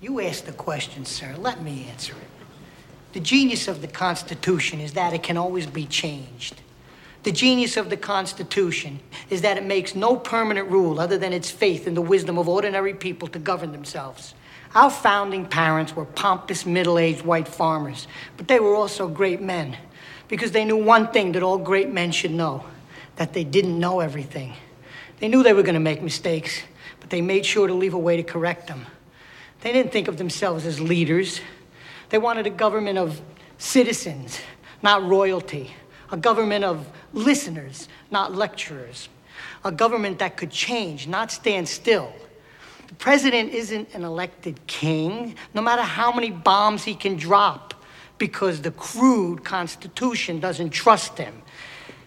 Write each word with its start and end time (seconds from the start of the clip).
You 0.00 0.20
asked 0.20 0.46
the 0.46 0.52
question, 0.52 1.04
sir. 1.04 1.34
Let 1.38 1.62
me 1.62 1.86
answer 1.90 2.14
it. 2.14 2.28
The 3.12 3.20
genius 3.20 3.68
of 3.68 3.82
the 3.82 3.88
Constitution 3.88 4.80
is 4.80 4.94
that 4.94 5.12
it 5.12 5.22
can 5.22 5.36
always 5.36 5.66
be 5.66 5.84
changed. 5.84 6.62
The 7.22 7.32
genius 7.32 7.76
of 7.76 7.90
the 7.90 7.98
Constitution 7.98 9.00
is 9.28 9.42
that 9.42 9.58
it 9.58 9.64
makes 9.64 9.94
no 9.94 10.16
permanent 10.16 10.70
rule 10.70 10.98
other 10.98 11.18
than 11.18 11.34
its 11.34 11.50
faith 11.50 11.86
in 11.86 11.92
the 11.94 12.00
wisdom 12.00 12.38
of 12.38 12.48
ordinary 12.48 12.94
people 12.94 13.28
to 13.28 13.38
govern 13.38 13.72
themselves. 13.72 14.34
Our 14.74 14.88
founding 14.88 15.44
parents 15.44 15.94
were 15.94 16.06
pompous, 16.06 16.64
middle 16.64 16.98
aged 16.98 17.22
white 17.22 17.48
farmers, 17.48 18.06
but 18.38 18.48
they 18.48 18.58
were 18.58 18.74
also 18.74 19.06
great 19.06 19.42
men 19.42 19.76
because 20.28 20.52
they 20.52 20.64
knew 20.64 20.76
one 20.76 21.08
thing 21.08 21.32
that 21.32 21.42
all 21.42 21.58
great 21.58 21.90
men 21.90 22.12
should 22.12 22.30
know 22.30 22.64
that 23.16 23.34
they 23.34 23.44
didn't 23.44 23.78
know 23.78 24.00
everything. 24.00 24.54
They 25.18 25.28
knew 25.28 25.42
they 25.42 25.52
were 25.52 25.64
going 25.64 25.74
to 25.74 25.80
make 25.80 26.00
mistakes, 26.00 26.62
but 27.00 27.10
they 27.10 27.20
made 27.20 27.44
sure 27.44 27.66
to 27.66 27.74
leave 27.74 27.92
a 27.92 27.98
way 27.98 28.16
to 28.16 28.22
correct 28.22 28.68
them. 28.68 28.86
They 29.60 29.72
didn't 29.72 29.92
think 29.92 30.08
of 30.08 30.16
themselves 30.16 30.66
as 30.66 30.80
leaders. 30.80 31.40
They 32.08 32.18
wanted 32.18 32.46
a 32.46 32.50
government 32.50 32.98
of 32.98 33.20
citizens, 33.58 34.40
not 34.82 35.06
royalty. 35.06 35.72
A 36.12 36.16
government 36.16 36.64
of 36.64 36.88
listeners, 37.12 37.88
not 38.10 38.34
lecturers. 38.34 39.08
A 39.64 39.70
government 39.70 40.18
that 40.18 40.36
could 40.36 40.50
change, 40.50 41.06
not 41.06 41.30
stand 41.30 41.68
still. 41.68 42.12
The 42.88 42.94
president 42.94 43.52
isn't 43.52 43.94
an 43.94 44.02
elected 44.02 44.66
king, 44.66 45.36
no 45.54 45.62
matter 45.62 45.82
how 45.82 46.12
many 46.12 46.30
bombs 46.30 46.82
he 46.82 46.94
can 46.94 47.16
drop, 47.16 47.74
because 48.18 48.62
the 48.62 48.72
crude 48.72 49.44
Constitution 49.44 50.40
doesn't 50.40 50.70
trust 50.70 51.16
him. 51.16 51.42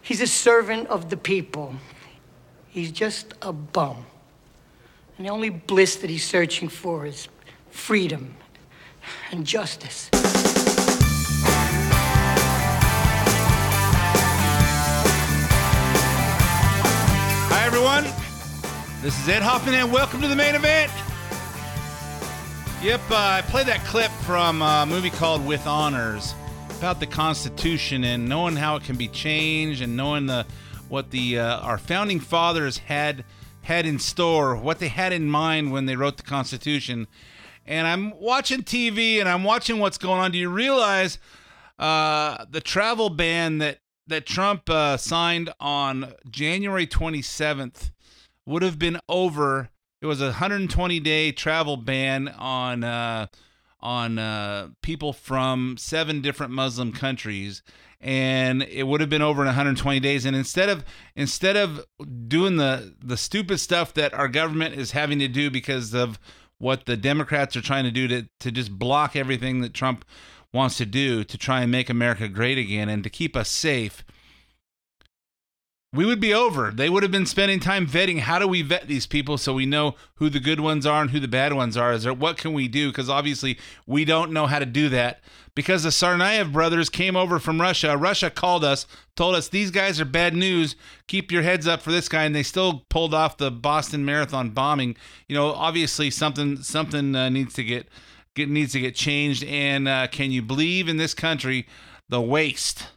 He's 0.01 0.19
a 0.19 0.27
servant 0.27 0.89
of 0.89 1.09
the 1.09 1.15
people. 1.15 1.75
He's 2.67 2.91
just 2.91 3.33
a 3.41 3.53
bum. 3.53 4.05
And 5.17 5.25
the 5.25 5.31
only 5.31 5.49
bliss 5.49 5.95
that 5.97 6.09
he's 6.09 6.25
searching 6.25 6.67
for 6.67 7.05
is 7.05 7.29
freedom 7.73 8.35
and 9.31 9.45
justice. 9.45 10.09
Hi, 17.49 17.65
everyone. 17.65 18.03
This 19.01 19.19
is 19.19 19.27
Ed 19.27 19.41
Hoffman, 19.41 19.73
and 19.73 19.91
welcome 19.91 20.21
to 20.21 20.27
the 20.27 20.35
main 20.35 20.55
event. 20.55 20.91
Yep, 22.81 23.01
uh, 23.09 23.15
I 23.15 23.41
played 23.47 23.67
that 23.67 23.83
clip 23.85 24.11
from 24.25 24.61
a 24.61 24.85
movie 24.87 25.09
called 25.09 25.45
With 25.45 25.65
Honors 25.67 26.35
about 26.77 26.99
the 26.99 27.07
Constitution 27.07 28.03
and 28.03 28.29
knowing 28.29 28.55
how 28.55 28.75
it 28.75 28.83
can 28.83 28.97
be 28.97 29.07
changed 29.07 29.81
and 29.81 29.97
knowing 29.97 30.27
the 30.27 30.45
what 30.89 31.11
the 31.11 31.39
uh, 31.39 31.59
our 31.59 31.77
founding 31.77 32.19
fathers 32.19 32.77
had 32.77 33.25
had 33.63 33.85
in 33.85 33.97
store, 33.99 34.55
what 34.55 34.79
they 34.79 34.89
had 34.89 35.11
in 35.11 35.29
mind 35.29 35.71
when 35.71 35.85
they 35.85 35.95
wrote 35.95 36.17
the 36.17 36.23
Constitution. 36.23 37.07
And 37.65 37.87
I'm 37.87 38.11
watching 38.19 38.61
TV 38.61 39.19
and 39.19 39.29
I'm 39.29 39.43
watching 39.43 39.79
what's 39.79 39.97
going 39.97 40.19
on. 40.19 40.31
Do 40.31 40.37
you 40.37 40.49
realize 40.49 41.17
uh, 41.79 42.45
the 42.49 42.61
travel 42.61 43.09
ban 43.09 43.59
that 43.59 43.79
that 44.07 44.25
Trump 44.25 44.69
uh, 44.69 44.97
signed 44.97 45.51
on 45.59 46.13
January 46.29 46.85
27th 46.85 47.91
would 48.45 48.61
have 48.61 48.77
been 48.77 48.99
over. 49.07 49.69
It 50.01 50.05
was 50.05 50.21
a 50.21 50.25
120 50.25 50.99
day 50.99 51.31
travel 51.31 51.77
ban 51.77 52.27
on 52.27 52.83
uh, 52.83 53.27
on 53.79 54.19
uh, 54.19 54.69
people 54.81 55.13
from 55.13 55.75
seven 55.77 56.21
different 56.21 56.51
Muslim 56.51 56.91
countries, 56.91 57.63
and 58.01 58.63
it 58.63 58.83
would 58.83 59.01
have 59.01 59.09
been 59.09 59.21
over 59.21 59.41
in 59.41 59.47
120 59.47 59.99
days. 59.99 60.25
And 60.25 60.35
instead 60.35 60.69
of 60.69 60.83
instead 61.15 61.55
of 61.55 61.85
doing 62.27 62.57
the 62.57 62.95
the 63.01 63.17
stupid 63.17 63.59
stuff 63.59 63.93
that 63.93 64.13
our 64.13 64.27
government 64.27 64.75
is 64.75 64.91
having 64.91 65.19
to 65.19 65.29
do 65.29 65.49
because 65.49 65.93
of 65.93 66.19
what 66.59 66.85
the 66.85 66.97
Democrats 66.97 67.55
are 67.55 67.61
trying 67.61 67.83
to 67.83 67.91
do 67.91 68.07
to 68.07 68.27
to 68.39 68.51
just 68.51 68.71
block 68.71 69.15
everything 69.15 69.61
that 69.61 69.73
Trump 69.73 70.05
wants 70.53 70.77
to 70.77 70.85
do 70.85 71.23
to 71.23 71.37
try 71.37 71.61
and 71.61 71.71
make 71.71 71.89
America 71.89 72.27
great 72.27 72.57
again 72.57 72.89
and 72.89 73.03
to 73.03 73.09
keep 73.09 73.35
us 73.35 73.49
safe, 73.49 74.05
we 75.93 76.05
would 76.05 76.19
be 76.19 76.33
over. 76.33 76.71
They 76.71 76.89
would 76.89 77.03
have 77.03 77.11
been 77.11 77.27
spending 77.27 77.59
time 77.59 77.85
vetting 77.85 78.19
how 78.19 78.39
do 78.39 78.47
we 78.47 78.63
vet 78.63 78.87
these 78.87 79.05
people 79.05 79.37
so 79.37 79.53
we 79.53 79.67
know 79.67 79.93
who 80.15 80.27
the 80.27 80.39
good 80.39 80.59
ones 80.59 80.87
are 80.87 81.01
and 81.03 81.11
who 81.11 81.19
the 81.19 81.27
bad 81.27 81.53
ones 81.53 81.77
are. 81.77 81.93
Is 81.93 82.03
there 82.03 82.13
what 82.13 82.37
can 82.37 82.53
we 82.53 82.67
do? 82.67 82.89
Because 82.89 83.09
obviously 83.09 83.59
we 83.85 84.03
don't 84.03 84.31
know 84.31 84.47
how 84.47 84.57
to 84.57 84.65
do 84.65 84.89
that. 84.89 85.19
Because 85.55 85.83
the 85.83 85.89
Tsarnaev 85.89 86.51
brothers 86.51 86.89
came 86.89 87.15
over 87.15 87.37
from 87.37 87.61
Russia. 87.61 87.95
Russia 87.95 88.31
called 88.31 88.63
us, 88.63 88.87
told 89.15 89.35
us 89.35 89.47
these 89.47 89.69
guys 89.69 90.01
are 90.01 90.05
bad 90.05 90.35
news. 90.35 90.75
Keep 91.07 91.31
your 91.31 91.43
heads 91.43 91.67
up 91.67 91.83
for 91.83 91.91
this 91.91 92.09
guy, 92.09 92.23
and 92.23 92.33
they 92.33 92.41
still 92.41 92.85
pulled 92.89 93.13
off 93.13 93.37
the 93.37 93.51
Boston 93.51 94.03
Marathon 94.03 94.49
bombing. 94.49 94.97
You 95.27 95.35
know, 95.35 95.51
obviously 95.51 96.09
something 96.09 96.57
something 96.63 97.15
uh, 97.15 97.29
needs 97.29 97.53
to 97.53 97.63
get 97.63 97.87
get 98.33 98.49
needs 98.49 98.71
to 98.71 98.79
get 98.79 98.95
changed. 98.95 99.43
And 99.43 99.87
uh, 99.87 100.07
can 100.07 100.31
you 100.31 100.41
believe 100.41 100.89
in 100.89 100.97
this 100.97 101.13
country 101.13 101.67
the 102.09 102.19
waste? 102.19 102.87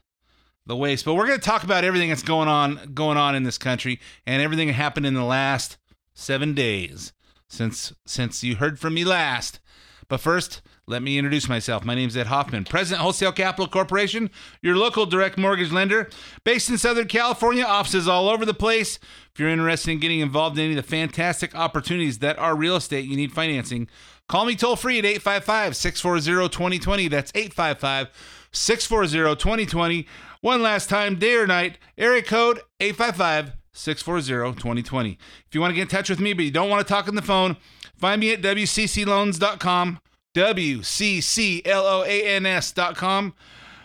The 0.66 0.77
waste. 0.77 1.04
But 1.04 1.15
we're 1.15 1.27
going 1.27 1.38
to 1.38 1.44
talk 1.44 1.62
about 1.62 1.84
everything 1.84 2.09
that's 2.09 2.22
going 2.22 2.49
on 2.49 2.93
going 2.94 3.16
on 3.16 3.34
in 3.34 3.44
this 3.44 3.59
country 3.59 4.00
and 4.27 4.43
everything 4.43 4.69
that 4.69 4.75
happened 4.75 5.06
in 5.06 5.15
the 5.15 5.25
last 5.25 5.77
seven 6.15 6.54
days 6.54 7.12
since 7.49 7.93
since 8.04 8.43
you 8.43 8.56
heard 8.56 8.78
from 8.78 8.94
me 8.94 9.05
last. 9.05 9.60
But 10.09 10.21
first, 10.21 10.62
let 10.87 11.03
me 11.03 11.19
introduce 11.19 11.49
myself. 11.49 11.84
My 11.84 11.97
name 11.97 12.09
is 12.09 12.16
Ed 12.16 12.28
Hoffman, 12.28 12.62
President 12.65 13.03
Wholesale 13.03 13.32
Capital 13.32 13.66
Corporation, 13.66 14.31
your 14.62 14.76
local 14.76 15.05
direct 15.05 15.37
mortgage 15.37 15.72
lender, 15.72 16.09
based 16.44 16.71
in 16.71 16.78
Southern 16.78 17.09
California, 17.09 17.65
offices 17.65 18.06
all 18.06 18.28
over 18.28 18.44
the 18.44 18.55
place. 18.55 19.00
If 19.34 19.41
you're 19.41 19.49
interested 19.49 19.91
in 19.91 19.99
getting 19.99 20.21
involved 20.21 20.59
in 20.59 20.66
any 20.66 20.78
of 20.78 20.84
the 20.84 20.88
fantastic 20.88 21.56
opportunities 21.56 22.21
that 22.21 22.38
are 22.38 22.55
real 22.55 22.76
estate, 22.76 23.05
you 23.05 23.16
need 23.16 23.32
financing. 23.32 23.88
Call 24.28 24.44
me 24.47 24.55
toll 24.55 24.76
free 24.76 24.99
at 25.00 25.05
855 25.05 25.75
640 25.75 26.49
2020. 26.50 27.09
That's 27.09 27.32
855 27.34 28.09
640 28.53 29.37
2020. 29.37 30.06
One 30.46 30.62
last 30.62 30.88
time, 30.88 31.16
day 31.16 31.34
or 31.34 31.44
night, 31.44 31.76
area 31.98 32.22
code 32.22 32.60
855 32.78 33.56
640 33.72 34.60
2020. 34.60 35.18
If 35.44 35.56
you 35.56 35.60
want 35.60 35.72
to 35.72 35.74
get 35.74 35.82
in 35.82 35.88
touch 35.88 36.08
with 36.08 36.20
me, 36.20 36.34
but 36.34 36.44
you 36.44 36.52
don't 36.52 36.70
want 36.70 36.86
to 36.86 36.88
talk 36.88 37.08
on 37.08 37.16
the 37.16 37.20
phone, 37.20 37.56
find 37.96 38.20
me 38.20 38.32
at 38.32 38.42
WCCLoans.com, 38.42 39.98
WCCLOANS.com, 40.36 43.34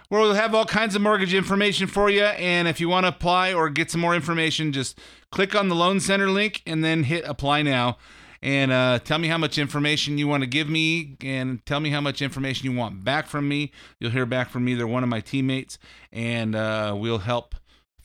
where 0.09 0.21
we'll 0.21 0.35
have 0.35 0.53
all 0.53 0.65
kinds 0.65 0.95
of 0.95 1.01
mortgage 1.01 1.33
information 1.33 1.87
for 1.87 2.11
you. 2.11 2.25
And 2.25 2.67
if 2.67 2.79
you 2.79 2.87
want 2.87 3.05
to 3.05 3.09
apply 3.09 3.55
or 3.55 3.71
get 3.71 3.89
some 3.89 4.01
more 4.01 4.13
information, 4.13 4.71
just 4.71 4.99
click 5.31 5.55
on 5.55 5.67
the 5.67 5.73
Loan 5.73 5.99
Center 5.99 6.29
link 6.29 6.61
and 6.67 6.83
then 6.83 7.05
hit 7.05 7.25
apply 7.25 7.63
now 7.63 7.97
and 8.41 8.71
uh, 8.71 8.99
tell 8.99 9.19
me 9.19 9.27
how 9.27 9.37
much 9.37 9.57
information 9.57 10.17
you 10.17 10.27
want 10.27 10.41
to 10.41 10.47
give 10.47 10.67
me 10.67 11.15
and 11.21 11.65
tell 11.65 11.79
me 11.79 11.89
how 11.89 12.01
much 12.01 12.21
information 12.21 12.71
you 12.71 12.77
want 12.77 13.03
back 13.03 13.27
from 13.27 13.47
me. 13.47 13.71
You'll 13.99 14.11
hear 14.11 14.25
back 14.25 14.49
from 14.49 14.67
either 14.67 14.87
one 14.87 15.03
of 15.03 15.09
my 15.09 15.19
teammates, 15.19 15.77
and 16.11 16.55
uh, 16.55 16.95
we'll 16.97 17.19
help 17.19 17.55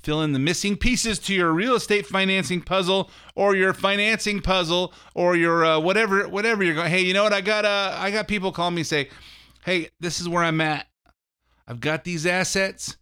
fill 0.02 0.22
in 0.22 0.32
the 0.32 0.38
missing 0.38 0.76
pieces 0.76 1.19
to 1.19 1.34
your 1.34 1.50
real 1.52 1.74
estate 1.74 2.06
financing 2.06 2.62
puzzle 2.62 3.10
or 3.34 3.56
your 3.56 3.74
financing 3.74 4.41
puzzle 4.41 4.92
or 5.14 5.34
your 5.34 5.64
uh, 5.64 5.80
whatever 5.80 6.28
whatever 6.28 6.62
you're 6.62 6.76
going 6.76 6.88
hey 6.88 7.00
you 7.00 7.12
know 7.12 7.24
what 7.24 7.32
i 7.32 7.41
got 7.41 7.64
uh 7.64 7.92
i 7.98 8.08
got 8.08 8.28
people 8.28 8.53
call 8.53 8.70
me 8.70 8.84
say 8.84 9.08
hey 9.64 9.88
this 9.98 10.20
is 10.20 10.28
where 10.28 10.44
i'm 10.44 10.60
at 10.60 10.86
i've 11.66 11.80
got 11.80 12.04
these 12.04 12.24
assets 12.24 12.97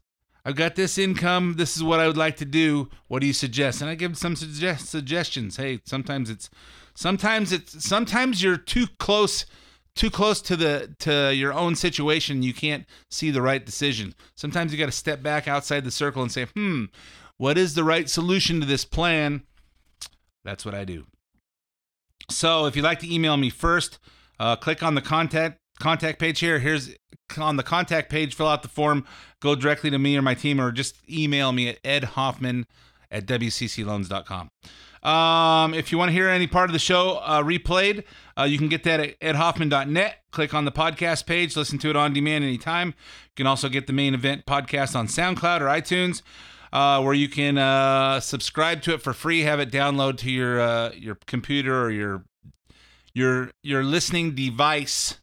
I've 0.45 0.57
got 0.57 0.75
this 0.75 0.99
income. 0.99 1.55
This 1.57 1.75
is 1.75 1.83
what 1.83 2.01
I 2.01 2.07
would 2.07 2.19
like 2.19 2.37
to 2.37 2.45
do. 2.45 2.91
What 3.09 3.21
do 3.21 3.27
you 3.27 3.33
suggest? 3.33 3.81
And 3.81 3.89
I 3.89 3.95
give 3.95 4.19
some 4.19 4.37
suggest- 4.37 4.91
suggestions. 4.91 5.57
Hey, 5.57 5.81
sometimes 5.87 6.29
it's 6.29 6.51
sometimes 6.95 7.53
it's 7.53 7.85
sometimes 7.85 8.43
you're 8.43 8.57
too 8.57 8.87
close 8.99 9.47
too 9.95 10.11
close 10.11 10.41
to 10.43 10.57
the 10.57 10.95
to 10.99 11.35
your 11.35 11.53
own 11.53 11.77
situation 11.77 12.43
you 12.43 12.55
can't 12.55 12.87
see 13.11 13.31
the 13.31 13.43
right 13.43 13.65
decision. 13.65 14.15
Sometimes 14.35 14.73
you 14.73 14.79
got 14.79 14.87
to 14.87 14.93
step 14.93 15.23
back 15.23 15.47
outside 15.47 15.85
the 15.85 15.91
circle 15.91 16.23
and 16.23 16.33
say 16.33 16.47
hmm 16.47 16.85
what 17.37 17.59
is 17.59 17.75
the 17.75 17.85
right 17.85 18.09
solution 18.09 18.61
to 18.61 18.67
this 18.67 18.85
plan? 18.85 19.43
That's 20.45 20.65
what 20.65 20.75
i 20.75 20.85
do. 20.85 21.07
So 22.31 22.67
if 22.67 22.77
you'd 22.77 22.85
like 22.85 23.01
to 23.01 23.13
email 23.13 23.37
me 23.37 23.51
first 23.51 23.99
uh, 24.39 24.57
click 24.57 24.83
on 24.83 24.95
the 24.95 25.03
contact 25.03 25.59
contact 25.81 26.19
page 26.19 26.41
here. 26.41 26.59
Here's 26.59 26.95
on 27.39 27.57
the 27.57 27.63
contact 27.63 28.11
page 28.11 28.35
fill 28.35 28.49
out 28.49 28.63
the 28.63 28.69
form 28.69 29.05
go 29.41 29.55
directly 29.55 29.91
to 29.91 29.99
me 29.99 30.17
or 30.17 30.23
my 30.23 30.35
team 30.35 30.61
or 30.61 30.71
just 30.71 30.97
email 31.11 31.53
me 31.53 31.69
at 31.69 31.79
ed 31.85 32.05
hoffman 32.05 32.67
at 33.11 33.27
wccloans.com 33.27 34.51
um, 35.05 35.75
if 35.75 35.93
you 35.93 35.99
want 35.99 36.09
to 36.09 36.13
hear 36.13 36.29
any 36.29 36.47
part 36.47 36.71
of 36.71 36.73
the 36.73 36.79
show 36.79 37.19
uh, 37.19 37.43
replayed, 37.43 38.05
uh, 38.39 38.45
you 38.45 38.57
can 38.57 38.69
get 38.69 38.85
that 38.85 39.01
at 39.01 39.21
edhoffman.net. 39.21 40.17
Click 40.31 40.55
on 40.55 40.65
the 40.65 40.73
podcast 40.73 41.27
page, 41.27 41.57
listen 41.57 41.79
to 41.79 41.91
it 41.91 41.97
on 41.97 42.13
demand 42.13 42.43
anytime. 42.43 42.89
You 42.89 43.35
can 43.37 43.47
also 43.47 43.69
get 43.69 43.87
the 43.87 43.93
main 43.93 44.15
event 44.15 44.47
podcast 44.47 44.97
on 44.97 45.07
SoundCloud 45.07 45.61
or 45.61 45.67
iTunes, 45.67 46.23
uh, 46.73 47.03
where 47.03 47.15
you 47.15 47.29
can 47.29 47.59
uh, 47.59 48.21
subscribe 48.21 48.81
to 48.83 48.95
it 48.95 49.03
for 49.03 49.13
free, 49.13 49.43
have 49.43 49.61
it 49.61 49.71
download 49.71 50.17
to 50.19 50.31
your 50.31 50.61
uh, 50.61 50.93
your 50.93 51.17
computer 51.27 51.83
or 51.83 51.91
your 51.91 52.25
your 53.13 53.51
your 53.63 53.85
listening 53.85 54.35
device, 54.35 55.21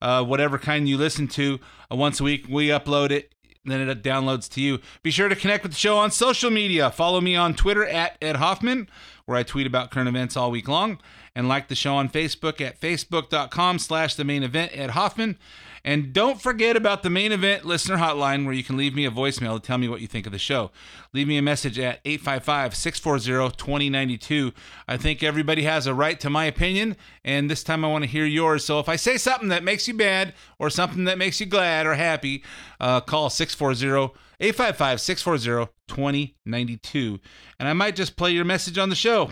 uh, 0.00 0.22
whatever 0.22 0.56
kind 0.56 0.88
you 0.88 0.96
listen 0.96 1.26
to. 1.28 1.58
once 1.90 2.20
a 2.20 2.24
week, 2.24 2.46
we 2.48 2.68
upload 2.68 3.10
it 3.10 3.32
then 3.66 3.88
it 3.88 4.02
downloads 4.02 4.48
to 4.50 4.60
you. 4.60 4.78
Be 5.02 5.10
sure 5.10 5.28
to 5.28 5.36
connect 5.36 5.62
with 5.62 5.72
the 5.72 5.78
show 5.78 5.98
on 5.98 6.10
social 6.10 6.50
media. 6.50 6.90
Follow 6.90 7.20
me 7.20 7.36
on 7.36 7.54
Twitter 7.54 7.84
at 7.84 8.16
Ed 8.22 8.36
Hoffman, 8.36 8.88
where 9.26 9.36
I 9.36 9.42
tweet 9.42 9.66
about 9.66 9.90
current 9.90 10.08
events 10.08 10.36
all 10.36 10.50
week 10.50 10.68
long. 10.68 10.98
and 11.34 11.48
like 11.48 11.68
the 11.68 11.74
show 11.74 11.96
on 11.96 12.08
Facebook 12.08 12.62
at 12.62 12.80
facebook.com 12.80 13.78
slash 13.78 14.14
the 14.14 14.24
main 14.24 14.42
event 14.42 14.72
at 14.72 14.90
Hoffman. 14.90 15.36
And 15.84 16.12
don't 16.12 16.40
forget 16.40 16.76
about 16.76 17.02
the 17.02 17.10
main 17.10 17.30
event 17.30 17.64
listener 17.64 17.98
hotline 17.98 18.44
where 18.44 18.54
you 18.54 18.64
can 18.64 18.76
leave 18.76 18.94
me 18.94 19.04
a 19.04 19.10
voicemail 19.10 19.60
to 19.60 19.60
tell 19.60 19.76
me 19.76 19.86
what 19.86 20.00
you 20.00 20.06
think 20.06 20.24
of 20.26 20.32
the 20.32 20.38
show. 20.38 20.70
Leave 21.12 21.28
me 21.28 21.36
a 21.36 21.42
message 21.42 21.78
at 21.78 22.00
855 22.04 22.74
640 22.74 23.54
2092. 23.56 24.52
I 24.88 24.96
think 24.96 25.22
everybody 25.22 25.62
has 25.64 25.86
a 25.86 25.92
right 25.94 26.18
to 26.20 26.30
my 26.30 26.46
opinion, 26.46 26.96
and 27.24 27.50
this 27.50 27.62
time 27.62 27.84
I 27.84 27.88
want 27.88 28.04
to 28.04 28.10
hear 28.10 28.24
yours. 28.24 28.64
So 28.64 28.80
if 28.80 28.88
I 28.88 28.96
say 28.96 29.18
something 29.18 29.48
that 29.48 29.62
makes 29.62 29.86
you 29.86 29.94
bad 29.94 30.32
or 30.58 30.70
something 30.70 31.04
that 31.04 31.18
makes 31.18 31.38
you 31.38 31.46
glad 31.46 31.86
or 31.86 31.94
happy, 31.94 32.42
uh, 32.80 33.00
call 33.02 33.28
640 33.30 34.18
855 34.40 35.00
640 35.00 35.72
2092. 35.88 37.20
And 37.58 37.68
I 37.68 37.72
might 37.72 37.96
just 37.96 38.16
play 38.16 38.32
your 38.32 38.44
message 38.44 38.78
on 38.78 38.88
the 38.88 38.96
show. 38.96 39.30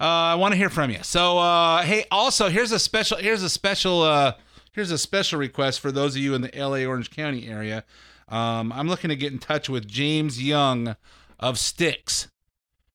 Uh, 0.00 0.04
I 0.04 0.34
want 0.36 0.52
to 0.52 0.58
hear 0.58 0.70
from 0.70 0.90
you. 0.90 1.00
So, 1.02 1.38
uh, 1.38 1.82
hey, 1.82 2.04
also 2.10 2.48
here's 2.48 2.70
a 2.70 2.78
special 2.78 3.18
here's 3.18 3.42
a 3.42 3.50
special 3.50 4.02
uh, 4.02 4.34
here's 4.72 4.92
a 4.92 4.98
special 4.98 5.40
request 5.40 5.80
for 5.80 5.90
those 5.90 6.14
of 6.14 6.22
you 6.22 6.34
in 6.34 6.40
the 6.42 6.50
LA 6.54 6.84
Orange 6.84 7.10
County 7.10 7.48
area. 7.48 7.84
Um, 8.28 8.72
I'm 8.72 8.88
looking 8.88 9.08
to 9.08 9.16
get 9.16 9.32
in 9.32 9.38
touch 9.38 9.68
with 9.68 9.88
James 9.88 10.40
Young 10.42 10.94
of 11.40 11.58
Styx, 11.58 12.28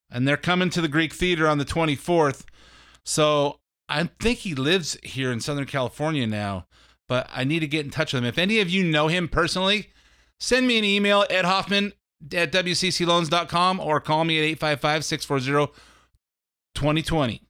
and 0.10 0.28
they're 0.28 0.38
coming 0.38 0.70
to 0.70 0.82
the 0.82 0.88
Greek 0.88 1.14
Theater 1.14 1.48
on 1.48 1.58
the 1.58 1.66
24th. 1.66 2.46
So 3.04 3.60
I 3.90 4.10
think 4.20 4.40
he 4.40 4.56
lives 4.56 4.98
here 5.04 5.32
in 5.32 5.42
Southern 5.42 5.66
California 5.66 6.26
now, 6.26 6.68
but 7.10 7.28
I 7.34 7.44
need 7.44 7.60
to 7.60 7.68
get 7.68 7.84
in 7.84 7.92
touch 7.92 8.14
with 8.14 8.24
him. 8.24 8.28
If 8.28 8.38
any 8.38 8.60
of 8.62 8.70
you 8.70 8.84
know 8.84 9.08
him 9.08 9.28
personally, 9.28 9.90
send 10.40 10.68
me 10.68 10.78
an 10.78 10.84
email 10.84 11.26
Ed 11.30 11.46
Hoffman 11.46 11.94
at 12.34 12.52
WCCLoans.com 12.52 13.80
or 13.80 14.00
call 14.00 14.24
me 14.24 14.40
at 14.40 14.44
855 14.44 15.06
640 15.06 15.74
2020. 16.76 17.42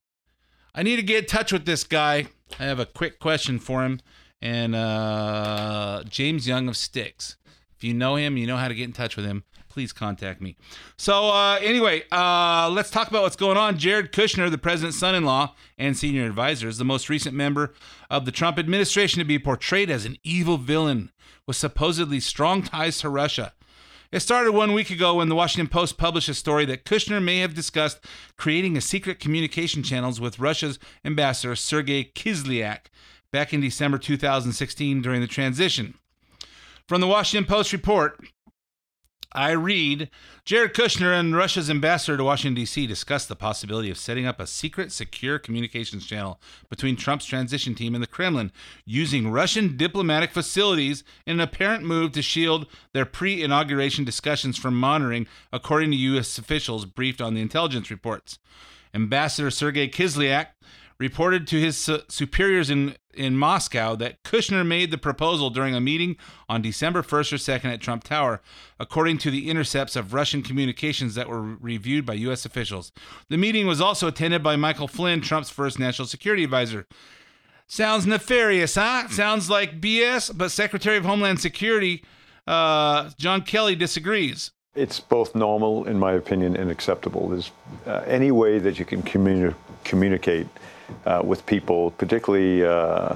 I 0.75 0.83
need 0.83 0.95
to 0.95 1.03
get 1.03 1.23
in 1.23 1.25
touch 1.25 1.51
with 1.53 1.65
this 1.65 1.83
guy. 1.83 2.27
I 2.59 2.63
have 2.63 2.79
a 2.79 2.85
quick 2.85 3.19
question 3.19 3.59
for 3.59 3.83
him. 3.83 3.99
And 4.41 4.75
uh, 4.75 6.03
James 6.09 6.47
Young 6.47 6.67
of 6.67 6.75
Styx. 6.75 7.37
If 7.77 7.83
you 7.83 7.93
know 7.93 8.15
him, 8.15 8.37
you 8.37 8.47
know 8.47 8.57
how 8.57 8.67
to 8.67 8.75
get 8.75 8.85
in 8.85 8.93
touch 8.93 9.15
with 9.15 9.25
him. 9.25 9.43
Please 9.73 9.91
contact 9.91 10.39
me. 10.39 10.55
So, 10.97 11.31
uh, 11.31 11.57
anyway, 11.59 12.03
uh, 12.11 12.69
let's 12.71 12.91
talk 12.91 13.07
about 13.07 13.23
what's 13.23 13.35
going 13.35 13.57
on. 13.57 13.79
Jared 13.79 14.11
Kushner, 14.11 14.51
the 14.51 14.59
president's 14.59 14.99
son 14.99 15.15
in 15.15 15.25
law 15.25 15.55
and 15.79 15.97
senior 15.97 16.27
advisor, 16.27 16.67
is 16.67 16.77
the 16.77 16.85
most 16.85 17.09
recent 17.09 17.33
member 17.33 17.73
of 18.07 18.25
the 18.25 18.31
Trump 18.31 18.59
administration 18.59 19.17
to 19.17 19.25
be 19.25 19.39
portrayed 19.39 19.89
as 19.89 20.05
an 20.05 20.17
evil 20.23 20.57
villain 20.57 21.11
with 21.47 21.55
supposedly 21.55 22.19
strong 22.19 22.61
ties 22.61 22.99
to 22.99 23.09
Russia. 23.09 23.53
It 24.11 24.19
started 24.19 24.51
one 24.51 24.73
week 24.73 24.91
ago 24.91 25.15
when 25.15 25.27
the 25.27 25.33
Washington 25.33 25.71
Post 25.71 25.97
published 25.97 26.29
a 26.29 26.35
story 26.35 26.65
that 26.65 26.85
Kushner 26.85 27.19
may 27.19 27.39
have 27.39 27.55
discussed 27.55 28.05
creating 28.37 28.77
a 28.77 28.81
secret 28.81 29.19
communication 29.19 29.81
channels 29.81 30.21
with 30.21 30.37
Russia's 30.37 30.77
ambassador 31.03 31.55
Sergei 31.55 32.03
Kislyak 32.03 32.91
back 33.31 33.55
in 33.55 33.61
December 33.61 33.97
2016 33.97 35.01
during 35.01 35.19
the 35.19 35.25
transition. 35.25 35.95
From 36.87 37.01
the 37.01 37.07
Washington 37.07 37.47
Post 37.47 37.73
report, 37.73 38.19
I 39.35 39.51
read 39.51 40.09
Jared 40.45 40.73
Kushner 40.73 41.19
and 41.19 41.35
Russia's 41.35 41.69
ambassador 41.69 42.17
to 42.17 42.23
Washington, 42.23 42.53
D.C. 42.53 42.85
discussed 42.85 43.29
the 43.29 43.35
possibility 43.35 43.89
of 43.89 43.97
setting 43.97 44.27
up 44.27 44.39
a 44.39 44.45
secret, 44.45 44.91
secure 44.91 45.39
communications 45.39 46.05
channel 46.05 46.39
between 46.69 46.95
Trump's 46.95 47.25
transition 47.25 47.73
team 47.73 47.95
and 47.95 48.03
the 48.03 48.07
Kremlin, 48.07 48.51
using 48.85 49.31
Russian 49.31 49.75
diplomatic 49.75 50.31
facilities 50.31 51.03
in 51.25 51.37
an 51.37 51.41
apparent 51.41 51.83
move 51.83 52.11
to 52.11 52.21
shield 52.21 52.67
their 52.93 53.05
pre 53.05 53.41
inauguration 53.41 54.03
discussions 54.03 54.57
from 54.57 54.79
monitoring, 54.79 55.25
according 55.51 55.89
to 55.91 55.97
U.S. 55.97 56.37
officials 56.37 56.85
briefed 56.85 57.21
on 57.21 57.33
the 57.33 57.41
intelligence 57.41 57.89
reports. 57.89 58.37
Ambassador 58.93 59.49
Sergei 59.49 59.87
Kislyak 59.87 60.49
reported 60.99 61.47
to 61.47 61.59
his 61.59 61.77
su- 61.77 62.01
superiors 62.07 62.69
in, 62.69 62.95
in 63.13 63.35
Moscow 63.37 63.95
that 63.95 64.23
Kushner 64.23 64.65
made 64.65 64.91
the 64.91 64.97
proposal 64.97 65.49
during 65.49 65.75
a 65.75 65.81
meeting 65.81 66.17
on 66.47 66.61
December 66.61 67.01
1st 67.01 67.33
or 67.33 67.35
2nd 67.37 67.73
at 67.73 67.81
Trump 67.81 68.03
Tower, 68.03 68.41
according 68.79 69.17
to 69.19 69.31
the 69.31 69.49
intercepts 69.49 69.95
of 69.95 70.13
Russian 70.13 70.41
communications 70.41 71.15
that 71.15 71.29
were 71.29 71.41
reviewed 71.41 72.05
by 72.05 72.13
U.S. 72.13 72.45
officials. 72.45 72.91
The 73.29 73.37
meeting 73.37 73.67
was 73.67 73.81
also 73.81 74.07
attended 74.07 74.43
by 74.43 74.55
Michael 74.55 74.87
Flynn, 74.87 75.21
Trump's 75.21 75.49
first 75.49 75.79
national 75.79 76.07
security 76.07 76.43
advisor. 76.43 76.87
Sounds 77.67 78.05
nefarious, 78.05 78.75
huh? 78.75 79.07
Sounds 79.09 79.49
like 79.49 79.79
BS, 79.79 80.37
but 80.37 80.51
Secretary 80.51 80.97
of 80.97 81.05
Homeland 81.05 81.39
Security 81.39 82.03
uh, 82.47 83.09
John 83.17 83.41
Kelly 83.41 83.75
disagrees. 83.75 84.51
It's 84.75 84.99
both 84.99 85.35
normal, 85.35 85.85
in 85.85 85.99
my 85.99 86.13
opinion, 86.13 86.55
and 86.55 86.71
acceptable. 86.71 87.29
There's 87.29 87.51
uh, 87.85 88.03
any 88.07 88.31
way 88.31 88.59
that 88.59 88.79
you 88.79 88.85
can 88.85 89.03
communi- 89.03 89.55
communicate 89.83 90.47
uh, 91.05 91.21
with 91.23 91.45
people, 91.45 91.91
particularly 91.91 92.63
uh, 92.63 93.15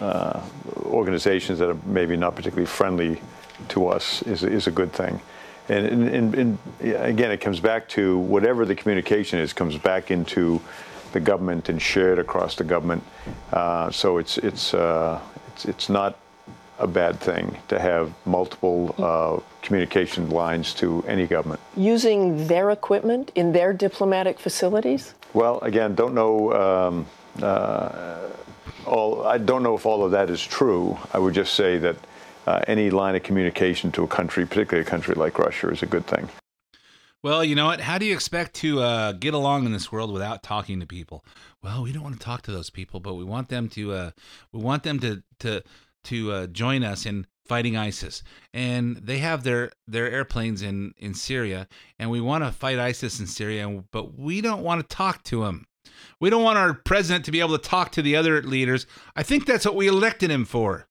uh, 0.00 0.40
organizations 0.84 1.58
that 1.58 1.68
are 1.68 1.78
maybe 1.86 2.16
not 2.16 2.34
particularly 2.34 2.66
friendly 2.66 3.20
to 3.68 3.88
us, 3.88 4.22
is, 4.22 4.42
is 4.42 4.66
a 4.66 4.70
good 4.70 4.92
thing. 4.92 5.20
And, 5.68 5.86
and, 5.86 6.34
and, 6.34 6.58
again, 6.80 7.30
it 7.30 7.40
comes 7.40 7.60
back 7.60 7.88
to 7.90 8.18
whatever 8.18 8.64
the 8.64 8.74
communication 8.74 9.38
is, 9.38 9.52
comes 9.52 9.76
back 9.76 10.10
into 10.10 10.60
the 11.12 11.20
government 11.20 11.68
and 11.68 11.80
shared 11.80 12.18
across 12.18 12.54
the 12.54 12.64
government. 12.64 13.02
Uh, 13.52 13.90
so 13.90 14.18
it's 14.18 14.38
it's, 14.38 14.72
uh, 14.72 15.20
it's 15.48 15.64
it's 15.66 15.88
not 15.88 16.18
a 16.78 16.86
bad 16.86 17.18
thing 17.20 17.58
to 17.68 17.78
have 17.78 18.12
multiple 18.24 18.94
uh, 18.98 19.40
communication 19.62 20.30
lines 20.30 20.74
to 20.74 21.04
any 21.06 21.26
government. 21.26 21.60
Using 21.76 22.46
their 22.46 22.70
equipment 22.70 23.32
in 23.34 23.52
their 23.52 23.72
diplomatic 23.72 24.38
facilities? 24.38 25.14
Well, 25.34 25.58
again, 25.60 25.94
don't 25.94 26.14
know. 26.14 26.52
Um, 26.52 27.06
uh, 27.42 28.28
all, 28.86 29.26
I 29.26 29.38
don't 29.38 29.62
know 29.62 29.74
if 29.74 29.86
all 29.86 30.04
of 30.04 30.12
that 30.12 30.30
is 30.30 30.44
true. 30.44 30.98
I 31.12 31.18
would 31.18 31.34
just 31.34 31.54
say 31.54 31.78
that 31.78 31.96
uh, 32.46 32.60
any 32.66 32.90
line 32.90 33.14
of 33.14 33.22
communication 33.22 33.92
to 33.92 34.04
a 34.04 34.08
country, 34.08 34.46
particularly 34.46 34.86
a 34.86 34.90
country 34.90 35.14
like 35.14 35.38
Russia, 35.38 35.68
is 35.70 35.82
a 35.82 35.86
good 35.86 36.06
thing. 36.06 36.28
Well, 37.20 37.44
you 37.44 37.56
know 37.56 37.66
what? 37.66 37.80
How 37.80 37.98
do 37.98 38.06
you 38.06 38.14
expect 38.14 38.54
to 38.56 38.80
uh, 38.80 39.12
get 39.12 39.34
along 39.34 39.66
in 39.66 39.72
this 39.72 39.90
world 39.90 40.12
without 40.12 40.44
talking 40.44 40.78
to 40.78 40.86
people? 40.86 41.24
Well, 41.62 41.82
we 41.82 41.92
don't 41.92 42.04
want 42.04 42.14
to 42.14 42.24
talk 42.24 42.42
to 42.42 42.52
those 42.52 42.70
people, 42.70 43.00
but 43.00 43.14
we 43.14 43.24
want 43.24 43.48
them 43.48 43.68
to. 43.70 43.92
Uh, 43.92 44.10
we 44.52 44.60
want 44.60 44.84
them 44.84 45.00
to 45.00 45.22
to 45.40 45.62
to 46.08 46.32
uh, 46.32 46.46
join 46.48 46.84
us 46.84 47.06
in 47.06 47.26
fighting 47.46 47.76
ISIS, 47.76 48.22
and 48.52 48.96
they 48.98 49.18
have 49.18 49.42
their 49.42 49.70
their 49.86 50.10
airplanes 50.10 50.62
in 50.62 50.92
in 50.98 51.14
Syria, 51.14 51.66
and 51.98 52.10
we 52.10 52.20
want 52.20 52.44
to 52.44 52.52
fight 52.52 52.78
ISIS 52.78 53.18
in 53.18 53.26
Syria, 53.26 53.84
but 53.90 54.18
we 54.18 54.40
don't 54.40 54.62
want 54.62 54.80
to 54.80 54.96
talk 54.96 55.22
to 55.24 55.44
them. 55.44 55.66
We 56.20 56.30
don't 56.30 56.42
want 56.42 56.58
our 56.58 56.74
president 56.74 57.24
to 57.24 57.32
be 57.32 57.40
able 57.40 57.58
to 57.58 57.68
talk 57.68 57.92
to 57.92 58.02
the 58.02 58.16
other 58.16 58.42
leaders. 58.42 58.86
I 59.16 59.22
think 59.22 59.46
that's 59.46 59.64
what 59.64 59.74
we 59.74 59.88
elected 59.88 60.30
him 60.30 60.44
for. 60.44 60.86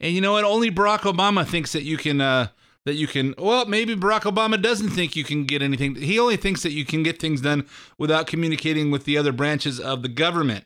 And 0.00 0.14
you 0.14 0.20
know 0.20 0.32
what? 0.32 0.44
Only 0.44 0.70
Barack 0.70 1.00
Obama 1.00 1.46
thinks 1.46 1.72
that 1.72 1.82
you 1.82 1.96
can. 1.96 2.20
Uh, 2.20 2.48
that 2.84 2.94
you 2.94 3.06
can 3.06 3.34
well 3.36 3.66
maybe 3.66 3.94
barack 3.94 4.22
obama 4.22 4.60
doesn't 4.60 4.88
think 4.88 5.14
you 5.14 5.22
can 5.22 5.44
get 5.44 5.60
anything 5.60 5.94
he 5.96 6.18
only 6.18 6.38
thinks 6.38 6.62
that 6.62 6.72
you 6.72 6.86
can 6.86 7.02
get 7.02 7.20
things 7.20 7.42
done 7.42 7.66
without 7.98 8.26
communicating 8.26 8.90
with 8.90 9.04
the 9.04 9.18
other 9.18 9.32
branches 9.32 9.78
of 9.78 10.00
the 10.00 10.08
government 10.08 10.64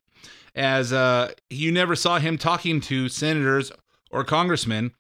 as 0.55 0.93
uh, 0.93 1.33
you 1.50 1.73
never 1.73 1.97
saw 1.97 2.21
him 2.21 2.38
talking 2.38 2.81
to 2.81 3.09
senators 3.09 3.73
or 4.12 4.25
congressmen 4.25 4.92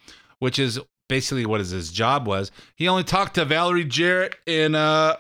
which 0.42 0.58
is 0.58 0.80
basically 1.08 1.46
what 1.46 1.60
his 1.60 1.92
job 1.92 2.26
was. 2.26 2.50
He 2.74 2.88
only 2.88 3.04
talked 3.04 3.34
to 3.36 3.44
valerie 3.44 3.84
jarrett 3.84 4.34
and 4.44 4.74
uh, 4.74 5.18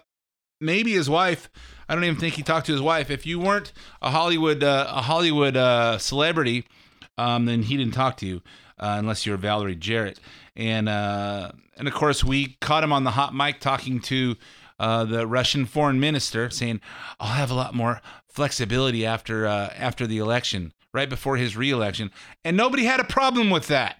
maybe 0.60 0.94
his 0.94 1.08
wife. 1.08 1.48
I 1.88 1.94
don't 1.94 2.02
even 2.02 2.16
think 2.16 2.34
he 2.34 2.42
talked 2.42 2.66
to 2.66 2.72
his 2.72 2.80
wife. 2.80 3.08
If 3.08 3.24
you 3.24 3.38
weren't 3.38 3.72
a 4.00 4.10
hollywood 4.10 4.64
uh, 4.64 4.86
a 4.88 5.02
hollywood 5.02 5.56
uh, 5.56 5.98
celebrity 5.98 6.64
um, 7.18 7.44
then 7.44 7.62
he 7.62 7.76
didn't 7.76 7.94
talk 7.94 8.16
to 8.16 8.26
you 8.26 8.42
uh, 8.80 8.96
unless 8.98 9.24
you're 9.24 9.36
valerie 9.36 9.76
jarrett. 9.76 10.18
And 10.56 10.88
uh, 10.88 11.52
and 11.76 11.86
of 11.86 11.94
course 11.94 12.24
we 12.24 12.56
caught 12.60 12.82
him 12.82 12.92
on 12.92 13.04
the 13.04 13.12
hot 13.12 13.32
mic 13.32 13.60
talking 13.60 14.00
to 14.00 14.34
uh, 14.80 15.04
the 15.04 15.24
Russian 15.24 15.66
foreign 15.66 16.00
minister, 16.00 16.50
saying, 16.50 16.80
"I'll 17.20 17.34
have 17.34 17.52
a 17.52 17.54
lot 17.54 17.74
more 17.74 18.00
flexibility 18.26 19.06
after 19.06 19.46
after 19.46 20.08
the 20.08 20.18
election, 20.18 20.72
right 20.92 21.08
before 21.08 21.36
his 21.36 21.56
reelection," 21.56 22.10
and 22.44 22.56
nobody 22.56 22.84
had 22.84 23.00
a 23.00 23.04
problem 23.04 23.50
with 23.50 23.68
that. 23.68 23.98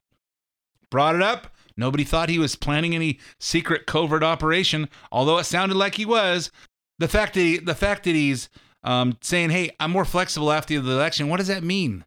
Brought 0.90 1.14
it 1.14 1.22
up. 1.22 1.54
Nobody 1.76 2.04
thought 2.04 2.28
he 2.28 2.38
was 2.38 2.54
planning 2.54 2.94
any 2.94 3.18
secret 3.40 3.86
covert 3.86 4.22
operation, 4.22 4.88
although 5.10 5.38
it 5.38 5.44
sounded 5.44 5.76
like 5.76 5.94
he 5.94 6.04
was. 6.04 6.50
The 6.98 7.08
fact 7.08 7.34
that 7.34 7.40
he, 7.40 7.58
the 7.58 7.74
fact 7.74 8.04
that 8.04 8.14
he's 8.14 8.48
um, 8.84 9.16
saying, 9.22 9.50
"Hey, 9.50 9.70
I'm 9.80 9.90
more 9.90 10.04
flexible 10.04 10.52
after 10.52 10.78
the 10.80 10.92
election," 10.92 11.28
what 11.28 11.38
does 11.38 11.48
that 11.48 11.62
mean? 11.62 12.04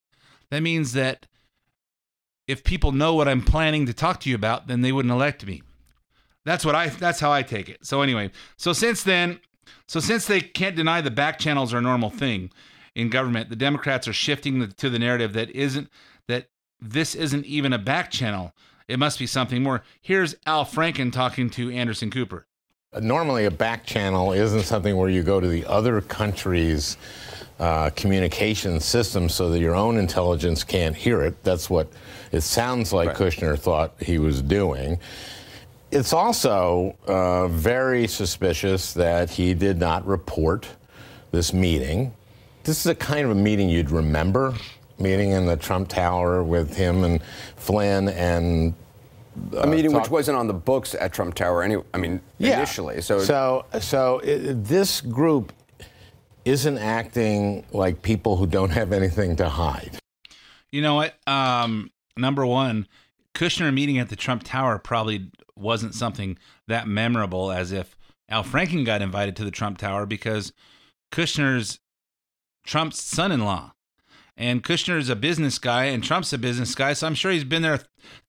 That 0.51 0.61
means 0.61 0.93
that 0.93 1.27
if 2.47 2.63
people 2.63 2.91
know 2.91 3.13
what 3.15 3.27
I'm 3.27 3.41
planning 3.41 3.85
to 3.87 3.93
talk 3.93 4.19
to 4.21 4.29
you 4.29 4.35
about, 4.35 4.67
then 4.67 4.81
they 4.81 4.91
wouldn't 4.91 5.11
elect 5.11 5.45
me. 5.45 5.63
That's 6.45 6.63
what 6.63 6.75
I 6.75 6.89
that's 6.89 7.19
how 7.19 7.31
I 7.31 7.41
take 7.41 7.69
it. 7.69 7.85
So 7.85 8.01
anyway, 8.01 8.31
so 8.55 8.71
since 8.71 9.03
then, 9.03 9.39
so 9.87 9.99
since 9.99 10.27
they 10.27 10.41
can't 10.41 10.75
deny 10.75 11.01
the 11.01 11.11
back 11.11 11.39
channels 11.39 11.73
are 11.73 11.79
a 11.79 11.81
normal 11.81 12.11
thing 12.11 12.51
in 12.95 13.09
government, 13.09 13.49
the 13.49 13.55
Democrats 13.55 14.07
are 14.07 14.13
shifting 14.13 14.59
the, 14.59 14.67
to 14.67 14.89
the 14.89 14.99
narrative 14.99 15.33
that 15.33 15.49
isn't 15.51 15.89
that 16.27 16.47
this 16.79 17.13
isn't 17.13 17.45
even 17.45 17.73
a 17.73 17.77
back 17.77 18.09
channel. 18.09 18.53
It 18.87 18.99
must 18.99 19.19
be 19.19 19.27
something 19.27 19.61
more. 19.61 19.83
Here's 20.01 20.35
Al 20.45 20.65
Franken 20.65 21.11
talking 21.11 21.49
to 21.51 21.71
Anderson 21.71 22.09
Cooper. 22.09 22.47
Normally, 22.99 23.45
a 23.45 23.51
back 23.51 23.85
channel 23.85 24.31
isn't 24.31 24.63
something 24.63 24.95
where 24.95 25.09
you 25.09 25.21
go 25.21 25.39
to 25.39 25.47
the 25.47 25.65
other 25.65 25.99
country's 26.01 26.97
uh, 27.59 27.89
communication 27.95 28.79
system 28.79 29.27
so 29.27 29.49
that 29.49 29.59
your 29.59 29.75
own 29.75 29.97
intelligence 29.97 30.63
can't 30.63 30.95
hear 30.95 31.21
it. 31.21 31.43
That's 31.43 31.69
what 31.69 31.89
it 32.31 32.41
sounds 32.41 32.93
like 32.93 33.09
Right. 33.09 33.17
Kushner 33.17 33.59
thought 33.59 33.93
he 33.99 34.17
was 34.17 34.41
doing. 34.41 34.99
It's 35.91 36.13
also 36.13 36.95
uh, 37.07 37.47
very 37.47 38.07
suspicious 38.07 38.93
that 38.93 39.29
he 39.29 39.53
did 39.53 39.77
not 39.77 40.05
report 40.05 40.67
this 41.31 41.53
meeting. 41.53 42.13
This 42.65 42.79
is 42.79 42.87
a 42.87 42.95
kind 42.95 43.23
of 43.25 43.31
a 43.31 43.35
meeting 43.35 43.69
you'd 43.69 43.91
remember, 43.91 44.55
meeting 44.97 45.31
in 45.31 45.45
the 45.45 45.55
Trump 45.55 45.87
Tower 45.87 46.43
with 46.43 46.75
him 46.75 47.03
and 47.03 47.21
Flynn 47.55 48.09
and 48.09 48.73
a 49.55 49.67
meeting 49.67 49.93
which 49.93 50.09
wasn't 50.09 50.37
on 50.37 50.47
the 50.47 50.53
books 50.53 50.95
at 50.95 51.13
Trump 51.13 51.35
Tower. 51.35 51.61
Any, 51.61 51.77
I 51.93 51.99
mean, 51.99 52.21
initially. 52.39 53.01
So, 53.01 53.19
so, 53.19 53.65
so 53.79 54.19
i 54.23 54.37
this 54.53 55.01
group 55.01 55.53
isn't 56.43 56.79
acting 56.79 57.65
like 57.71 58.01
people 58.01 58.35
who 58.35 58.47
don't 58.47 58.71
have 58.71 58.91
anything 58.91 59.35
to 59.35 59.47
hide. 59.47 59.99
You 60.71 60.81
know 60.81 60.95
what? 60.95 61.13
Um, 61.27 61.91
number 62.17 62.47
one, 62.47 62.87
Kushner 63.35 63.71
meeting 63.71 63.99
at 63.99 64.09
the 64.09 64.15
Trump 64.15 64.41
Tower 64.43 64.79
probably 64.79 65.29
wasn't 65.55 65.93
something 65.93 66.37
that 66.67 66.87
memorable 66.87 67.51
as 67.51 67.71
if 67.71 67.95
Al 68.27 68.43
Franken 68.43 68.85
got 68.85 69.03
invited 69.03 69.35
to 69.35 69.43
the 69.43 69.51
Trump 69.51 69.77
Tower 69.77 70.07
because 70.07 70.51
Kushner's 71.11 71.79
Trump's 72.65 73.01
son 73.01 73.31
in 73.31 73.41
law. 73.41 73.73
And 74.37 74.63
Kushner 74.63 74.97
is 74.97 75.09
a 75.09 75.15
business 75.15 75.59
guy 75.59 75.85
and 75.85 76.03
Trump's 76.03 76.33
a 76.33 76.37
business 76.37 76.75
guy. 76.75 76.93
So 76.93 77.07
I'm 77.07 77.15
sure 77.15 77.31
he's 77.31 77.43
been 77.43 77.61
there 77.61 77.79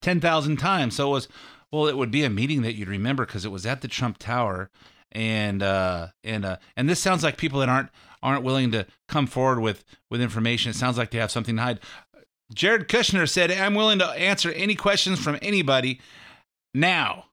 10,000 0.03 0.57
times. 0.57 0.97
So 0.97 1.09
it 1.09 1.13
was, 1.13 1.29
well, 1.73 1.89
it 1.89 1.97
would 1.97 2.11
be 2.11 2.23
a 2.23 2.31
meeting 2.31 2.63
that 2.63 2.75
you'd 2.75 2.89
remember 2.89 3.27
because 3.27 3.45
it 3.45 3.51
was 3.51 3.67
at 3.67 3.81
the 3.81 3.89
Trump 3.89 4.19
Tower. 4.19 4.71
And, 5.11 5.63
uh, 5.63 6.09
and, 6.23 6.45
uh, 6.45 6.59
and 6.77 6.89
this 6.89 7.01
sounds 7.01 7.25
like 7.25 7.37
people 7.37 7.61
that 7.61 7.69
aren't, 7.69 7.89
aren't 8.23 8.45
willing 8.45 8.71
to 8.73 8.87
come 9.09 9.27
forward 9.27 9.61
with, 9.61 9.85
with 10.11 10.21
information. 10.21 10.71
It 10.71 10.77
sounds 10.77 10.97
like 10.97 11.11
they 11.11 11.19
have 11.19 11.31
something 11.31 11.57
to 11.57 11.63
hide. 11.63 11.81
Jared 12.55 12.89
Kushner 12.89 13.29
said, 13.29 13.51
I'm 13.51 13.75
willing 13.75 13.99
to 13.99 14.07
answer 14.07 14.53
any 14.53 14.77
questions 14.77 15.19
from 15.19 15.39
anybody 15.43 16.01
now. 16.73 17.25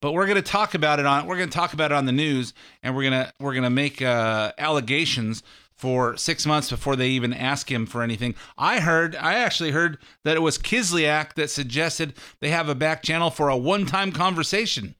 But 0.00 0.12
we're 0.12 0.26
going 0.26 0.36
to 0.36 0.42
talk 0.42 0.74
about 0.74 1.00
it 1.00 1.06
on 1.06 1.26
we're 1.26 1.36
going 1.36 1.48
to 1.48 1.54
talk 1.54 1.72
about 1.72 1.90
it 1.90 1.94
on 1.94 2.04
the 2.04 2.12
news 2.12 2.52
and 2.82 2.94
we're 2.94 3.10
going 3.10 3.24
to 3.24 3.32
we're 3.40 3.54
going 3.54 3.64
to 3.64 3.70
make 3.70 4.02
uh, 4.02 4.52
allegations 4.58 5.42
for 5.76 6.16
6 6.16 6.46
months 6.46 6.70
before 6.70 6.96
they 6.96 7.08
even 7.08 7.32
ask 7.32 7.70
him 7.70 7.86
for 7.86 8.02
anything. 8.02 8.34
I 8.56 8.80
heard 8.80 9.14
I 9.16 9.34
actually 9.34 9.72
heard 9.72 9.98
that 10.24 10.36
it 10.36 10.40
was 10.40 10.58
Kislyak 10.58 11.34
that 11.34 11.50
suggested 11.50 12.14
they 12.40 12.48
have 12.48 12.68
a 12.68 12.74
back 12.74 13.02
channel 13.02 13.30
for 13.30 13.48
a 13.48 13.56
one-time 13.56 14.12
conversation. 14.12 14.94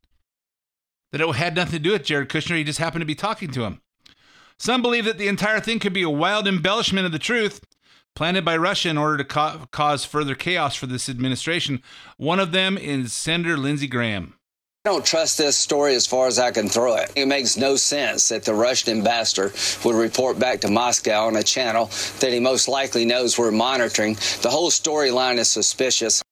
That 1.12 1.20
it 1.20 1.36
had 1.36 1.54
nothing 1.54 1.72
to 1.72 1.78
do 1.78 1.92
with 1.92 2.04
Jared 2.04 2.28
Kushner, 2.28 2.56
he 2.56 2.64
just 2.64 2.78
happened 2.78 3.02
to 3.02 3.06
be 3.06 3.14
talking 3.14 3.50
to 3.52 3.64
him. 3.64 3.80
Some 4.58 4.82
believe 4.82 5.04
that 5.04 5.18
the 5.18 5.28
entire 5.28 5.60
thing 5.60 5.78
could 5.78 5.92
be 5.92 6.02
a 6.02 6.10
wild 6.10 6.46
embellishment 6.46 7.06
of 7.06 7.12
the 7.12 7.18
truth 7.18 7.60
planted 8.14 8.44
by 8.44 8.56
Russia 8.56 8.88
in 8.88 8.98
order 8.98 9.18
to 9.18 9.24
ca- 9.24 9.66
cause 9.70 10.04
further 10.04 10.34
chaos 10.34 10.74
for 10.74 10.86
this 10.86 11.08
administration. 11.08 11.82
One 12.16 12.40
of 12.40 12.52
them 12.52 12.78
is 12.78 13.12
Senator 13.12 13.56
Lindsey 13.56 13.86
Graham. 13.86 14.34
I 14.86 14.88
don't 14.88 15.04
trust 15.04 15.36
this 15.36 15.56
story 15.56 15.96
as 15.96 16.06
far 16.06 16.28
as 16.28 16.38
I 16.38 16.52
can 16.52 16.68
throw 16.68 16.94
it. 16.94 17.10
It 17.16 17.26
makes 17.26 17.56
no 17.56 17.74
sense 17.74 18.28
that 18.28 18.44
the 18.44 18.54
Russian 18.54 18.96
ambassador 18.96 19.52
would 19.84 19.96
report 19.96 20.38
back 20.38 20.60
to 20.60 20.68
Moscow 20.68 21.26
on 21.26 21.34
a 21.34 21.42
channel 21.42 21.86
that 22.20 22.32
he 22.32 22.38
most 22.38 22.68
likely 22.68 23.04
knows 23.04 23.36
we're 23.36 23.50
monitoring. 23.50 24.14
The 24.42 24.48
whole 24.48 24.70
storyline 24.70 25.38
is 25.38 25.48
suspicious. 25.48 26.22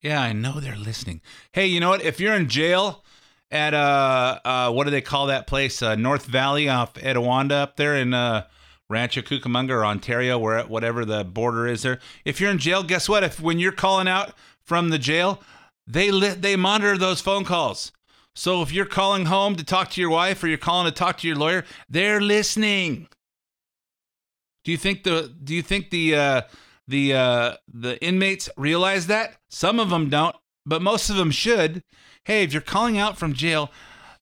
Yeah, 0.00 0.20
I 0.20 0.32
know 0.32 0.58
they're 0.58 0.74
listening. 0.74 1.20
Hey, 1.52 1.66
you 1.66 1.78
know 1.78 1.90
what? 1.90 2.02
If 2.02 2.18
you're 2.18 2.34
in 2.34 2.48
jail 2.48 3.04
at 3.48 3.74
uh, 3.74 4.40
uh 4.44 4.72
what 4.72 4.84
do 4.86 4.90
they 4.90 5.02
call 5.02 5.28
that 5.28 5.46
place? 5.46 5.80
Uh, 5.80 5.94
North 5.94 6.26
Valley 6.26 6.68
off 6.68 6.94
Etiwanda 6.94 7.62
up 7.62 7.76
there 7.76 7.94
in 7.94 8.12
uh, 8.12 8.44
Rancho 8.88 9.20
Cucamonga 9.20 9.70
or 9.70 9.86
Ontario, 9.86 10.36
where 10.36 10.60
whatever 10.64 11.04
the 11.04 11.22
border 11.22 11.68
is 11.68 11.82
there. 11.82 12.00
If 12.24 12.40
you're 12.40 12.50
in 12.50 12.58
jail, 12.58 12.82
guess 12.82 13.08
what? 13.08 13.22
If 13.22 13.38
when 13.38 13.60
you're 13.60 13.70
calling 13.70 14.08
out 14.08 14.34
from 14.64 14.88
the 14.88 14.98
jail, 14.98 15.40
they 15.86 16.10
li- 16.10 16.30
they 16.30 16.56
monitor 16.56 16.98
those 16.98 17.20
phone 17.20 17.44
calls. 17.44 17.92
So 18.34 18.62
if 18.62 18.72
you're 18.72 18.86
calling 18.86 19.26
home 19.26 19.56
to 19.56 19.64
talk 19.64 19.90
to 19.90 20.00
your 20.00 20.10
wife 20.10 20.42
or 20.42 20.48
you're 20.48 20.58
calling 20.58 20.90
to 20.90 20.96
talk 20.96 21.18
to 21.18 21.26
your 21.26 21.36
lawyer, 21.36 21.64
they're 21.88 22.20
listening. 22.20 23.08
Do 24.64 24.72
you 24.72 24.78
think 24.78 25.04
the 25.04 25.34
do 25.42 25.54
you 25.54 25.62
think 25.62 25.90
the 25.90 26.14
uh, 26.14 26.42
the 26.86 27.14
uh, 27.14 27.54
the 27.72 28.02
inmates 28.02 28.48
realize 28.56 29.06
that? 29.08 29.36
Some 29.48 29.80
of 29.80 29.90
them 29.90 30.10
don't, 30.10 30.36
but 30.64 30.82
most 30.82 31.10
of 31.10 31.16
them 31.16 31.30
should. 31.30 31.82
Hey, 32.24 32.44
if 32.44 32.52
you're 32.52 32.62
calling 32.62 32.98
out 32.98 33.18
from 33.18 33.32
jail, 33.32 33.70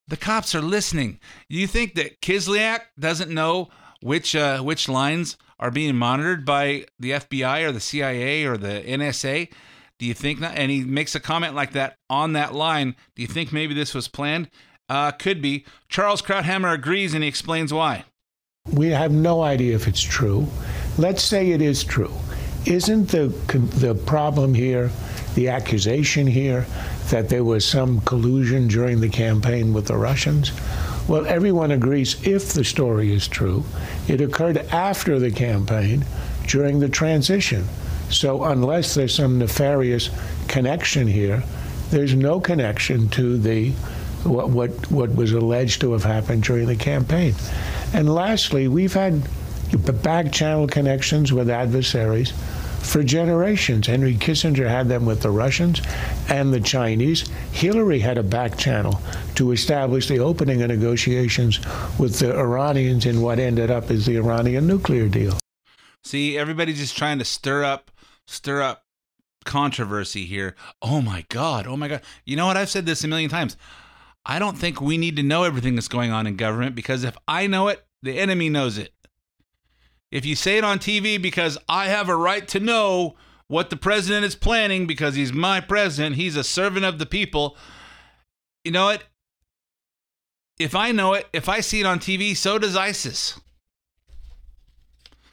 the 0.07 0.17
cops 0.17 0.55
are 0.55 0.63
listening. 0.63 1.21
You 1.49 1.67
think 1.67 1.95
that 1.95 2.21
Kislyak 2.21 2.81
doesn't 2.99 3.31
know 3.31 3.69
which 4.01 4.35
uh, 4.35 4.61
which 4.61 4.89
lines 4.89 5.37
are 5.59 5.71
being 5.71 5.97
monitored 5.97 6.45
by 6.45 6.87
the 6.99 7.11
FBI 7.11 7.65
or 7.65 7.73
the 7.73 7.81
CIA 7.81 8.45
or 8.47 8.57
the 8.57 8.83
NSA? 8.87 9.51
Do 9.99 10.07
you 10.07 10.15
think 10.15 10.41
that? 10.41 10.57
And 10.57 10.71
he 10.71 10.85
makes 10.85 11.15
a 11.15 11.21
comment 11.21 11.55
like 11.55 11.73
that 11.73 11.97
on 12.09 12.33
that 12.35 12.55
line. 12.55 12.95
Do 13.17 13.23
you 13.23 13.29
think 13.29 13.53
maybe 13.53 13.75
this 13.75 13.95
was 13.95 14.09
planned? 14.09 14.49
Uh, 14.89 15.11
could 15.11 15.43
be. 15.43 15.65
Charles 15.89 16.23
Krauthammer 16.23 16.73
agrees 16.73 17.15
and 17.15 17.23
he 17.23 17.29
explains 17.29 17.73
why. 17.73 18.05
We 18.73 18.89
have 18.89 19.13
no 19.13 19.43
idea 19.43 19.75
if 19.75 19.89
it's 19.89 20.01
true. 20.01 20.47
Let's 20.99 21.23
say 21.23 21.51
it 21.51 21.63
is 21.63 21.85
true. 21.85 22.13
Isn't 22.67 23.09
the 23.09 23.29
the 23.81 23.95
problem 23.95 24.53
here, 24.55 24.91
the 25.35 25.49
accusation 25.49 26.27
here, 26.27 26.67
that 27.11 27.29
there 27.29 27.45
was 27.45 27.65
some 27.65 28.01
collusion 28.03 28.69
during 28.69 29.01
the 29.01 29.09
campaign 29.09 29.73
with 29.73 29.87
the 29.87 29.97
Russians? 29.97 30.53
Well, 31.09 31.25
everyone 31.27 31.71
agrees 31.71 32.17
if 32.27 32.53
the 32.53 32.65
story 32.65 33.13
is 33.13 33.27
true, 33.27 33.65
it 34.07 34.21
occurred 34.21 34.59
after 34.59 35.19
the 35.19 35.31
campaign, 35.31 36.05
during 36.47 36.81
the 36.81 36.89
transition. 36.91 37.67
So 38.11 38.45
unless 38.45 38.95
there's 38.95 39.15
some 39.15 39.39
nefarious 39.39 40.11
connection 40.49 41.07
here, 41.07 41.43
there's 41.91 42.15
no 42.15 42.41
connection 42.41 43.09
to 43.11 43.39
the 43.39 43.73
what 44.25 44.51
what, 44.51 44.71
what 44.91 45.15
was 45.15 45.33
alleged 45.33 45.81
to 45.83 45.93
have 45.93 46.05
happened 46.05 46.43
during 46.43 46.67
the 46.67 46.77
campaign. 46.77 47.35
And 47.93 48.13
lastly, 48.13 48.69
we've 48.69 48.95
had 48.95 49.23
back 50.03 50.33
channel 50.33 50.67
connections 50.67 51.33
with 51.33 51.51
adversaries 51.51 52.33
for 52.81 53.03
generations. 53.03 53.87
Henry 53.87 54.15
Kissinger 54.15 54.69
had 54.69 54.89
them 54.89 55.05
with 55.05 55.21
the 55.21 55.31
Russians 55.31 55.83
and 56.29 56.53
the 56.53 56.61
Chinese. 56.61 57.29
Hillary 57.53 57.99
had 57.99 58.17
a 58.17 58.23
back 58.23 58.57
channel 58.57 59.01
to 59.35 59.53
establish 59.53 60.09
the 60.09 60.19
opening 60.19 60.63
of 60.63 60.69
negotiations 60.69 61.61
with 61.99 62.19
the 62.19 62.37
Iranians 62.39 63.05
in 63.05 63.21
what 63.21 63.39
ended 63.39 63.71
up 63.71 63.91
as 63.91 64.07
the 64.07 64.17
Iranian 64.17 64.67
nuclear 64.67 65.09
deal. 65.09 65.37
See, 66.05 66.39
everybody's 66.39 66.79
just 66.79 66.97
trying 66.97 67.19
to 67.19 67.25
stir 67.25 67.65
up, 67.65 67.91
stir 68.29 68.63
up 68.63 68.85
controversy 69.45 70.27
here. 70.27 70.55
Oh 70.83 71.01
my 71.01 71.25
God. 71.29 71.67
Oh 71.67 71.77
my 71.77 71.89
God. 71.89 72.03
You 72.25 72.37
know 72.37 72.47
what? 72.47 72.57
I've 72.57 72.69
said 72.69 72.87
this 72.87 73.03
a 73.03 73.09
million 73.09 73.31
times. 73.31 73.57
I 74.27 74.39
don't 74.39 74.59
think 74.59 74.81
we 74.81 74.99
need 74.99 75.17
to 75.17 75.23
know 75.23 75.45
everything 75.45 75.75
that's 75.75 75.89
going 75.89 76.11
on 76.11 76.27
in 76.27 76.37
government 76.37 76.75
because 76.75 77.03
if 77.03 77.17
I 77.27 77.47
know 77.47 77.69
it, 77.69 77.85
the 78.03 78.19
enemy 78.19 78.51
knows 78.51 78.77
it. 78.77 78.93
If 80.11 80.27
you 80.27 80.37
say 80.37 80.59
it 80.59 80.65
on 80.65 80.79
TV 80.79 81.21
because 81.21 81.59
I 81.69 81.87
have 81.87 82.09
a 82.09 82.17
right 82.17 82.47
to 82.49 82.61
know 82.61 83.17
what 83.47 83.71
the 83.71 83.77
president 83.77 84.27
is 84.27 84.35
planning 84.35 84.87
because 84.87 85.15
he's 85.15 85.33
my 85.33 85.61
president, 85.61 86.17
he's 86.17 86.37
a 86.37 86.45
servant 86.45 86.85
of 86.85 86.99
the 86.99 87.07
people, 87.07 87.57
you 88.65 88.71
know 88.71 88.87
what? 88.87 89.05
If 90.59 90.75
I 90.75 90.93
know 90.93 91.15
it, 91.15 91.27
if 91.33 91.49
I 91.49 91.61
see 91.61 91.81
it 91.81 91.87
on 91.87 91.99
TV, 91.99 92.37
so 92.37 92.59
does 92.59 92.77
ISIS. 92.77 93.41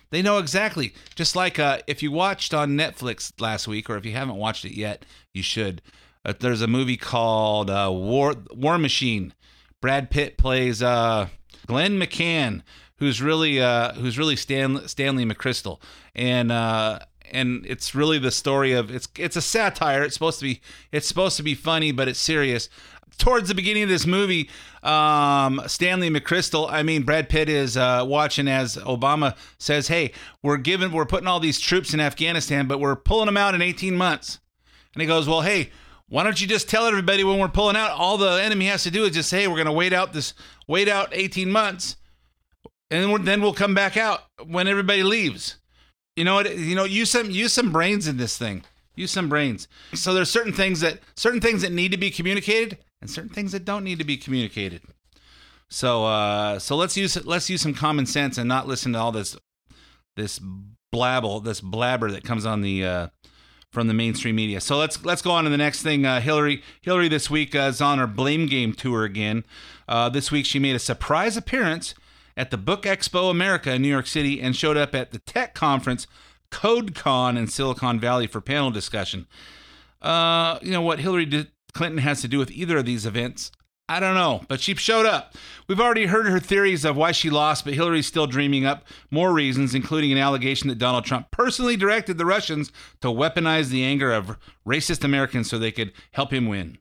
They 0.10 0.22
know 0.22 0.38
exactly. 0.38 0.94
Just 1.16 1.36
like 1.36 1.60
uh, 1.60 1.80
if 1.88 2.02
you 2.04 2.12
watched 2.12 2.54
on 2.54 2.72
Netflix 2.72 3.34
last 3.40 3.68
week, 3.68 3.90
or 3.90 3.98
if 3.98 4.06
you 4.06 4.14
haven't 4.14 4.38
watched 4.38 4.66
it 4.66 4.76
yet, 4.76 5.06
you 5.34 5.44
should. 5.44 5.82
Uh, 6.24 6.34
there's 6.40 6.62
a 6.62 6.68
movie 6.68 6.98
called 6.98 7.70
uh, 7.70 7.90
War 7.92 8.36
War 8.52 8.78
Machine. 8.78 9.34
Brad 9.82 10.10
Pitt 10.10 10.38
plays 10.38 10.82
uh, 10.82 11.28
Glenn 11.68 12.00
McCann, 12.00 12.64
who's 12.98 13.22
really 13.22 13.62
uh, 13.62 13.94
who's 13.94 14.18
really 14.18 14.36
Stan, 14.36 14.88
Stanley 14.88 15.26
McChrystal, 15.26 15.80
and 16.16 16.52
uh, 16.52 17.00
and 17.32 17.66
it's 17.66 17.94
really 17.94 18.18
the 18.18 18.32
story 18.32 18.74
of 18.74 18.90
it's 18.90 19.08
it's 19.18 19.36
a 19.36 19.42
satire. 19.42 20.04
It's 20.04 20.14
supposed 20.14 20.40
to 20.40 20.46
be 20.46 20.62
it's 20.92 21.08
supposed 21.08 21.38
to 21.38 21.44
be 21.44 21.54
funny, 21.54 21.92
but 21.92 22.08
it's 22.08 22.20
serious. 22.20 22.70
Towards 23.18 23.48
the 23.48 23.56
beginning 23.56 23.84
of 23.84 23.90
this 23.90 24.06
movie, 24.06 24.50
um, 24.84 25.62
Stanley 25.68 26.10
McChrystal, 26.10 26.70
I 26.70 26.84
mean 26.84 27.04
Brad 27.04 27.30
Pitt 27.30 27.48
is 27.48 27.78
uh, 27.78 28.04
watching 28.06 28.48
as 28.48 28.76
Obama 28.78 29.36
says, 29.58 29.88
"Hey, 29.88 30.12
we're 30.44 30.58
giving 30.58 30.92
we're 30.92 31.06
putting 31.06 31.28
all 31.28 31.40
these 31.40 31.60
troops 31.60 31.94
in 31.94 32.00
Afghanistan, 32.00 32.68
but 32.68 32.80
we're 32.80 32.96
pulling 32.96 33.28
them 33.28 33.38
out 33.38 33.56
in 33.56 33.62
18 33.62 33.96
months." 33.96 34.40
And 34.94 35.02
he 35.02 35.08
goes, 35.08 35.28
"Well, 35.28 35.42
hey." 35.42 35.72
Why 36.08 36.24
don't 36.24 36.40
you 36.40 36.46
just 36.46 36.70
tell 36.70 36.86
everybody 36.86 37.24
when 37.24 37.40
we're 37.40 37.48
pulling 37.48 37.76
out? 37.76 37.90
All 37.90 38.18
the 38.20 38.40
enemy 38.44 38.68
has 38.68 38.84
to 38.84 38.92
do 38.92 39.06
is 39.06 39.16
just 39.16 39.28
say, 39.28 39.42
hey, 39.42 39.48
"We're 39.48 39.56
going 39.56 39.66
to 39.66 39.72
wait 39.72 39.92
out 39.92 40.14
this, 40.14 40.36
wait 40.68 40.88
out 40.88 41.10
18 41.12 41.52
months, 41.52 41.96
and 42.92 43.26
then, 43.26 43.42
we'll 43.42 43.54
come 43.56 43.74
back 43.74 43.98
out 43.98 44.22
when 44.46 44.68
everybody 44.68 45.02
leaves." 45.02 45.58
You 46.16 46.24
know 46.24 46.36
what? 46.36 46.56
You 46.58 46.76
know, 46.76 46.84
use 46.84 47.10
some 47.10 47.32
use 47.32 47.54
some 47.54 47.72
brains 47.72 48.08
in 48.08 48.18
this 48.18 48.38
thing. 48.38 48.64
Use 48.96 49.12
some 49.12 49.28
brains. 49.28 49.68
So 49.94 50.14
there's 50.14 50.30
certain 50.30 50.54
things 50.54 50.80
that 50.82 51.00
certain 51.16 51.42
things 51.42 51.62
that 51.64 51.74
need 51.74 51.92
to 51.92 51.98
be 51.98 52.10
communicated, 52.10 52.78
and 53.02 53.10
certain 53.10 53.30
things 53.30 53.52
that 53.52 53.66
don't 53.66 53.84
need 53.84 54.00
to 54.00 54.06
be 54.06 54.18
communicated. 54.18 54.82
So 55.70 56.06
uh, 56.06 56.60
so 56.60 56.75
let's 56.75 56.96
use 56.96 57.24
let's 57.25 57.50
use 57.50 57.62
some 57.62 57.74
common 57.74 58.06
sense 58.06 58.38
and 58.38 58.48
not 58.48 58.68
listen 58.68 58.94
to 58.94 59.00
all 59.00 59.12
this 59.12 59.36
this 60.16 60.40
blabble, 60.94 61.44
this 61.44 61.62
blabber 61.62 62.12
that 62.12 62.24
comes 62.24 62.46
on 62.46 62.62
the 62.62 62.86
uh, 62.86 63.08
from 63.72 63.88
the 63.88 63.94
mainstream 63.94 64.36
media. 64.36 64.62
So 64.62 64.78
let's 64.78 65.04
let's 65.04 65.22
go 65.22 65.32
on 65.32 65.44
to 65.44 65.50
the 65.50 65.58
next 65.58 65.82
thing. 65.82 66.06
Uh, 66.06 66.22
Hillary 66.22 66.64
Hillary 66.82 67.10
this 67.10 67.30
week 67.30 67.56
uh, 67.56 67.60
is 67.60 67.82
on 67.82 68.00
her 68.00 68.08
blame 68.08 68.48
game 68.48 68.74
tour 68.74 69.04
again. 69.04 69.44
Uh, 69.88 70.10
this 70.10 70.32
week 70.32 70.46
she 70.46 70.60
made 70.60 70.75
a 70.75 70.80
surprise 70.80 71.36
appearance 71.36 71.94
at 72.38 72.52
the 72.52 72.58
Book 72.58 72.84
Expo 72.84 73.30
America 73.30 73.74
in 73.74 73.82
New 73.82 73.90
York 73.90 74.08
City 74.08 74.42
and 74.42 74.56
showed 74.56 74.78
up 74.78 74.96
at 74.96 75.12
the 75.12 75.20
tech 75.20 75.54
conference 75.54 76.08
CodeCon 76.52 77.38
in 77.38 77.48
Silicon 77.48 78.00
Valley 78.00 78.28
for 78.28 78.42
panel 78.42 78.72
discussion. 78.72 79.28
Uh, 80.02 80.60
you 80.62 80.72
know 80.72 80.82
what 80.82 81.00
Hillary 81.00 81.25
did, 81.25 81.52
Clinton 81.75 82.00
has 82.00 82.22
to 82.22 82.27
do 82.27 82.39
with 82.39 82.50
either 82.51 82.77
of 82.77 82.86
these 82.86 83.05
events? 83.05 83.51
I 83.88 84.00
don't 84.00 84.15
know, 84.15 84.41
but 84.48 84.62
she 84.62 84.74
showed 84.74 85.05
up. 85.05 85.36
We've 85.67 85.79
already 85.79 86.08
heard 86.08 86.27
her 86.27 86.39
theories 86.39 86.86
of 86.86 86.98
why 86.98 87.12
she 87.12 87.29
lost, 87.29 87.65
but 87.65 87.75
Hillary's 87.75 88.08
still 88.08 88.25
dreaming 88.25 88.65
up 88.65 88.88
more 89.12 89.32
reasons, 89.32 89.75
including 89.75 90.12
an 90.12 90.17
allegation 90.17 90.70
that 90.70 90.79
Donald 90.79 91.05
Trump 91.05 91.29
personally 91.29 91.77
directed 91.77 92.17
the 92.17 92.25
Russians 92.25 92.72
to 93.01 93.10
weaponize 93.10 93.70
the 93.70 93.84
anger 93.84 94.12
of 94.12 94.39
racist 94.65 95.03
Americans 95.03 95.50
so 95.50 95.60
they 95.60 95.72
could 95.72 95.91
help 96.13 96.34
him 96.34 96.48
win. 96.48 96.79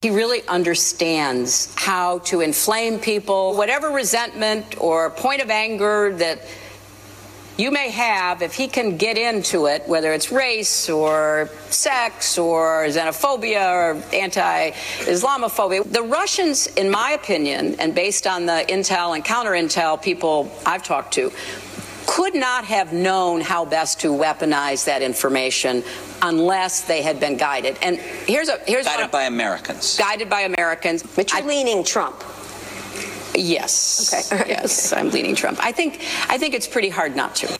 He 0.00 0.10
really 0.10 0.42
understands 0.48 1.72
how 1.78 2.18
to 2.20 2.40
inflame 2.40 2.98
people. 2.98 3.56
Whatever 3.56 3.90
resentment 3.90 4.80
or 4.80 5.10
point 5.10 5.42
of 5.42 5.48
anger 5.48 6.12
that 6.16 6.40
you 7.58 7.70
may 7.70 7.90
have, 7.90 8.42
if 8.42 8.54
he 8.54 8.66
can 8.66 8.96
get 8.96 9.18
into 9.18 9.66
it, 9.66 9.86
whether 9.86 10.12
it's 10.12 10.32
race 10.32 10.88
or 10.88 11.50
sex 11.68 12.38
or 12.38 12.86
xenophobia 12.86 13.70
or 13.70 14.02
anti 14.14 14.70
Islamophobia, 15.00 15.90
the 15.90 16.02
Russians, 16.02 16.66
in 16.68 16.90
my 16.90 17.12
opinion, 17.12 17.76
and 17.78 17.94
based 17.94 18.26
on 18.26 18.46
the 18.46 18.64
intel 18.68 19.14
and 19.14 19.24
counter 19.24 19.50
intel 19.50 20.00
people 20.00 20.50
I've 20.64 20.82
talked 20.82 21.14
to, 21.14 21.30
could 22.06 22.34
not 22.34 22.64
have 22.64 22.92
known 22.92 23.40
how 23.40 23.64
best 23.64 24.00
to 24.00 24.08
weaponize 24.08 24.84
that 24.86 25.02
information 25.02 25.84
unless 26.22 26.82
they 26.82 27.02
had 27.02 27.20
been 27.20 27.36
guided. 27.36 27.76
And 27.82 27.96
here's 27.98 28.48
a 28.48 28.58
here's 28.66 28.86
guided 28.86 29.10
by 29.10 29.24
Americans. 29.24 29.98
Guided 29.98 30.28
by 30.28 30.42
Americans. 30.42 31.02
But 31.02 31.32
you're 31.32 31.42
I, 31.42 31.46
leaning 31.46 31.84
Trump. 31.84 32.22
Yes. 33.34 34.12
Okay. 34.12 34.44
Yes, 34.48 34.92
okay. 34.92 35.00
I'm 35.00 35.10
leaning 35.10 35.34
Trump. 35.34 35.58
I 35.62 35.72
think 35.72 36.00
I 36.28 36.38
think 36.38 36.54
it's 36.54 36.66
pretty 36.66 36.88
hard 36.88 37.16
not 37.16 37.34
to. 37.36 37.58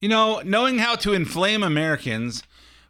You 0.00 0.08
know, 0.08 0.40
knowing 0.44 0.78
how 0.78 0.96
to 0.96 1.12
inflame 1.12 1.62
Americans 1.62 2.42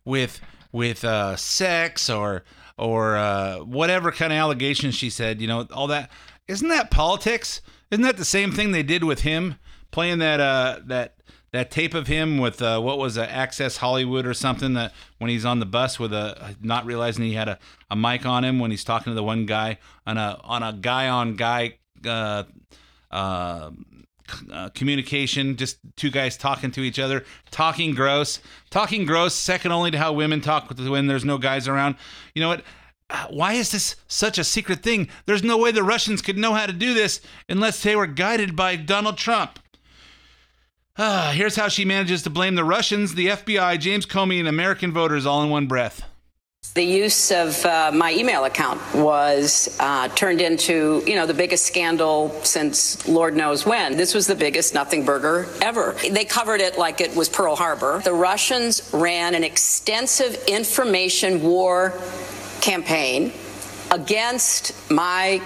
with 0.04 0.40
with 0.70 1.04
uh, 1.04 1.36
sex 1.36 2.08
or 2.08 2.44
or 2.78 3.16
uh, 3.16 3.58
whatever 3.58 4.10
kind 4.12 4.32
of 4.32 4.38
allegations 4.38 4.94
she 4.94 5.10
said, 5.10 5.40
you 5.40 5.46
know, 5.46 5.66
all 5.72 5.86
that 5.88 6.10
isn't 6.48 6.68
that 6.68 6.90
politics? 6.90 7.60
Isn't 7.90 8.02
that 8.02 8.16
the 8.16 8.24
same 8.24 8.52
thing 8.52 8.72
they 8.72 8.82
did 8.82 9.04
with 9.04 9.20
him 9.20 9.56
playing 9.90 10.18
that 10.18 10.40
uh, 10.40 10.80
that 10.86 11.16
that 11.52 11.70
tape 11.70 11.92
of 11.94 12.06
him 12.06 12.38
with 12.38 12.62
uh, 12.62 12.80
what 12.80 12.98
was 12.98 13.16
it, 13.16 13.28
Access 13.30 13.76
Hollywood 13.76 14.26
or 14.26 14.34
something 14.34 14.72
that 14.72 14.92
when 15.18 15.30
he's 15.30 15.44
on 15.44 15.60
the 15.60 15.66
bus 15.66 16.00
with 16.00 16.12
a 16.12 16.56
not 16.62 16.86
realizing 16.86 17.24
he 17.24 17.34
had 17.34 17.48
a, 17.48 17.58
a 17.90 17.96
mic 17.96 18.24
on 18.24 18.44
him 18.44 18.58
when 18.58 18.70
he's 18.70 18.84
talking 18.84 19.10
to 19.10 19.14
the 19.14 19.22
one 19.22 19.46
guy 19.46 19.78
on 20.06 20.16
a 20.16 20.40
on 20.42 20.62
a 20.62 20.72
guy 20.72 21.08
on 21.08 21.36
guy 21.36 21.74
uh, 22.06 22.44
uh, 23.10 23.70
uh, 24.50 24.68
communication, 24.70 25.56
just 25.56 25.78
two 25.96 26.10
guys 26.10 26.36
talking 26.36 26.70
to 26.72 26.80
each 26.80 26.98
other, 26.98 27.24
talking 27.50 27.94
gross, 27.94 28.40
talking 28.70 29.04
gross, 29.04 29.34
second 29.34 29.72
only 29.72 29.90
to 29.90 29.98
how 29.98 30.12
women 30.12 30.40
talk 30.40 30.70
when 30.70 31.06
there's 31.06 31.24
no 31.24 31.38
guys 31.38 31.68
around. 31.68 31.96
You 32.34 32.42
know 32.42 32.48
what? 32.48 32.64
Uh, 33.10 33.26
why 33.28 33.52
is 33.52 33.70
this 33.70 33.96
such 34.08 34.38
a 34.38 34.44
secret 34.44 34.82
thing? 34.82 35.08
There's 35.26 35.42
no 35.42 35.58
way 35.58 35.70
the 35.70 35.82
Russians 35.82 36.22
could 36.22 36.38
know 36.38 36.54
how 36.54 36.66
to 36.66 36.72
do 36.72 36.94
this 36.94 37.20
unless 37.48 37.82
they 37.82 37.94
were 37.94 38.06
guided 38.06 38.56
by 38.56 38.76
Donald 38.76 39.18
Trump. 39.18 39.58
Uh, 40.96 41.32
here's 41.32 41.56
how 41.56 41.68
she 41.68 41.84
manages 41.84 42.22
to 42.22 42.30
blame 42.30 42.54
the 42.54 42.64
Russians, 42.64 43.14
the 43.14 43.28
FBI, 43.28 43.78
James 43.78 44.06
Comey, 44.06 44.38
and 44.38 44.48
American 44.48 44.92
voters 44.92 45.26
all 45.26 45.42
in 45.42 45.50
one 45.50 45.66
breath. 45.66 46.04
The 46.74 46.82
use 46.82 47.30
of 47.30 47.66
uh, 47.66 47.90
my 47.92 48.14
email 48.14 48.46
account 48.46 48.80
was 48.94 49.76
uh, 49.78 50.08
turned 50.08 50.40
into, 50.40 51.02
you 51.06 51.16
know, 51.16 51.26
the 51.26 51.34
biggest 51.34 51.66
scandal 51.66 52.30
since 52.44 53.06
Lord 53.06 53.36
knows 53.36 53.66
when. 53.66 53.98
This 53.98 54.14
was 54.14 54.26
the 54.26 54.34
biggest 54.34 54.72
nothing 54.72 55.04
burger 55.04 55.46
ever. 55.60 55.94
They 56.10 56.24
covered 56.24 56.62
it 56.62 56.78
like 56.78 57.02
it 57.02 57.14
was 57.14 57.28
Pearl 57.28 57.56
Harbor. 57.56 58.00
The 58.02 58.14
Russians 58.14 58.88
ran 58.94 59.34
an 59.34 59.44
extensive 59.44 60.42
information 60.48 61.42
war 61.42 61.92
campaign 62.62 63.34
against 63.90 64.72
my 64.90 65.42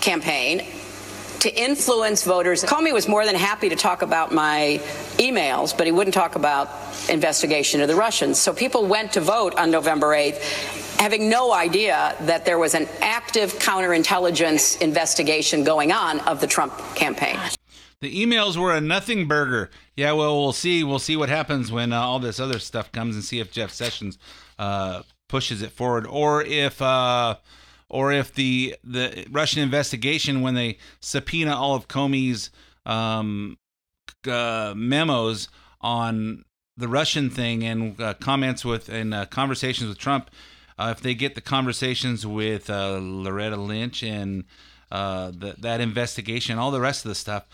campaign 0.00 0.66
to 1.44 1.54
influence 1.54 2.24
voters. 2.24 2.64
Comey 2.64 2.90
was 2.90 3.06
more 3.06 3.26
than 3.26 3.34
happy 3.34 3.68
to 3.68 3.76
talk 3.76 4.00
about 4.00 4.32
my 4.32 4.80
emails, 5.18 5.76
but 5.76 5.86
he 5.86 5.92
wouldn't 5.92 6.14
talk 6.14 6.36
about 6.36 6.70
investigation 7.10 7.82
of 7.82 7.88
the 7.88 7.94
Russians. 7.94 8.38
So 8.38 8.54
people 8.54 8.86
went 8.86 9.12
to 9.12 9.20
vote 9.20 9.54
on 9.56 9.70
November 9.70 10.08
8th 10.08 10.40
having 10.98 11.28
no 11.28 11.52
idea 11.52 12.16
that 12.22 12.46
there 12.46 12.58
was 12.58 12.74
an 12.74 12.88
active 13.02 13.52
counterintelligence 13.58 14.80
investigation 14.80 15.64
going 15.64 15.92
on 15.92 16.18
of 16.20 16.40
the 16.40 16.46
Trump 16.46 16.72
campaign. 16.94 17.38
The 18.00 18.24
emails 18.24 18.56
were 18.56 18.72
a 18.74 18.80
nothing 18.80 19.28
burger. 19.28 19.68
Yeah, 19.96 20.12
well, 20.12 20.40
we'll 20.40 20.54
see. 20.54 20.82
We'll 20.82 20.98
see 20.98 21.14
what 21.16 21.28
happens 21.28 21.70
when 21.70 21.92
uh, 21.92 22.00
all 22.00 22.20
this 22.20 22.40
other 22.40 22.58
stuff 22.58 22.90
comes 22.90 23.16
and 23.16 23.24
see 23.24 23.40
if 23.40 23.52
Jeff 23.52 23.70
Sessions 23.70 24.16
uh, 24.58 25.02
pushes 25.28 25.60
it 25.60 25.72
forward 25.72 26.06
or 26.06 26.42
if. 26.42 26.80
Uh, 26.80 27.36
or 27.94 28.10
if 28.10 28.34
the 28.34 28.74
the 28.82 29.24
Russian 29.30 29.62
investigation, 29.62 30.40
when 30.42 30.54
they 30.54 30.78
subpoena 30.98 31.54
all 31.54 31.76
of 31.76 31.86
Comey's 31.86 32.50
um, 32.84 33.56
uh, 34.26 34.74
memos 34.76 35.48
on 35.80 36.44
the 36.76 36.88
Russian 36.88 37.30
thing 37.30 37.62
and 37.62 38.00
uh, 38.00 38.14
comments 38.14 38.64
with 38.64 38.88
and 38.88 39.14
uh, 39.14 39.26
conversations 39.26 39.88
with 39.88 39.96
Trump, 39.96 40.28
uh, 40.76 40.92
if 40.96 41.02
they 41.02 41.14
get 41.14 41.36
the 41.36 41.40
conversations 41.40 42.26
with 42.26 42.68
uh, 42.68 42.98
Loretta 43.00 43.56
Lynch 43.56 44.02
and 44.02 44.42
uh, 44.90 45.30
the, 45.30 45.54
that 45.58 45.80
investigation, 45.80 46.58
all 46.58 46.72
the 46.72 46.80
rest 46.80 47.04
of 47.04 47.10
the 47.10 47.14
stuff. 47.14 47.46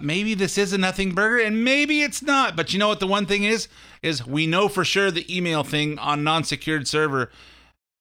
maybe 0.00 0.32
this 0.32 0.56
is 0.56 0.72
a 0.72 0.78
nothing 0.78 1.14
burger, 1.14 1.44
and 1.44 1.62
maybe 1.62 2.00
it's 2.00 2.22
not. 2.22 2.56
But 2.56 2.72
you 2.72 2.78
know 2.78 2.88
what? 2.88 3.00
The 3.00 3.06
one 3.06 3.26
thing 3.26 3.44
is, 3.44 3.68
is 4.02 4.26
we 4.26 4.46
know 4.46 4.68
for 4.68 4.86
sure 4.86 5.10
the 5.10 5.36
email 5.36 5.64
thing 5.64 5.98
on 5.98 6.24
non-secured 6.24 6.88
server 6.88 7.30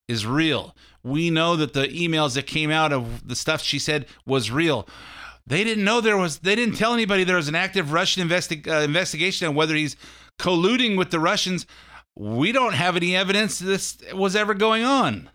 is 0.08 0.26
real 0.26 0.74
we 1.06 1.30
know 1.30 1.56
that 1.56 1.74
the 1.74 1.88
emails 1.88 2.34
that 2.34 2.48
came 2.48 2.72
out 2.72 2.92
of 2.92 3.28
the 3.28 3.36
stuff 3.36 3.62
she 3.62 3.78
said 3.78 4.08
was 4.26 4.50
real. 4.50 4.88
They 5.46 5.64
didn't 5.64 5.84
know 5.84 6.02
there 6.02 6.18
was. 6.18 6.40
They 6.40 6.56
didn't 6.56 6.76
tell 6.76 6.94
anybody 6.94 7.24
there 7.24 7.36
was 7.36 7.48
an 7.48 7.54
active 7.54 7.92
Russian 7.92 8.28
investi- 8.28 8.68
uh, 8.68 8.82
investigation 8.82 9.48
on 9.48 9.54
whether 9.54 9.76
he's 9.76 9.96
colluding 10.40 10.98
with 10.98 11.12
the 11.12 11.20
Russians. 11.20 11.68
We 12.16 12.52
don't 12.52 12.74
have 12.74 12.96
any 12.96 13.16
evidence 13.16 13.60
this 13.60 14.00
was 14.14 14.36
ever 14.36 14.56
going 14.56 14.84
on. 14.84 15.30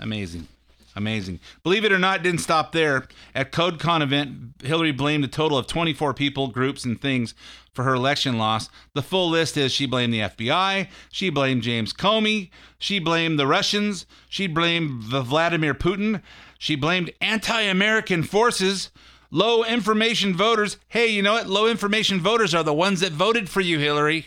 Amazing. 0.00 0.48
Amazing. 0.96 1.40
Believe 1.62 1.84
it 1.84 1.92
or 1.92 1.98
not, 1.98 2.22
didn't 2.22 2.40
stop 2.40 2.72
there. 2.72 3.08
At 3.34 3.50
CodeCon 3.50 4.00
event, 4.00 4.62
Hillary 4.62 4.92
blamed 4.92 5.24
a 5.24 5.28
total 5.28 5.58
of 5.58 5.66
24 5.66 6.14
people, 6.14 6.48
groups, 6.48 6.84
and 6.84 7.00
things 7.00 7.34
for 7.72 7.82
her 7.82 7.94
election 7.94 8.38
loss. 8.38 8.68
The 8.94 9.02
full 9.02 9.28
list 9.28 9.56
is 9.56 9.72
she 9.72 9.86
blamed 9.86 10.14
the 10.14 10.20
FBI, 10.20 10.88
she 11.10 11.30
blamed 11.30 11.62
James 11.62 11.92
Comey, 11.92 12.50
she 12.78 13.00
blamed 13.00 13.38
the 13.38 13.46
Russians, 13.46 14.06
she 14.28 14.46
blamed 14.46 15.02
Vladimir 15.02 15.74
Putin, 15.74 16.22
she 16.58 16.76
blamed 16.76 17.12
anti-American 17.20 18.22
forces, 18.22 18.90
low 19.32 19.64
information 19.64 20.34
voters. 20.36 20.78
Hey, 20.88 21.08
you 21.08 21.22
know 21.22 21.32
what? 21.32 21.48
Low 21.48 21.66
information 21.66 22.20
voters 22.20 22.54
are 22.54 22.62
the 22.62 22.72
ones 22.72 23.00
that 23.00 23.12
voted 23.12 23.48
for 23.50 23.60
you, 23.60 23.80
Hillary. 23.80 24.26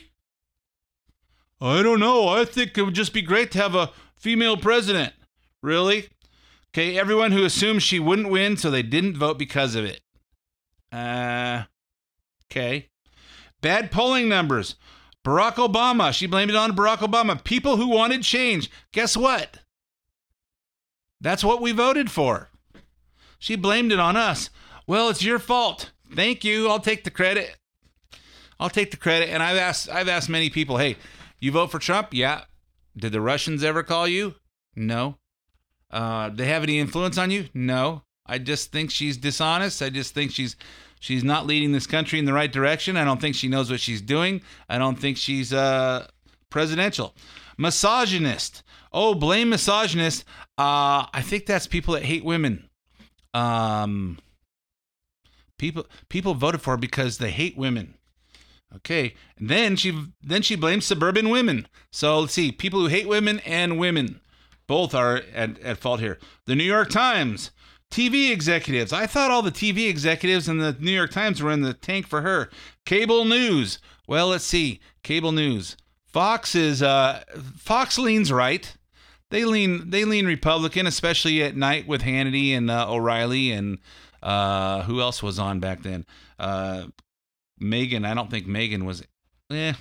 I 1.62 1.82
don't 1.82 2.02
know. 2.02 2.28
I 2.28 2.44
think 2.44 2.78
it 2.78 2.84
would 2.84 2.94
just 2.94 3.14
be 3.14 3.22
great 3.22 3.52
to 3.52 3.58
have 3.58 3.74
a 3.74 3.92
female 4.16 4.58
president. 4.58 5.14
Really? 5.64 6.10
Okay, 6.74 6.98
everyone 6.98 7.32
who 7.32 7.44
assumed 7.44 7.82
she 7.82 8.00
wouldn't 8.00 8.30
win, 8.30 8.58
so 8.58 8.70
they 8.70 8.84
didn't 8.84 9.18
vote 9.18 9.40
because 9.40 9.76
of 9.76 9.86
it. 9.86 10.02
Uh, 10.92 11.64
okay. 12.52 12.90
Bad 13.62 13.92
polling 13.92 14.30
numbers. 14.30 14.76
Barack 15.26 15.56
Obama. 15.56 16.14
She 16.14 16.28
blamed 16.28 16.52
it 16.52 16.56
on 16.56 16.76
Barack 16.76 16.98
Obama. 16.98 17.44
People 17.44 17.78
who 17.78 17.88
wanted 17.88 18.24
change. 18.24 18.70
Guess 18.92 19.18
what? 19.18 19.60
That's 21.20 21.44
what 21.44 21.62
we 21.62 21.72
voted 21.72 22.12
for. 22.12 22.50
She 23.40 23.56
blamed 23.56 23.92
it 23.92 24.00
on 24.00 24.16
us. 24.16 24.50
Well, 24.86 25.10
it's 25.10 25.24
your 25.24 25.40
fault. 25.40 25.92
Thank 26.14 26.44
you. 26.44 26.70
I'll 26.70 26.80
take 26.80 27.04
the 27.04 27.12
credit. 27.12 27.58
I'll 28.60 28.70
take 28.70 28.92
the 28.92 28.98
credit. 28.98 29.30
And 29.30 29.44
I've 29.44 29.58
asked 29.58 29.90
I've 29.90 30.08
asked 30.08 30.30
many 30.30 30.50
people, 30.50 30.78
hey, 30.78 30.96
you 31.40 31.52
vote 31.52 31.72
for 31.72 31.80
Trump? 31.80 32.10
Yeah. 32.12 32.44
Did 32.96 33.12
the 33.12 33.22
Russians 33.22 33.64
ever 33.64 33.84
call 33.84 34.08
you? 34.08 34.36
No. 34.76 35.18
Uh, 35.92 36.30
they 36.30 36.46
have 36.46 36.64
any 36.64 36.80
influence 36.80 37.18
on 37.18 37.32
you? 37.32 37.48
No. 37.54 38.04
I 38.26 38.38
just 38.40 38.72
think 38.72 38.92
she's 38.92 39.18
dishonest. 39.18 39.82
I 39.82 39.90
just 39.90 40.14
think 40.14 40.32
she's 40.32 40.56
she's 41.00 41.24
not 41.24 41.46
leading 41.46 41.72
this 41.72 41.88
country 41.88 42.20
in 42.20 42.26
the 42.26 42.34
right 42.34 42.52
direction. 42.52 42.98
I 42.98 43.06
don't 43.06 43.22
think 43.22 43.36
she 43.36 43.48
knows 43.48 43.72
what 43.72 43.80
she's 43.80 44.02
doing. 44.02 44.42
I 44.68 44.78
don't 44.78 45.00
think 45.00 45.18
she's 45.18 45.54
uh, 45.54 46.08
presidential. 46.50 47.16
Misogynist. 47.58 48.64
Oh, 48.92 49.14
blame 49.16 49.50
misogynist. 49.50 50.26
Uh, 50.58 51.08
I 51.14 51.22
think 51.24 51.46
that's 51.46 51.68
people 51.68 51.94
that 51.94 52.04
hate 52.04 52.26
women. 52.26 52.70
Um, 53.34 54.18
People 55.58 55.88
people 56.10 56.34
voted 56.36 56.62
for 56.62 56.72
her 56.72 56.78
because 56.78 57.18
they 57.18 57.32
hate 57.32 57.58
women. 57.58 57.96
Okay, 58.76 59.16
and 59.38 59.50
then 59.50 59.76
she 59.76 60.08
then 60.22 60.42
she 60.42 60.56
blames 60.56 60.86
suburban 60.86 61.30
women. 61.30 61.68
So 61.92 62.20
let's 62.20 62.34
see, 62.34 62.52
people 62.52 62.80
who 62.80 62.88
hate 62.88 63.08
women 63.08 63.40
and 63.40 63.80
women 63.80 64.22
both 64.68 64.94
are 64.94 65.22
at, 65.34 65.60
at 65.60 65.78
fault 65.78 66.00
here. 66.00 66.20
The 66.46 66.56
New 66.56 66.64
York 66.64 66.90
Times, 66.90 67.52
TV 67.90 68.32
executives. 68.32 68.94
I 68.94 69.08
thought 69.08 69.32
all 69.32 69.42
the 69.42 69.52
TV 69.52 69.90
executives 69.90 70.48
in 70.48 70.58
the 70.58 70.76
New 70.80 70.92
York 70.92 71.12
Times 71.12 71.42
were 71.42 71.52
in 71.52 71.62
the 71.62 71.74
tank 71.74 72.08
for 72.08 72.22
her. 72.22 72.50
Cable 72.86 73.26
news. 73.26 73.80
Well, 74.08 74.28
let's 74.28 74.44
see. 74.44 74.80
Cable 75.04 75.32
news. 75.32 75.78
Fox 76.06 76.56
is 76.56 76.82
uh, 76.82 77.24
Fox 77.58 77.98
leans 77.98 78.32
right. 78.32 78.76
They 79.30 79.44
lean 79.44 79.90
they 79.90 80.06
lean 80.06 80.26
Republican, 80.26 80.88
especially 80.88 81.44
at 81.44 81.56
night 81.56 81.88
with 81.88 82.02
Hannity 82.02 82.52
and 82.52 82.72
uh, 82.72 82.92
O'Reilly 82.92 83.52
and 83.52 83.80
uh, 84.24 84.84
who 84.84 85.02
else 85.02 85.22
was 85.22 85.38
on 85.38 85.60
back 85.60 85.84
then? 85.84 86.06
Uh, 86.40 86.88
Megyn. 87.62 88.06
I 88.06 88.14
don't 88.14 88.32
think 88.32 88.48
Megyn 88.48 88.84
was. 88.84 89.04
Eh, 89.52 89.74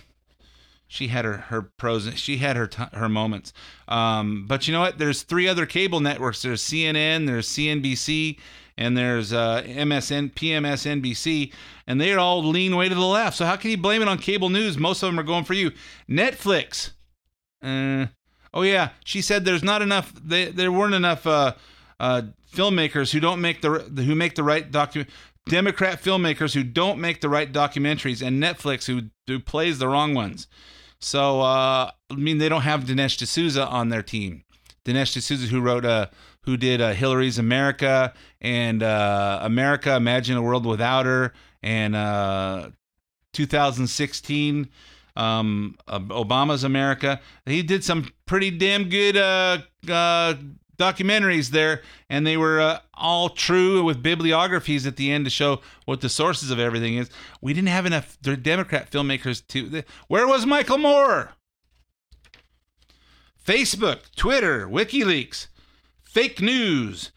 she 0.89 1.09
had 1.09 1.25
her 1.25 1.39
her 1.39 1.63
pros. 1.63 2.13
She 2.15 2.39
had 2.39 2.57
her 2.57 2.67
t- 2.67 2.83
her 2.93 3.09
moments. 3.09 3.53
Um, 3.89 4.47
but 4.47 4.67
you 4.67 4.73
know 4.73 4.81
what? 4.81 4.99
There's 4.99 5.23
three 5.23 5.49
other 5.49 5.67
cable 5.67 6.01
networks. 6.01 6.43
There's 6.43 6.63
CNN. 6.63 7.27
There's 7.27 7.49
CNBC. 7.49 8.39
And 8.79 8.95
there's 8.95 9.33
uh, 9.33 9.63
MSN, 9.65 10.35
PMSNBC, 10.35 11.51
and 11.87 11.99
they 11.99 12.13
all 12.13 12.45
lean 12.45 12.77
way 12.77 12.91
to 12.91 12.95
the 12.95 13.01
left. 13.01 13.39
So 13.39 13.47
how 13.47 13.57
can 13.57 13.71
you 13.71 13.79
blame 13.79 14.03
it 14.03 14.09
on 14.09 14.19
cable 14.19 14.51
news? 14.51 14.77
Most 14.77 15.03
of 15.03 15.07
them 15.07 15.19
are 15.19 15.23
going 15.23 15.45
for 15.45 15.55
you. 15.55 15.73
Netflix. 16.07 16.91
Uh, 17.63 18.09
oh 18.53 18.61
yeah, 18.61 18.91
she 19.03 19.23
said 19.23 19.47
there's 19.47 19.63
not 19.63 19.81
enough. 19.81 20.13
They, 20.23 20.51
there 20.51 20.71
weren't 20.71 20.93
enough 20.93 21.27
uh, 21.27 21.55
uh, 21.99 22.23
filmmakers 22.53 23.13
who 23.13 23.21
don't 23.21 23.41
make 23.41 23.63
the 23.63 23.71
who 23.71 24.15
make 24.15 24.35
the 24.35 24.43
right 24.43 24.71
document. 24.71 25.09
Democrat 25.49 26.03
filmmakers 26.03 26.53
who 26.53 26.63
don't 26.63 27.01
make 27.01 27.23
the 27.23 27.31
right 27.31 27.51
documentaries, 27.51 28.21
and 28.21 28.43
Netflix 28.43 28.85
who 28.85 29.09
who 29.27 29.41
plays 29.41 29.79
the 29.79 29.89
wrong 29.89 30.13
ones. 30.13 30.49
So 31.07 31.41
uh, 31.41 31.93
I 32.11 32.15
mean, 32.17 32.39
they 32.39 32.49
don't 32.49 32.63
have 32.63 32.83
Dinesh 32.83 33.17
D'Souza 33.17 33.65
on 33.69 33.91
their 33.91 34.03
team. 34.03 34.43
Dinesh 34.85 35.15
D'Souza, 35.15 35.47
who 35.47 35.61
wrote 35.61 35.85
uh, 35.85 36.09
who 36.43 36.57
did 36.57 36.81
uh, 36.81 36.95
Hillary's 36.95 37.39
America 37.39 38.13
and 38.41 38.83
uh, 38.83 39.39
America 39.43 39.95
Imagine 39.95 40.37
a 40.37 40.43
World 40.43 40.67
Without 40.67 41.07
Her 41.07 41.33
and 41.63 41.95
uh, 41.95 42.71
2016 43.35 44.69
um, 45.15 45.77
Obama's 45.89 46.65
America. 46.65 47.21
He 47.45 47.63
did 47.63 47.85
some 47.85 48.11
pretty 48.27 48.51
damn 48.51 48.89
good 48.89 49.17
uh, 49.17 49.59
uh, 49.89 50.35
documentaries 50.77 51.51
there, 51.51 51.83
and 52.09 52.27
they 52.27 52.37
were 52.37 52.61
uh, 52.61 52.79
all 52.95 53.29
true 53.29 53.83
with 53.83 54.03
bibliographies 54.03 54.87
at 54.87 54.97
the 54.97 55.11
end 55.11 55.25
to 55.25 55.31
show 55.31 55.61
what 55.85 56.01
the 56.01 56.09
sources 56.09 56.51
of 56.51 56.59
everything 56.59 56.97
is. 56.97 57.11
We 57.41 57.53
didn't 57.53 57.69
have 57.69 57.87
enough 57.87 58.19
Democrat 58.21 58.91
filmmakers 58.91 59.47
to. 59.49 59.83
Where 60.09 60.27
was 60.27 60.47
Michael 60.47 60.79
Moore? 60.79 61.33
Facebook, 63.45 64.01
Twitter, 64.17 64.67
WikiLeaks, 64.67 65.47
fake 66.03 66.41
news, 66.41 67.13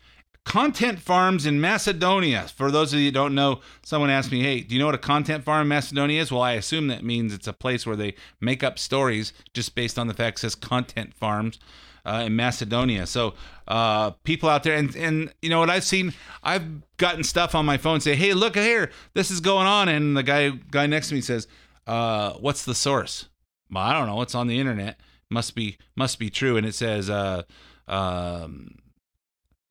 content 0.46 1.00
farms 1.00 1.46
in 1.46 1.60
Macedonia. 1.60 2.48
For 2.56 2.70
those 2.70 2.94
of 2.94 3.00
you 3.00 3.06
who 3.06 3.12
don't 3.12 3.34
know, 3.34 3.62
someone 3.84 4.10
asked 4.12 4.32
me, 4.32 4.42
"Hey, 4.42 4.62
do 4.62 4.76
you 4.76 4.80
know 4.80 4.86
what 4.86 4.96
a 4.96 5.00
content 5.00 5.44
farm 5.44 5.64
in 5.64 5.68
Macedonia 5.68 6.22
is?" 6.22 6.32
Well, 6.32 6.42
I 6.42 6.54
assume 6.54 6.88
that 6.88 7.04
means 7.04 7.34
it's 7.34 7.48
a 7.48 7.54
place 7.54 7.86
where 7.86 7.96
they 7.96 8.16
make 8.40 8.64
up 8.64 8.78
stories 8.78 9.34
just 9.54 9.74
based 9.74 9.98
on 9.98 10.08
the 10.08 10.14
fact 10.14 10.38
it 10.38 10.42
says 10.42 10.56
content 10.56 11.14
farms 11.16 11.60
uh, 12.06 12.24
in 12.26 12.36
Macedonia. 12.36 13.06
So 13.06 13.34
uh, 13.68 14.12
people 14.24 14.50
out 14.50 14.64
there, 14.64 14.76
and 14.76 14.96
and 14.96 15.34
you 15.42 15.50
know 15.50 15.60
what 15.60 15.70
I've 15.70 15.84
seen, 15.84 16.14
I've 16.44 16.66
gotten 16.98 17.24
stuff 17.24 17.56
on 17.56 17.66
my 17.66 17.78
phone 17.78 18.02
say, 18.02 18.16
"Hey, 18.16 18.34
look 18.34 18.56
here, 18.56 18.92
this 19.14 19.32
is 19.32 19.40
going 19.40 19.68
on," 19.68 19.90
and 19.90 20.16
the 20.16 20.24
guy 20.24 20.50
guy 20.50 20.88
next 20.88 21.10
to 21.10 21.16
me 21.16 21.22
says, 21.22 21.48
uh, 21.88 22.34
"What's 22.34 22.66
the 22.66 22.76
source?" 22.76 23.28
Well, 23.72 23.84
I 23.84 23.94
don't 23.94 24.08
know. 24.08 24.22
It's 24.22 24.36
on 24.36 24.48
the 24.48 24.60
internet. 24.60 25.00
Must 25.30 25.56
be 25.56 25.78
must 25.96 26.20
be 26.20 26.30
true, 26.30 26.58
and 26.58 26.66
it 26.66 26.76
says. 26.76 27.10
Uh, 27.10 27.44
um, 27.88 28.76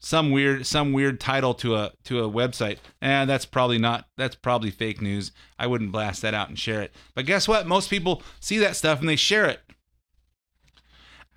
some 0.01 0.31
weird 0.31 0.65
some 0.65 0.93
weird 0.93 1.19
title 1.19 1.55
to 1.55 1.75
a 1.75 1.91
to 2.05 2.25
a 2.25 2.31
website 2.31 2.79
and 3.01 3.29
that's 3.29 3.45
probably 3.45 3.79
not 3.79 4.07
that's 4.17 4.37
probably 4.37 4.71
fake 4.71 5.01
news 5.03 5.33
i 5.59 5.67
wouldn't 5.67 5.91
blast 5.91 6.23
that 6.23 6.35
out 6.35 6.49
and 6.49 6.59
share 6.59 6.81
it 6.81 6.95
but 7.15 7.27
guess 7.27 7.49
what 7.49 7.67
most 7.67 7.91
people 7.91 8.23
see 8.39 8.59
that 8.59 8.77
stuff 8.77 9.01
and 9.01 9.09
they 9.09 9.17
share 9.17 9.47
it 9.47 9.61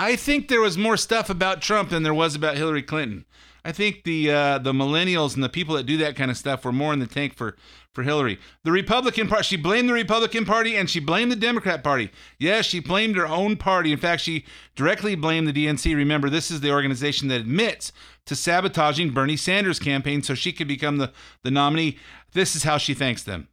i 0.01 0.15
think 0.15 0.47
there 0.47 0.61
was 0.61 0.77
more 0.77 0.97
stuff 0.97 1.29
about 1.29 1.61
trump 1.61 1.89
than 1.89 2.03
there 2.03 2.13
was 2.13 2.35
about 2.35 2.57
hillary 2.57 2.81
clinton 2.81 3.25
i 3.63 3.71
think 3.71 4.03
the 4.03 4.31
uh, 4.31 4.57
the 4.57 4.73
millennials 4.73 5.35
and 5.35 5.43
the 5.43 5.49
people 5.49 5.75
that 5.75 5.85
do 5.85 5.97
that 5.97 6.15
kind 6.15 6.31
of 6.31 6.37
stuff 6.37 6.65
were 6.65 6.71
more 6.71 6.93
in 6.93 6.99
the 6.99 7.07
tank 7.07 7.33
for 7.33 7.55
for 7.93 8.03
hillary 8.03 8.39
the 8.63 8.71
republican 8.71 9.27
party 9.27 9.43
she 9.43 9.57
blamed 9.57 9.89
the 9.89 9.93
republican 9.93 10.45
party 10.45 10.75
and 10.75 10.89
she 10.89 10.99
blamed 10.99 11.31
the 11.31 11.35
democrat 11.35 11.83
party 11.83 12.09
yes 12.39 12.65
she 12.65 12.79
blamed 12.79 13.15
her 13.15 13.27
own 13.27 13.55
party 13.55 13.91
in 13.91 13.97
fact 13.97 14.21
she 14.21 14.45
directly 14.75 15.15
blamed 15.15 15.47
the 15.47 15.53
dnc 15.53 15.95
remember 15.95 16.29
this 16.29 16.49
is 16.49 16.61
the 16.61 16.71
organization 16.71 17.27
that 17.27 17.41
admits 17.41 17.91
to 18.25 18.35
sabotaging 18.35 19.11
Bernie 19.11 19.37
Sanders' 19.37 19.79
campaign 19.79 20.21
so 20.23 20.35
she 20.35 20.51
could 20.51 20.67
become 20.67 20.97
the, 20.97 21.11
the 21.43 21.51
nominee. 21.51 21.97
This 22.33 22.55
is 22.55 22.63
how 22.63 22.77
she 22.77 22.93
thanks 22.93 23.23
them. 23.23 23.47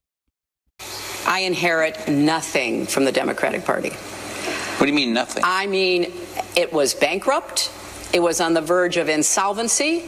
I 1.27 1.41
inherit 1.41 2.09
nothing 2.09 2.87
from 2.87 3.05
the 3.05 3.13
Democratic 3.13 3.65
Party. 3.65 3.91
What 3.91 4.87
do 4.87 4.87
you 4.87 4.95
mean, 4.95 5.13
nothing? 5.13 5.43
I 5.45 5.67
mean, 5.67 6.13
it 6.59 6.73
was 6.73 6.93
bankrupt, 6.93 7.71
it 8.13 8.19
was 8.19 8.41
on 8.41 8.53
the 8.53 8.61
verge 8.61 8.97
of 8.97 9.09
insolvency, 9.09 10.07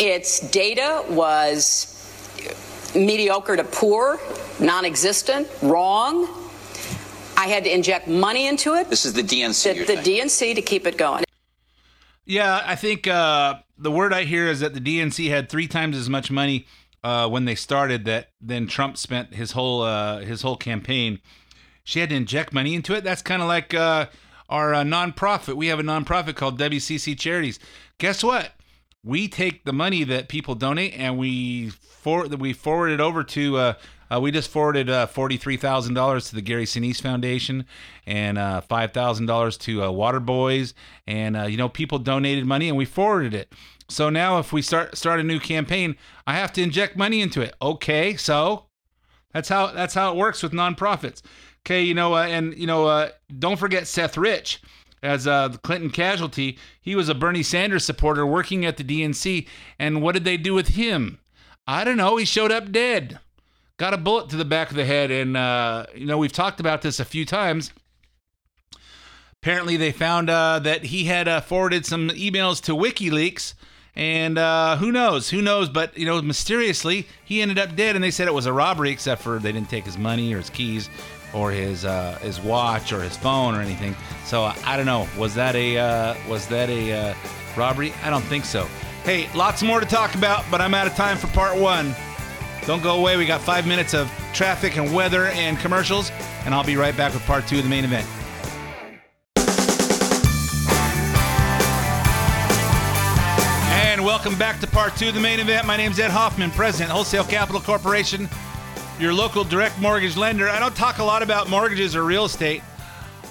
its 0.00 0.40
data 0.40 1.04
was 1.10 1.94
mediocre 2.94 3.54
to 3.54 3.64
poor, 3.64 4.18
non 4.58 4.86
existent, 4.86 5.46
wrong. 5.60 6.26
I 7.36 7.48
had 7.48 7.64
to 7.64 7.72
inject 7.72 8.08
money 8.08 8.46
into 8.46 8.74
it. 8.76 8.88
This 8.88 9.04
is 9.04 9.12
the 9.12 9.22
DNC. 9.22 9.86
The, 9.86 9.96
the 9.96 10.00
DNC 10.00 10.54
to 10.54 10.62
keep 10.62 10.86
it 10.86 10.96
going. 10.96 11.24
Yeah, 12.24 12.62
I 12.64 12.74
think 12.74 13.06
uh, 13.06 13.56
the 13.76 13.90
word 13.90 14.14
I 14.14 14.24
hear 14.24 14.46
is 14.46 14.60
that 14.60 14.72
the 14.72 14.80
DNC 14.80 15.28
had 15.28 15.50
three 15.50 15.68
times 15.68 15.98
as 15.98 16.08
much 16.08 16.30
money 16.30 16.66
uh, 17.04 17.28
when 17.28 17.44
they 17.44 17.54
started 17.54 18.06
that 18.06 18.30
than 18.40 18.68
Trump 18.68 18.96
spent 18.96 19.34
his 19.34 19.52
whole 19.52 19.82
uh, 19.82 20.20
his 20.20 20.40
whole 20.40 20.56
campaign. 20.56 21.20
She 21.84 22.00
had 22.00 22.08
to 22.08 22.16
inject 22.16 22.54
money 22.54 22.74
into 22.74 22.94
it. 22.94 23.04
That's 23.04 23.22
kind 23.22 23.42
of 23.42 23.48
like 23.48 23.74
uh, 23.74 24.06
our 24.48 24.74
uh, 24.74 24.82
nonprofit. 24.82 25.54
We 25.54 25.68
have 25.68 25.78
a 25.78 25.82
nonprofit 25.82 26.36
called 26.36 26.58
WCC 26.58 27.18
Charities. 27.18 27.58
Guess 27.98 28.22
what? 28.24 28.52
We 29.04 29.28
take 29.28 29.64
the 29.64 29.72
money 29.72 30.04
that 30.04 30.28
people 30.28 30.54
donate 30.54 30.94
and 30.96 31.18
we 31.18 31.70
for 31.70 32.26
we 32.26 32.52
forward 32.52 32.90
it 32.90 33.00
over 33.00 33.22
to. 33.24 33.56
Uh, 33.56 33.74
uh, 34.10 34.18
we 34.20 34.30
just 34.30 34.50
forwarded 34.50 34.88
uh, 34.88 35.06
forty-three 35.06 35.56
thousand 35.56 35.94
dollars 35.94 36.28
to 36.28 36.34
the 36.34 36.40
Gary 36.40 36.64
Sinise 36.64 37.00
Foundation, 37.00 37.66
and 38.06 38.38
uh, 38.38 38.60
five 38.62 38.92
thousand 38.92 39.26
dollars 39.26 39.56
to 39.58 39.84
uh, 39.84 39.90
Water 39.90 40.20
Boys, 40.20 40.74
and 41.06 41.36
uh, 41.36 41.42
you 41.42 41.56
know 41.56 41.68
people 41.68 41.98
donated 41.98 42.46
money, 42.46 42.68
and 42.68 42.76
we 42.76 42.86
forwarded 42.86 43.34
it. 43.34 43.52
So 43.88 44.08
now, 44.10 44.38
if 44.38 44.52
we 44.52 44.62
start 44.62 44.96
start 44.96 45.20
a 45.20 45.22
new 45.22 45.38
campaign, 45.38 45.96
I 46.26 46.34
have 46.34 46.52
to 46.54 46.62
inject 46.62 46.96
money 46.96 47.20
into 47.20 47.42
it. 47.42 47.54
Okay, 47.60 48.16
so 48.16 48.64
that's 49.32 49.48
how 49.50 49.68
that's 49.68 49.94
how 49.94 50.12
it 50.12 50.16
works 50.16 50.42
with 50.42 50.52
nonprofits. 50.52 51.20
Okay, 51.68 51.82
you 51.82 51.92
know, 51.92 52.14
uh, 52.14 52.22
and 52.22 52.56
you 52.56 52.66
know, 52.66 53.10
don't 53.38 53.58
forget 53.58 53.86
Seth 53.86 54.16
Rich 54.16 54.62
as 55.02 55.26
uh, 55.26 55.48
the 55.48 55.58
Clinton 55.58 55.90
casualty. 55.90 56.56
He 56.80 56.96
was 56.96 57.10
a 57.10 57.14
Bernie 57.14 57.42
Sanders 57.42 57.84
supporter 57.84 58.26
working 58.26 58.64
at 58.64 58.78
the 58.78 58.84
DNC, 58.84 59.46
and 59.78 60.00
what 60.00 60.12
did 60.12 60.24
they 60.24 60.38
do 60.38 60.54
with 60.54 60.68
him? 60.68 61.18
I 61.66 61.84
don't 61.84 61.98
know. 61.98 62.16
He 62.16 62.24
showed 62.24 62.50
up 62.50 62.72
dead 62.72 63.20
got 63.78 63.94
a 63.94 63.96
bullet 63.96 64.28
to 64.28 64.36
the 64.36 64.44
back 64.44 64.70
of 64.70 64.76
the 64.76 64.84
head. 64.84 65.10
And, 65.10 65.36
uh, 65.36 65.86
you 65.94 66.04
know, 66.04 66.18
we've 66.18 66.32
talked 66.32 66.60
about 66.60 66.82
this 66.82 67.00
a 67.00 67.04
few 67.04 67.24
times. 67.24 67.72
Apparently, 69.40 69.76
they 69.76 69.92
found 69.92 70.28
uh, 70.28 70.58
that 70.58 70.84
he 70.84 71.04
had 71.04 71.28
uh, 71.28 71.40
forwarded 71.40 71.86
some 71.86 72.10
emails 72.10 72.60
to 72.64 72.72
WikiLeaks. 72.72 73.54
And 73.94 74.36
uh, 74.36 74.76
who 74.76 74.92
knows? 74.92 75.30
Who 75.30 75.40
knows? 75.40 75.68
But, 75.68 75.96
you 75.96 76.06
know, 76.06 76.20
mysteriously, 76.20 77.06
he 77.24 77.40
ended 77.40 77.58
up 77.58 77.76
dead. 77.76 77.94
And 77.94 78.04
they 78.04 78.10
said 78.10 78.28
it 78.28 78.34
was 78.34 78.46
a 78.46 78.52
robbery, 78.52 78.90
except 78.90 79.22
for 79.22 79.38
they 79.38 79.52
didn't 79.52 79.70
take 79.70 79.84
his 79.84 79.96
money 79.96 80.34
or 80.34 80.38
his 80.38 80.50
keys 80.50 80.90
or 81.32 81.50
his 81.50 81.84
uh, 81.84 82.18
his 82.22 82.40
watch 82.40 82.92
or 82.92 83.02
his 83.02 83.16
phone 83.16 83.54
or 83.54 83.60
anything. 83.60 83.94
So 84.24 84.44
I 84.64 84.76
don't 84.76 84.86
know. 84.86 85.06
Was 85.18 85.34
that 85.34 85.54
a 85.54 85.78
uh, 85.78 86.14
was 86.28 86.46
that 86.48 86.68
a 86.70 86.92
uh, 86.92 87.14
robbery? 87.56 87.92
I 88.02 88.10
don't 88.10 88.24
think 88.24 88.44
so. 88.44 88.66
Hey, 89.04 89.28
lots 89.34 89.62
more 89.62 89.80
to 89.80 89.86
talk 89.86 90.14
about, 90.14 90.44
but 90.50 90.60
I'm 90.60 90.74
out 90.74 90.86
of 90.86 90.94
time 90.94 91.16
for 91.16 91.28
part 91.28 91.58
one. 91.58 91.94
Don't 92.66 92.82
go 92.82 92.98
away. 92.98 93.16
We 93.16 93.24
got 93.24 93.40
five 93.40 93.66
minutes 93.66 93.94
of 93.94 94.10
traffic 94.34 94.76
and 94.76 94.92
weather 94.92 95.26
and 95.28 95.58
commercials, 95.58 96.10
and 96.44 96.54
I'll 96.54 96.64
be 96.64 96.76
right 96.76 96.94
back 96.96 97.14
with 97.14 97.22
part 97.22 97.46
two 97.46 97.56
of 97.56 97.62
the 97.62 97.70
main 97.70 97.84
event. 97.84 98.06
And 103.70 104.04
welcome 104.04 104.36
back 104.36 104.60
to 104.60 104.66
part 104.66 104.96
two 104.96 105.08
of 105.08 105.14
the 105.14 105.20
main 105.20 105.40
event. 105.40 105.66
My 105.66 105.78
name 105.78 105.92
is 105.92 105.98
Ed 105.98 106.10
Hoffman, 106.10 106.50
President, 106.50 106.90
Wholesale 106.90 107.24
Capital 107.24 107.60
Corporation, 107.60 108.28
your 109.00 109.14
local 109.14 109.44
direct 109.44 109.78
mortgage 109.80 110.16
lender. 110.16 110.48
I 110.48 110.58
don't 110.58 110.74
talk 110.74 110.98
a 110.98 111.04
lot 111.04 111.22
about 111.22 111.48
mortgages 111.48 111.94
or 111.94 112.04
real 112.04 112.24
estate 112.24 112.62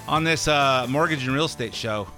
on 0.06 0.24
this 0.24 0.48
uh, 0.48 0.86
mortgage 0.88 1.24
and 1.26 1.34
real 1.34 1.44
estate 1.44 1.74
show 1.74 2.08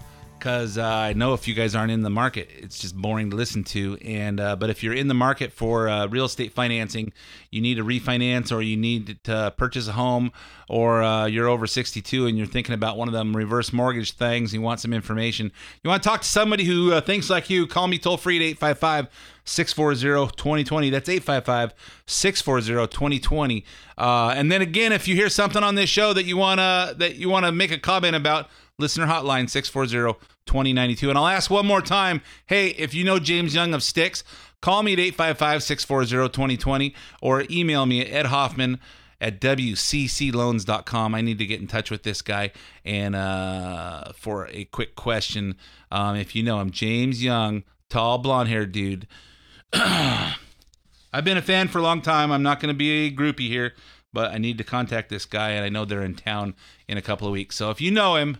because 0.41 0.79
uh, 0.79 0.85
I 0.85 1.13
know 1.13 1.35
if 1.35 1.47
you 1.47 1.53
guys 1.55 1.75
aren't 1.75 1.93
in 1.93 2.01
the 2.01 2.11
market, 2.11 2.49
it's 2.57 2.79
just 2.79 2.97
boring 2.97 3.31
to 3.31 3.37
listen 3.37 3.63
to. 3.65 3.99
And 4.03 4.41
uh, 4.41 4.57
but 4.57 4.71
if 4.71 4.83
you're 4.83 4.95
in 4.95 5.07
the 5.09 5.15
market 5.15 5.53
for 5.53 5.89
uh, 5.89 6.07
real 6.07 6.25
estate 6.25 6.53
financing, 6.53 7.13
you 7.51 7.61
need 7.61 7.75
to 7.77 7.85
refinance 7.85 8.51
or 8.51 8.63
you 8.63 8.77
need 8.77 9.23
to 9.25 9.53
purchase 9.59 9.87
a 9.87 9.93
home, 9.93 10.33
or 10.69 11.03
uh, 11.03 11.27
you're 11.27 11.49
over 11.49 11.67
62 11.67 12.27
and 12.27 12.39
you're 12.39 12.47
thinking 12.47 12.75
about 12.75 12.97
one 12.97 13.07
of 13.07 13.13
them 13.13 13.37
reverse 13.37 13.73
mortgage 13.73 14.13
things. 14.13 14.55
You 14.55 14.63
want 14.63 14.81
some 14.81 14.93
information. 14.95 15.53
You 15.83 15.91
want 15.91 16.03
to 16.03 16.09
talk 16.09 16.23
to 16.23 16.29
somebody 16.29 16.65
who 16.65 16.93
uh, 16.93 17.01
thinks 17.03 17.29
like 17.29 17.51
you. 17.51 17.67
Call 17.67 17.87
me 17.87 17.99
toll 17.99 18.17
free 18.17 18.37
at 18.37 18.43
855 18.43 19.09
640 19.45 20.37
2020. 20.37 20.91
That's 20.91 21.09
855 21.09 21.75
640 22.07 22.87
2020. 22.89 23.65
Uh, 23.99 24.33
And 24.35 24.51
then 24.51 24.63
again, 24.63 24.93
if 24.93 25.07
you 25.07 25.15
hear 25.15 25.29
something 25.29 25.63
on 25.63 25.75
this 25.75 25.91
show 25.91 26.15
that 26.15 26.25
you 26.25 26.37
wanna 26.39 26.95
that 26.97 27.17
you 27.17 27.29
wanna 27.29 27.53
make 27.53 27.71
a 27.71 27.79
comment 27.79 28.17
about, 28.17 28.49
listener 28.81 29.07
hotline 29.07 29.45
640-2092 29.45 31.09
and 31.09 31.19
i'll 31.19 31.27
ask 31.27 31.51
one 31.51 31.67
more 31.67 31.83
time. 31.83 32.23
Hey 32.47 32.69
if 32.71 32.95
you 32.95 33.05
know 33.05 33.19
james 33.19 33.55
young 33.55 33.75
of 33.75 33.83
Styx 33.83 34.25
call 34.61 34.83
me 34.83 34.93
at 34.95 34.99
855-640-2020 34.99 36.95
or 37.23 37.45
email 37.51 37.87
me 37.87 38.01
at 38.01 38.11
ed 38.13 38.27
hoffman 38.27 38.81
at 39.21 39.41
wccloans.com 39.41 41.15
i 41.15 41.21
need 41.21 41.39
to 41.39 41.47
get 41.47 41.61
in 41.61 41.67
touch 41.67 41.91
with 41.91 42.03
this 42.03 42.23
guy 42.23 42.51
and 42.85 43.15
uh, 43.15 44.13
for 44.15 44.49
a 44.49 44.65
quick 44.67 44.97
question. 44.97 45.57
Um, 45.93 46.17
if 46.17 46.35
you 46.35 46.43
know 46.43 46.61
him 46.61 46.71
james 46.71 47.23
young 47.23 47.65
tall 47.89 48.19
blonde 48.19 48.49
haired 48.49 48.73
dude. 48.73 49.07
I've 49.73 51.25
been 51.25 51.37
a 51.37 51.43
fan 51.43 51.69
for 51.69 51.79
a 51.79 51.83
long 51.83 52.03
time. 52.03 52.31
I'm 52.31 52.43
not 52.43 52.61
going 52.61 52.73
to 52.73 52.79
be 52.79 53.07
a 53.07 53.11
groupie 53.13 53.49
here 53.49 53.75
but 54.13 54.33
i 54.33 54.39
need 54.39 54.59
to 54.59 54.65
contact 54.65 55.09
this 55.09 55.25
guy 55.25 55.51
and 55.51 55.65
i 55.65 55.69
know 55.69 55.85
they're 55.85 56.03
in 56.03 56.15
town 56.15 56.55
in 56.89 56.99
a 56.99 57.03
couple 57.03 57.27
of 57.27 57.33
weeks. 57.33 57.57
So 57.57 57.71
if 57.71 57.81
you 57.81 57.91
know 57.91 58.17
him 58.17 58.39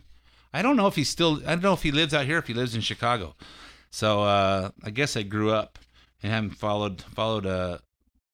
I 0.53 0.63
don't 0.63 0.77
know 0.77 0.87
if 0.87 0.97
he's 0.97 1.09
still. 1.09 1.41
I 1.47 1.51
don't 1.51 1.63
know 1.63 1.73
if 1.73 1.83
he 1.83 1.93
lives 1.93 2.15
out 2.15 2.27
here. 2.27 2.39
If 2.39 2.47
he 2.47 2.55
lives 2.55 2.75
in 2.75 2.81
Chicago. 2.81 3.35
So 3.91 4.23
uh, 4.23 4.71
I 4.85 4.91
guess 4.91 5.17
I 5.17 5.23
grew 5.23 5.51
up 5.51 5.79
and 6.23 6.33
haven't 6.33 6.51
followed 6.51 7.03
followed 7.03 7.47
uh, 7.47 7.79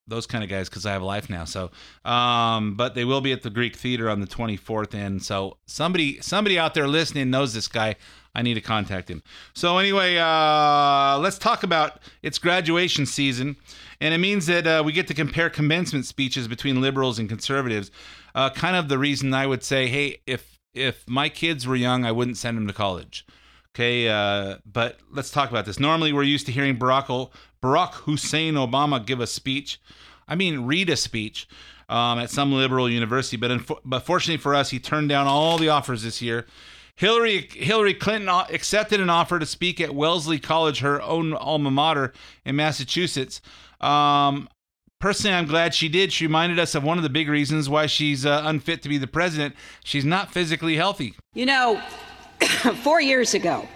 those 0.06 0.26
kind 0.26 0.44
of 0.44 0.50
guys 0.50 0.68
because 0.68 0.86
I 0.86 0.92
have 0.92 1.02
a 1.02 1.06
life 1.06 1.28
now. 1.28 1.44
So, 1.44 1.70
um, 2.04 2.74
but 2.76 2.94
they 2.94 3.04
will 3.04 3.20
be 3.20 3.32
at 3.32 3.42
the 3.42 3.50
Greek 3.50 3.76
Theater 3.76 4.08
on 4.08 4.20
the 4.20 4.26
24th, 4.26 4.94
and 4.94 5.22
so 5.22 5.56
somebody 5.66 6.20
somebody 6.20 6.58
out 6.58 6.74
there 6.74 6.86
listening 6.86 7.30
knows 7.30 7.54
this 7.54 7.68
guy. 7.68 7.96
I 8.34 8.42
need 8.42 8.54
to 8.54 8.60
contact 8.60 9.08
him. 9.08 9.22
So 9.54 9.78
anyway, 9.78 10.18
uh, 10.18 11.18
let's 11.18 11.38
talk 11.38 11.62
about 11.62 12.00
it's 12.22 12.38
graduation 12.38 13.06
season, 13.06 13.56
and 14.00 14.12
it 14.12 14.18
means 14.18 14.44
that 14.46 14.66
uh, 14.66 14.82
we 14.84 14.92
get 14.92 15.08
to 15.08 15.14
compare 15.14 15.48
commencement 15.48 16.04
speeches 16.04 16.46
between 16.46 16.82
liberals 16.82 17.18
and 17.18 17.30
conservatives. 17.30 17.90
Uh, 18.34 18.50
kind 18.50 18.76
of 18.76 18.88
the 18.88 18.98
reason 18.98 19.32
I 19.32 19.46
would 19.46 19.64
say, 19.64 19.86
hey, 19.86 20.18
if 20.26 20.55
if 20.76 21.08
my 21.08 21.28
kids 21.28 21.66
were 21.66 21.76
young, 21.76 22.04
I 22.04 22.12
wouldn't 22.12 22.36
send 22.36 22.56
them 22.56 22.66
to 22.66 22.72
college. 22.72 23.26
Okay, 23.74 24.08
uh, 24.08 24.56
but 24.64 24.98
let's 25.10 25.30
talk 25.30 25.50
about 25.50 25.66
this. 25.66 25.78
Normally, 25.78 26.12
we're 26.12 26.22
used 26.22 26.46
to 26.46 26.52
hearing 26.52 26.78
Barack, 26.78 27.10
o- 27.10 27.30
Barack 27.62 27.92
Hussein 27.92 28.54
Obama 28.54 29.04
give 29.04 29.20
a 29.20 29.26
speech. 29.26 29.80
I 30.26 30.34
mean, 30.34 30.60
read 30.60 30.88
a 30.88 30.96
speech 30.96 31.46
um, 31.88 32.18
at 32.18 32.30
some 32.30 32.52
liberal 32.52 32.88
university. 32.88 33.36
But, 33.36 33.50
inf- 33.50 33.70
but 33.84 34.00
fortunately 34.00 34.40
for 34.40 34.54
us, 34.54 34.70
he 34.70 34.78
turned 34.78 35.08
down 35.08 35.26
all 35.26 35.58
the 35.58 35.68
offers 35.68 36.02
this 36.02 36.22
year. 36.22 36.46
Hillary 36.96 37.48
Hillary 37.52 37.92
Clinton 37.92 38.30
accepted 38.30 39.00
an 39.00 39.10
offer 39.10 39.38
to 39.38 39.44
speak 39.44 39.80
at 39.82 39.94
Wellesley 39.94 40.38
College, 40.38 40.78
her 40.78 41.02
own 41.02 41.34
alma 41.34 41.70
mater 41.70 42.14
in 42.46 42.56
Massachusetts. 42.56 43.42
Um, 43.82 44.48
Personally, 44.98 45.36
I'm 45.36 45.46
glad 45.46 45.74
she 45.74 45.90
did. 45.90 46.10
She 46.10 46.24
reminded 46.26 46.58
us 46.58 46.74
of 46.74 46.82
one 46.82 46.96
of 46.96 47.02
the 47.02 47.10
big 47.10 47.28
reasons 47.28 47.68
why 47.68 47.84
she's 47.86 48.24
uh, 48.24 48.42
unfit 48.46 48.82
to 48.82 48.88
be 48.88 48.96
the 48.96 49.06
president. 49.06 49.54
She's 49.84 50.06
not 50.06 50.32
physically 50.32 50.76
healthy. 50.76 51.14
You 51.34 51.44
know, 51.44 51.82
four 52.82 53.02
years 53.02 53.34
ago, 53.34 53.68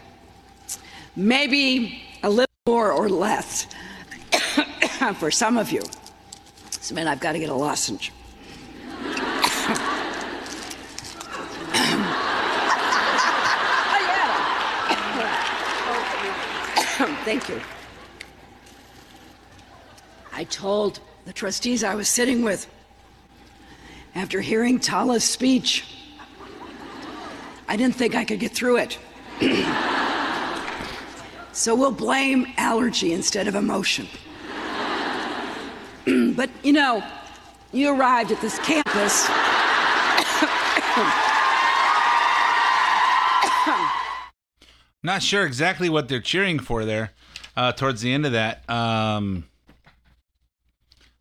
maybe 1.14 2.02
a 2.22 2.30
little 2.30 2.46
more 2.66 2.90
or 2.90 3.10
less 3.10 3.66
for 5.18 5.30
some 5.30 5.58
of 5.58 5.70
you. 5.70 5.82
So, 6.70 6.94
man, 6.94 7.06
I've 7.06 7.20
got 7.20 7.32
to 7.32 7.38
get 7.38 7.50
a 7.50 7.54
lozenge. 7.54 8.12
Thank 17.24 17.48
you. 17.50 17.60
I 20.32 20.44
told 20.44 21.00
the 21.24 21.32
trustees 21.32 21.84
I 21.84 21.94
was 21.94 22.08
sitting 22.08 22.42
with 22.42 22.66
after 24.14 24.40
hearing 24.40 24.80
Tala's 24.80 25.24
speech. 25.24 25.84
I 27.68 27.76
didn't 27.76 27.94
think 27.94 28.14
I 28.14 28.24
could 28.24 28.40
get 28.40 28.52
through 28.52 28.78
it. 28.78 28.98
so 31.52 31.74
we'll 31.74 31.92
blame 31.92 32.46
allergy 32.56 33.12
instead 33.12 33.46
of 33.46 33.54
emotion. 33.54 34.08
but 36.34 36.50
you 36.62 36.72
know, 36.72 37.02
you 37.72 37.90
arrived 37.90 38.32
at 38.32 38.40
this 38.40 38.58
campus. 38.58 39.28
Not 45.02 45.22
sure 45.22 45.46
exactly 45.46 45.88
what 45.88 46.08
they're 46.08 46.20
cheering 46.20 46.58
for 46.58 46.84
there 46.84 47.12
uh, 47.56 47.72
towards 47.72 48.02
the 48.02 48.12
end 48.12 48.26
of 48.26 48.32
that. 48.32 48.68
Um, 48.68 49.44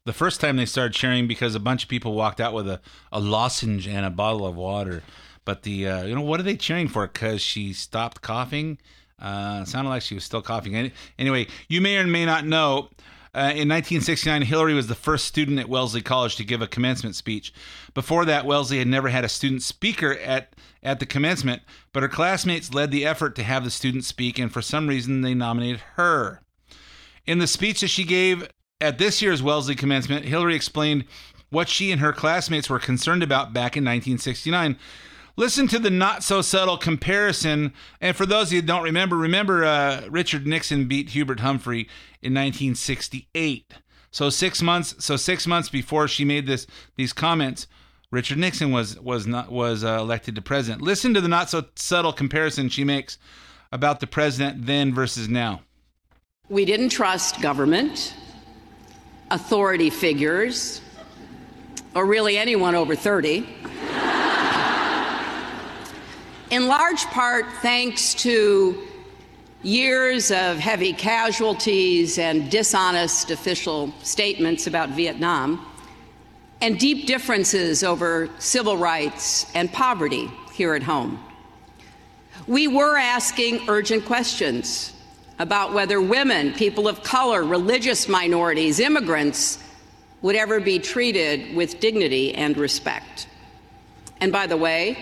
the 0.10 0.14
first 0.14 0.42
time 0.42 0.58
they 0.58 0.66
started 0.66 0.96
cheering 0.96 1.28
because 1.28 1.54
a 1.54 1.60
bunch 1.60 1.84
of 1.84 1.90
people 1.90 2.14
walked 2.14 2.42
out 2.42 2.52
with 2.52 2.68
a, 2.68 2.82
a 3.12 3.20
lozenge 3.20 3.88
and 3.88 4.08
a 4.08 4.10
bottle 4.10 4.44
of 4.44 4.56
water. 4.56 5.04
But 5.46 5.62
the 5.62 5.88
uh, 5.88 6.04
you 6.04 6.16
know 6.16 6.22
what 6.22 6.40
are 6.40 6.44
they 6.44 6.58
cheering 6.58 6.88
for? 6.88 7.06
Because 7.06 7.42
she 7.42 7.74
stopped 7.74 8.24
coughing. 8.24 8.80
Uh, 9.20 9.66
sounded 9.66 9.92
like 9.92 10.02
she 10.02 10.16
was 10.16 10.24
still 10.24 10.42
coughing. 10.42 10.92
Anyway, 11.20 11.46
you 11.68 11.80
may 11.80 12.00
or 12.00 12.08
may 12.08 12.26
not 12.26 12.44
know. 12.44 12.90
Uh, 13.36 13.54
in 13.54 13.70
1969, 13.70 14.42
Hillary 14.42 14.74
was 14.74 14.88
the 14.88 14.96
first 14.96 15.26
student 15.26 15.60
at 15.60 15.70
Wellesley 15.70 16.02
College 16.02 16.36
to 16.38 16.44
give 16.44 16.64
a 16.64 16.68
commencement 16.68 17.16
speech. 17.16 17.54
Before 17.94 18.26
that, 18.26 18.48
Wellesley 18.48 18.80
had 18.80 18.88
never 18.88 19.10
had 19.10 19.24
a 19.24 19.30
student 19.30 19.62
speaker 19.62 20.14
at, 20.14 20.56
at 20.82 21.00
the 21.00 21.06
commencement, 21.06 21.62
but 21.94 22.02
her 22.02 22.10
classmates 22.10 22.74
led 22.74 22.90
the 22.90 23.06
effort 23.06 23.36
to 23.36 23.44
have 23.44 23.64
the 23.64 23.70
student 23.70 24.06
speak, 24.06 24.40
and 24.40 24.52
for 24.52 24.64
some 24.64 24.88
reason, 24.88 25.22
they 25.22 25.36
nominated 25.36 25.82
her. 25.98 26.42
In 27.28 27.38
the 27.38 27.46
speech 27.46 27.82
that 27.82 27.90
she 27.90 28.04
gave 28.04 28.50
at 28.82 28.98
this 28.98 29.22
year's 29.22 29.44
Wellesley 29.44 29.76
commencement, 29.76 30.26
Hillary 30.26 30.56
explained 30.56 31.06
what 31.50 31.68
she 31.68 31.92
and 31.92 32.02
her 32.02 32.14
classmates 32.14 32.70
were 32.70 32.80
concerned 32.80 33.24
about 33.24 33.54
back 33.54 33.76
in 33.76 33.84
1969. 33.84 34.78
Listen 35.36 35.68
to 35.68 35.80
the 35.80 35.90
not 35.90 36.24
so 36.24 36.42
subtle 36.42 36.78
comparison. 36.78 37.74
And 38.02 38.16
for 38.16 38.26
those 38.26 38.48
of 38.48 38.54
you 38.54 38.62
who 38.62 38.68
don't 38.68 38.84
remember, 38.84 39.16
remember 39.16 39.64
uh, 39.64 40.06
Richard 40.10 40.46
Nixon 40.46 40.88
beat 40.88 41.10
Hubert 41.10 41.40
Humphrey 41.40 41.88
in 42.22 42.34
1968. 42.34 43.74
So 44.12 44.30
six 44.30 44.62
months, 44.62 44.96
so 45.04 45.16
six 45.16 45.48
months 45.48 45.70
before 45.70 46.08
she 46.08 46.26
made 46.26 46.48
this 46.48 46.68
these 46.96 47.14
comments, 47.14 47.68
Richard 48.12 48.40
Nixon 48.40 48.72
was 48.72 49.00
was 49.00 49.28
not 49.28 49.52
was 49.52 49.84
uh, 49.84 49.98
elected 50.00 50.36
to 50.36 50.42
president. 50.42 50.82
Listen 50.82 51.14
to 51.14 51.22
the 51.22 51.28
not 51.28 51.50
so 51.50 51.66
subtle 51.76 52.12
comparison 52.12 52.70
she 52.70 52.84
makes 52.84 53.18
about 53.72 54.00
the 54.00 54.08
president 54.08 54.66
then 54.66 54.94
versus 54.94 55.30
now. 55.30 55.62
We 56.50 56.66
didn't 56.66 56.90
trust 56.90 57.40
government, 57.40 58.16
authority 59.32 59.90
figures, 59.90 60.82
or 61.96 62.06
really 62.06 62.38
anyone 62.38 62.76
over 62.76 62.96
30 62.96 63.48
in 66.50 66.68
large 66.68 67.06
part 67.08 67.46
thanks 67.62 68.16
to 68.16 68.88
years 69.62 70.32
of 70.32 70.58
heavy 70.58 70.94
casualties 70.94 72.18
and 72.18 72.50
dishonest 72.50 73.30
official 73.30 73.94
statements 74.02 74.66
about 74.66 74.90
Vietnam, 74.90 75.66
and 76.62 76.80
deep 76.80 77.06
differences 77.06 77.84
over 77.84 78.30
civil 78.40 78.78
rights 78.78 79.46
and 79.54 79.72
poverty 79.72 80.30
here 80.54 80.74
at 80.74 80.84
home. 80.84 81.24
We 82.48 82.68
were 82.68 82.98
asking 82.98 83.70
urgent 83.70 84.06
questions 84.06 84.94
about 85.40 85.74
whether 85.74 86.02
women, 86.02 86.54
people 86.54 86.88
of 86.88 87.02
color, 87.02 87.44
religious 87.44 88.08
minorities, 88.10 88.80
immigrants 88.80 89.58
would 90.22 90.36
ever 90.36 90.60
be 90.60 90.80
treated 90.80 91.56
with 91.56 91.80
dignity 91.80 92.36
and 92.36 92.58
respect. 92.58 93.28
And 94.20 94.34
by 94.34 94.48
the 94.48 94.58
way, 94.58 94.98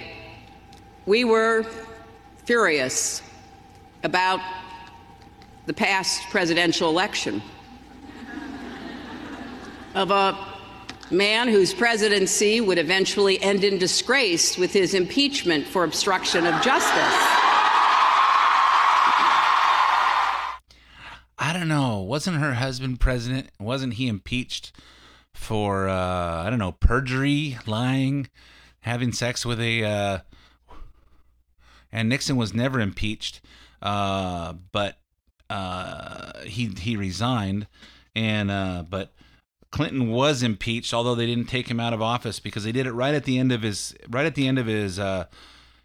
we 1.07 1.23
were 1.23 1.65
furious 2.45 3.23
about 4.03 4.39
the 5.65 5.73
past 5.73 6.21
presidential 6.29 6.87
election 6.89 7.41
of 9.95 10.11
a 10.11 10.37
man 11.09 11.47
whose 11.47 11.73
presidency 11.73 12.61
would 12.61 12.77
eventually 12.77 13.41
end 13.41 13.63
in 13.63 13.79
disgrace 13.79 14.57
with 14.57 14.71
his 14.71 14.93
impeachment 14.93 15.65
for 15.65 15.83
obstruction 15.83 16.45
of 16.45 16.61
justice. 16.61 17.56
I 21.39 21.53
don't 21.53 21.67
know. 21.67 21.99
Wasn't 21.99 22.37
her 22.37 22.55
husband 22.55 22.99
president? 22.99 23.49
Wasn't 23.59 23.93
he 23.93 24.07
impeached 24.07 24.71
for 25.33 25.87
uh, 25.87 26.43
I 26.43 26.49
don't 26.49 26.59
know 26.59 26.71
perjury, 26.71 27.57
lying, 27.67 28.27
having 28.81 29.11
sex 29.11 29.45
with 29.45 29.59
a 29.61 29.83
uh, 29.83 30.19
and 31.91 32.09
Nixon 32.09 32.35
was 32.37 32.53
never 32.53 32.79
impeached, 32.79 33.41
uh, 33.81 34.53
but 34.71 34.97
uh, 35.49 36.39
he 36.43 36.67
he 36.79 36.97
resigned, 36.97 37.67
and 38.15 38.49
uh, 38.49 38.83
but 38.89 39.13
Clinton 39.69 40.09
was 40.09 40.41
impeached, 40.41 40.93
although 40.93 41.15
they 41.15 41.27
didn't 41.27 41.45
take 41.45 41.69
him 41.69 41.79
out 41.79 41.93
of 41.93 42.01
office 42.01 42.39
because 42.39 42.63
they 42.63 42.71
did 42.71 42.87
it 42.87 42.93
right 42.93 43.13
at 43.13 43.25
the 43.25 43.37
end 43.37 43.51
of 43.51 43.61
his 43.61 43.95
right 44.09 44.25
at 44.25 44.35
the 44.35 44.47
end 44.47 44.57
of 44.57 44.65
his 44.65 44.97
uh, 44.97 45.25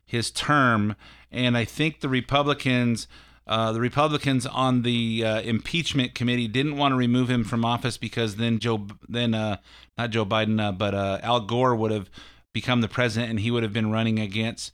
his 0.07 0.31
term, 0.31 0.97
and 1.31 1.57
I 1.57 1.65
think 1.65 2.01
the 2.01 2.09
Republicans. 2.09 3.07
Uh, 3.53 3.71
the 3.71 3.81
Republicans 3.83 4.47
on 4.47 4.81
the 4.81 5.23
uh, 5.23 5.43
impeachment 5.43 6.15
committee 6.15 6.49
didn't 6.49 6.79
want 6.79 6.91
to 6.91 6.97
remove 6.97 7.29
him 7.29 7.45
from 7.45 7.67
office 7.67 7.99
because 7.99 8.37
then 8.37 8.59
Joe, 8.59 8.87
then 9.11 9.35
uh, 9.35 9.59
not 9.99 10.09
Joe 10.09 10.25
Biden, 10.25 10.59
uh, 10.59 10.73
but 10.73 10.95
uh, 10.95 11.19
Al 11.23 11.43
Gore 11.43 11.77
would 11.77 11.91
have 11.91 12.09
become 12.55 12.81
the 12.81 12.89
president, 12.89 13.29
and 13.29 13.39
he 13.39 13.51
would 13.51 13.63
have 13.63 13.75
been 13.75 13.91
running 13.91 14.19
against 14.19 14.73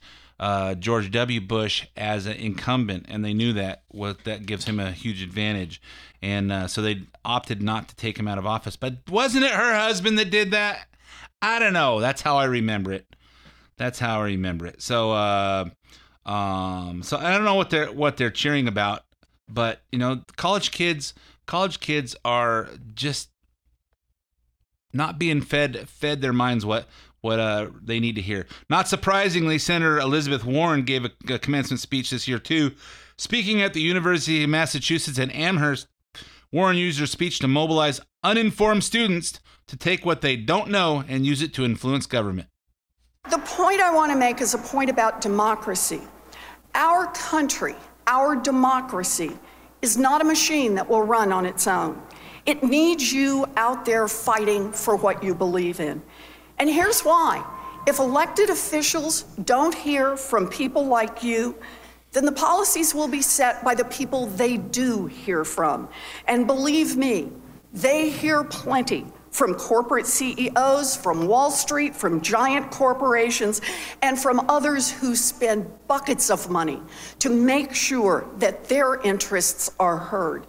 George 0.79 1.11
W. 1.11 1.41
Bush 1.41 1.87
as 1.97 2.25
an 2.25 2.37
incumbent, 2.37 3.07
and 3.09 3.25
they 3.25 3.33
knew 3.33 3.51
that 3.51 3.83
what 3.89 4.23
that 4.23 4.45
gives 4.45 4.63
him 4.63 4.79
a 4.79 4.93
huge 4.93 5.21
advantage, 5.21 5.81
and 6.21 6.71
so 6.71 6.81
they 6.81 7.01
opted 7.25 7.61
not 7.61 7.89
to 7.89 7.95
take 7.97 8.17
him 8.17 8.29
out 8.29 8.37
of 8.37 8.45
office. 8.45 8.77
But 8.77 8.99
wasn't 9.09 9.43
it 9.43 9.51
her 9.51 9.77
husband 9.77 10.17
that 10.19 10.31
did 10.31 10.51
that? 10.51 10.87
I 11.41 11.59
don't 11.59 11.73
know. 11.73 11.99
That's 11.99 12.21
how 12.21 12.37
I 12.37 12.45
remember 12.45 12.93
it. 12.93 13.13
That's 13.75 13.99
how 13.99 14.21
I 14.21 14.27
remember 14.27 14.67
it. 14.67 14.81
So, 14.81 15.11
um, 16.25 17.01
so 17.03 17.17
I 17.17 17.31
don't 17.31 17.45
know 17.45 17.55
what 17.55 17.69
they're 17.69 17.91
what 17.91 18.17
they're 18.17 18.29
cheering 18.29 18.67
about, 18.67 19.03
but 19.47 19.81
you 19.91 19.99
know, 19.99 20.23
college 20.35 20.71
kids, 20.71 21.13
college 21.45 21.79
kids 21.79 22.15
are 22.23 22.69
just 22.93 23.29
not 24.93 25.19
being 25.19 25.41
fed 25.41 25.87
fed 25.89 26.21
their 26.21 26.33
minds 26.33 26.65
what 26.65 26.87
what 27.21 27.39
uh, 27.39 27.67
they 27.81 27.99
need 27.99 28.15
to 28.15 28.21
hear. 28.21 28.45
Not 28.69 28.87
surprisingly, 28.87 29.57
Senator 29.57 29.99
Elizabeth 29.99 30.45
Warren 30.45 30.83
gave 30.83 31.05
a, 31.05 31.11
a, 31.33 31.39
commencement 31.39 31.81
speech 31.81 32.11
this 32.11 32.27
year 32.27 32.39
too. 32.39 32.71
Speaking 33.17 33.61
at 33.61 33.73
the 33.73 33.81
University 33.81 34.43
of 34.43 34.49
Massachusetts 34.49 35.19
at 35.19 35.33
Amherst, 35.33 35.87
Warren 36.51 36.77
used 36.77 36.99
her 36.99 37.05
speech 37.05 37.39
to 37.39 37.47
mobilize 37.47 37.99
uninformed 38.23 38.83
students 38.83 39.39
to 39.67 39.77
take 39.77 40.05
what 40.05 40.21
they 40.21 40.35
don't 40.35 40.69
know 40.69 41.03
and 41.07 41.25
use 41.25 41.41
it 41.41 41.53
to 41.55 41.65
influence 41.65 42.05
government. 42.05 42.47
The 43.29 43.37
point 43.37 43.79
I 43.79 43.93
want 43.93 44.11
to 44.11 44.17
make 44.17 44.41
is 44.41 44.55
a 44.55 44.57
point 44.57 44.89
about 44.89 45.21
democracy. 45.21 46.01
Our 46.73 47.05
country, 47.13 47.75
our 48.07 48.35
democracy, 48.35 49.37
is 49.83 49.97
not 49.97 50.21
a 50.21 50.23
machine 50.23 50.73
that 50.75 50.89
will 50.89 51.03
run 51.03 51.31
on 51.31 51.45
its 51.45 51.67
own. 51.67 52.01
It 52.47 52.63
needs 52.63 53.13
you 53.13 53.45
out 53.55 53.85
there 53.85 54.07
fighting 54.07 54.71
for 54.71 54.95
what 54.95 55.23
you 55.23 55.35
believe 55.35 55.79
in. 55.79 56.01
And 56.57 56.69
here's 56.69 57.01
why 57.01 57.45
if 57.85 57.99
elected 57.99 58.49
officials 58.49 59.23
don't 59.43 59.75
hear 59.75 60.17
from 60.17 60.47
people 60.47 60.87
like 60.87 61.21
you, 61.21 61.55
then 62.13 62.25
the 62.25 62.31
policies 62.31 62.95
will 62.95 63.07
be 63.07 63.21
set 63.21 63.63
by 63.63 63.75
the 63.75 63.85
people 63.85 64.25
they 64.25 64.57
do 64.57 65.05
hear 65.05 65.45
from. 65.45 65.87
And 66.27 66.47
believe 66.47 66.97
me, 66.97 67.31
they 67.73 68.09
hear 68.09 68.43
plenty 68.43 69.05
from 69.31 69.53
corporate 69.53 70.07
CEOs, 70.07 70.95
from 70.95 71.27
Wall 71.27 71.51
Street, 71.51 71.95
from 71.95 72.21
giant 72.21 72.71
corporations, 72.71 73.61
and 74.01 74.17
from 74.17 74.39
others 74.49 74.91
who 74.91 75.15
spend 75.15 75.69
buckets 75.87 76.29
of 76.29 76.49
money 76.49 76.81
to 77.19 77.29
make 77.29 77.73
sure 77.73 78.27
that 78.37 78.65
their 78.65 78.95
interests 79.01 79.71
are 79.79 79.97
heard. 79.97 80.47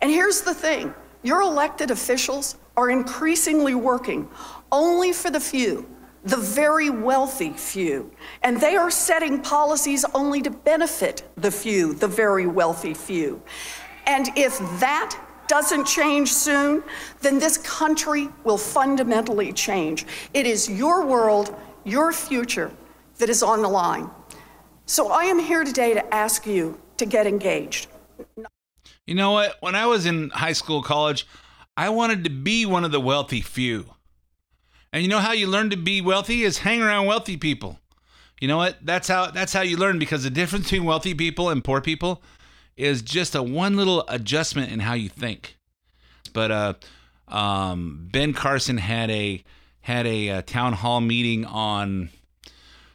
And 0.00 0.10
here's 0.10 0.42
the 0.42 0.54
thing 0.54 0.94
your 1.22 1.40
elected 1.40 1.90
officials 1.90 2.56
are 2.76 2.90
increasingly 2.90 3.74
working 3.74 4.28
only 4.70 5.12
for 5.12 5.30
the 5.30 5.40
few, 5.40 5.88
the 6.24 6.36
very 6.36 6.90
wealthy 6.90 7.50
few. 7.50 8.10
And 8.42 8.60
they 8.60 8.76
are 8.76 8.90
setting 8.90 9.40
policies 9.40 10.04
only 10.14 10.42
to 10.42 10.50
benefit 10.50 11.22
the 11.36 11.50
few, 11.50 11.94
the 11.94 12.08
very 12.08 12.46
wealthy 12.46 12.94
few. 12.94 13.42
And 14.06 14.28
if 14.36 14.58
that 14.80 15.18
doesn't 15.48 15.86
change 15.86 16.32
soon, 16.32 16.82
then 17.20 17.38
this 17.38 17.58
country 17.58 18.28
will 18.44 18.58
fundamentally 18.58 19.52
change. 19.52 20.06
It 20.32 20.46
is 20.46 20.68
your 20.68 21.06
world, 21.06 21.54
your 21.84 22.12
future 22.12 22.70
that 23.18 23.28
is 23.28 23.42
on 23.42 23.62
the 23.62 23.68
line. 23.68 24.10
So 24.86 25.10
I 25.10 25.24
am 25.24 25.38
here 25.38 25.64
today 25.64 25.94
to 25.94 26.14
ask 26.14 26.46
you 26.46 26.80
to 26.98 27.06
get 27.06 27.26
engaged. 27.26 27.88
You 29.06 29.14
know 29.14 29.32
what? 29.32 29.56
When 29.60 29.74
I 29.74 29.86
was 29.86 30.06
in 30.06 30.30
high 30.30 30.52
school, 30.52 30.82
college, 30.82 31.26
I 31.76 31.88
wanted 31.88 32.24
to 32.24 32.30
be 32.30 32.66
one 32.66 32.84
of 32.84 32.92
the 32.92 33.00
wealthy 33.00 33.40
few. 33.40 33.94
And 34.92 35.02
you 35.02 35.08
know 35.08 35.18
how 35.18 35.32
you 35.32 35.48
learn 35.48 35.70
to 35.70 35.76
be 35.76 36.00
wealthy 36.00 36.44
is 36.44 36.58
hang 36.58 36.80
around 36.80 37.06
wealthy 37.06 37.36
people. 37.36 37.80
You 38.40 38.48
know 38.48 38.56
what? 38.56 38.76
That's 38.82 39.08
how 39.08 39.30
that's 39.30 39.52
how 39.52 39.62
you 39.62 39.76
learn 39.76 39.98
because 39.98 40.22
the 40.22 40.30
difference 40.30 40.66
between 40.66 40.84
wealthy 40.84 41.14
people 41.14 41.50
and 41.50 41.64
poor 41.64 41.80
people 41.80 42.22
is 42.76 43.02
just 43.02 43.34
a 43.34 43.42
one 43.42 43.76
little 43.76 44.04
adjustment 44.08 44.72
in 44.72 44.80
how 44.80 44.94
you 44.94 45.08
think. 45.08 45.56
But 46.32 46.50
uh, 46.50 46.74
um, 47.28 48.08
Ben 48.10 48.32
Carson 48.32 48.78
had 48.78 49.10
a 49.10 49.44
had 49.80 50.06
a, 50.06 50.28
a, 50.28 50.36
uh, 50.36 50.42
town 50.42 50.72
hall 50.72 51.02
meeting 51.02 51.44
on 51.44 52.08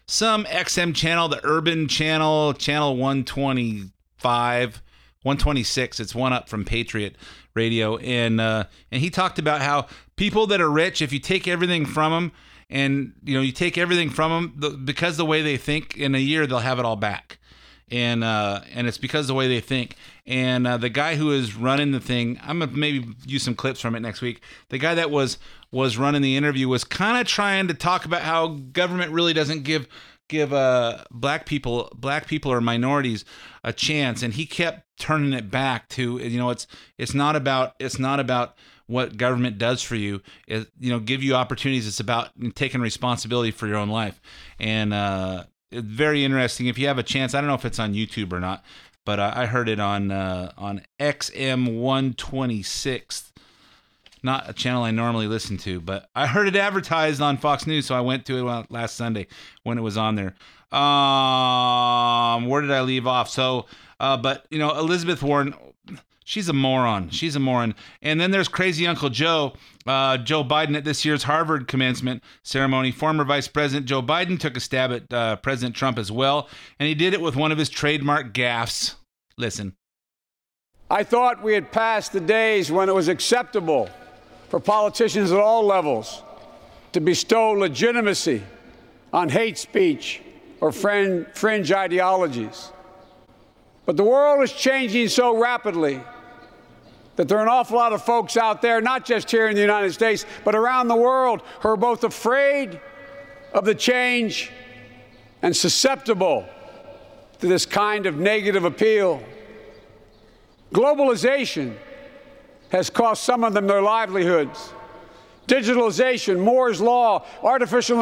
some 0.07 0.45
XM 0.45 0.95
channel, 0.95 1.27
the 1.27 1.39
Urban 1.43 1.87
Channel, 1.87 2.53
channel 2.53 2.97
125, 2.97 4.81
126. 5.21 5.99
It's 5.99 6.15
one 6.15 6.33
up 6.33 6.49
from 6.49 6.65
Patriot 6.65 7.15
Radio, 7.53 7.97
and 7.97 8.41
uh, 8.41 8.63
and 8.91 9.01
he 9.01 9.09
talked 9.09 9.37
about 9.37 9.61
how 9.61 9.87
people 10.15 10.47
that 10.47 10.61
are 10.61 10.69
rich, 10.69 11.01
if 11.01 11.13
you 11.13 11.19
take 11.19 11.47
everything 11.47 11.85
from 11.85 12.11
them, 12.11 12.31
and 12.69 13.13
you 13.23 13.35
know 13.35 13.41
you 13.41 13.51
take 13.51 13.77
everything 13.77 14.09
from 14.09 14.31
them 14.31 14.53
the, 14.57 14.69
because 14.71 15.17
the 15.17 15.25
way 15.25 15.41
they 15.41 15.57
think, 15.57 15.95
in 15.95 16.15
a 16.15 16.19
year 16.19 16.47
they'll 16.47 16.59
have 16.59 16.79
it 16.79 16.85
all 16.85 16.95
back, 16.95 17.38
and 17.91 18.23
uh, 18.23 18.61
and 18.73 18.87
it's 18.87 18.97
because 18.97 19.27
the 19.27 19.33
way 19.33 19.47
they 19.47 19.59
think. 19.59 19.95
And 20.25 20.67
uh, 20.67 20.77
the 20.77 20.89
guy 20.89 21.15
who 21.15 21.31
is 21.31 21.55
running 21.55 21.91
the 21.91 21.99
thing, 21.99 22.39
I'm 22.43 22.59
gonna 22.59 22.71
maybe 22.71 23.07
use 23.25 23.43
some 23.43 23.55
clips 23.55 23.81
from 23.81 23.95
it 23.95 24.01
next 24.01 24.21
week. 24.21 24.41
The 24.69 24.77
guy 24.77 24.95
that 24.95 25.11
was 25.11 25.37
was 25.71 25.97
running 25.97 26.21
the 26.21 26.37
interview 26.37 26.67
was 26.67 26.83
kind 26.83 27.19
of 27.19 27.27
trying 27.27 27.67
to 27.67 27.73
talk 27.73 28.05
about 28.05 28.21
how 28.21 28.47
government 28.47 29.11
really 29.11 29.33
doesn't 29.33 29.63
give 29.63 29.87
give 30.29 30.53
uh, 30.53 31.03
black 31.11 31.45
people 31.45 31.91
black 31.95 32.27
people 32.27 32.51
or 32.51 32.61
minorities 32.61 33.25
a 33.63 33.73
chance 33.73 34.23
and 34.23 34.35
he 34.35 34.45
kept 34.45 34.85
turning 34.97 35.33
it 35.33 35.49
back 35.51 35.89
to 35.89 36.17
you 36.19 36.37
know 36.37 36.49
it's 36.49 36.67
it's 36.97 37.13
not 37.13 37.35
about 37.35 37.73
it's 37.79 37.99
not 37.99 38.19
about 38.19 38.55
what 38.85 39.17
government 39.17 39.57
does 39.57 39.81
for 39.81 39.95
you 39.95 40.21
is 40.47 40.65
you 40.79 40.89
know 40.89 40.99
give 40.99 41.21
you 41.21 41.35
opportunities 41.35 41.87
it's 41.87 41.99
about 41.99 42.29
taking 42.55 42.79
responsibility 42.79 43.51
for 43.51 43.67
your 43.67 43.77
own 43.77 43.89
life 43.89 44.21
and 44.59 44.93
uh 44.93 45.43
very 45.71 46.23
interesting 46.23 46.67
if 46.67 46.77
you 46.77 46.87
have 46.87 46.97
a 46.97 47.03
chance 47.03 47.33
i 47.33 47.41
don't 47.41 47.47
know 47.47 47.53
if 47.53 47.65
it's 47.65 47.79
on 47.79 47.93
youtube 47.93 48.33
or 48.33 48.39
not 48.39 48.63
but 49.05 49.19
i 49.19 49.45
heard 49.45 49.69
it 49.69 49.79
on 49.79 50.11
uh 50.11 50.51
on 50.57 50.81
xm 50.99 51.79
126 51.79 53.31
not 54.23 54.49
a 54.49 54.53
channel 54.53 54.83
I 54.83 54.91
normally 54.91 55.27
listen 55.27 55.57
to, 55.59 55.79
but 55.79 56.09
I 56.15 56.27
heard 56.27 56.47
it 56.47 56.55
advertised 56.55 57.21
on 57.21 57.37
Fox 57.37 57.65
News, 57.65 57.85
so 57.85 57.95
I 57.95 58.01
went 58.01 58.25
to 58.25 58.37
it 58.37 58.65
last 58.69 58.95
Sunday 58.95 59.27
when 59.63 59.77
it 59.77 59.81
was 59.81 59.97
on 59.97 60.15
there. 60.15 60.35
Um, 60.77 62.47
where 62.47 62.61
did 62.61 62.71
I 62.71 62.81
leave 62.81 63.07
off? 63.07 63.29
So, 63.29 63.65
uh, 63.99 64.17
but 64.17 64.45
you 64.49 64.59
know, 64.59 64.77
Elizabeth 64.77 65.23
Warren, 65.23 65.53
she's 66.29 66.47
a 66.47 66.53
moron. 66.53 67.09
She's 67.09 67.35
a 67.35 67.39
moron. 67.39 67.73
And 68.03 68.21
then 68.21 68.29
there's 68.29 68.47
crazy 68.47 68.85
Uncle 68.85 69.09
Joe, 69.09 69.53
uh, 69.87 70.17
Joe 70.19 70.43
Biden 70.43 70.77
at 70.77 70.83
this 70.83 71.03
year's 71.03 71.23
Harvard 71.23 71.67
commencement 71.67 72.23
ceremony. 72.43 72.91
Former 72.91 73.23
Vice 73.23 73.47
President 73.47 73.87
Joe 73.87 74.03
Biden 74.03 74.39
took 74.39 74.55
a 74.55 74.59
stab 74.59 74.91
at 74.91 75.11
uh, 75.11 75.35
President 75.37 75.75
Trump 75.75 75.97
as 75.97 76.11
well, 76.11 76.47
and 76.79 76.87
he 76.87 76.93
did 76.93 77.13
it 77.13 77.21
with 77.21 77.35
one 77.35 77.51
of 77.51 77.57
his 77.57 77.67
trademark 77.67 78.31
gaffes. 78.31 78.93
Listen. 79.37 79.73
I 80.91 81.03
thought 81.03 81.41
we 81.41 81.53
had 81.53 81.71
passed 81.71 82.13
the 82.13 82.19
days 82.19 82.71
when 82.71 82.89
it 82.89 82.95
was 82.95 83.07
acceptable 83.07 83.89
for 84.49 84.59
politicians 84.59 85.31
at 85.31 85.39
all 85.39 85.65
levels 85.65 86.21
to 86.93 87.01
bestow 87.01 87.51
legitimacy 87.51 88.43
on 89.13 89.29
hate 89.29 89.57
speech 89.57 90.21
or 90.61 90.71
fringe 90.71 91.71
ideologies. 91.71 92.71
But 93.85 93.97
the 93.97 94.03
world 94.03 94.43
is 94.43 94.51
changing 94.51 95.07
so 95.07 95.39
rapidly 95.39 96.01
that 97.19 97.27
there 97.27 97.37
are 97.37 97.41
an 97.41 97.49
awful 97.49 97.75
lot 97.75 97.91
of 97.91 98.01
folks 98.01 98.37
out 98.37 98.61
there, 98.61 98.79
not 98.79 99.03
just 99.03 99.29
here 99.29 99.49
in 99.49 99.53
the 99.53 99.59
United 99.59 99.91
States, 99.91 100.25
but 100.45 100.55
around 100.55 100.87
the 100.87 100.95
world, 100.95 101.41
who 101.59 101.67
are 101.67 101.75
both 101.75 102.05
afraid 102.05 102.79
of 103.53 103.65
the 103.65 103.75
change 103.75 104.53
and 105.41 105.53
susceptible 105.53 106.47
to 107.39 107.47
this 107.47 107.65
kind 107.65 108.05
of 108.05 108.15
negative 108.15 108.63
appeal. 108.63 109.21
Globalization 110.73 111.75
has 112.69 112.89
cost 112.89 113.25
some 113.25 113.43
of 113.43 113.53
them 113.53 113.67
their 113.67 113.81
livelihoods. 113.81 114.71
Digitalization, 115.45 116.39
Moore's 116.39 116.79
Law, 116.79 117.25
artificial, 117.43 117.99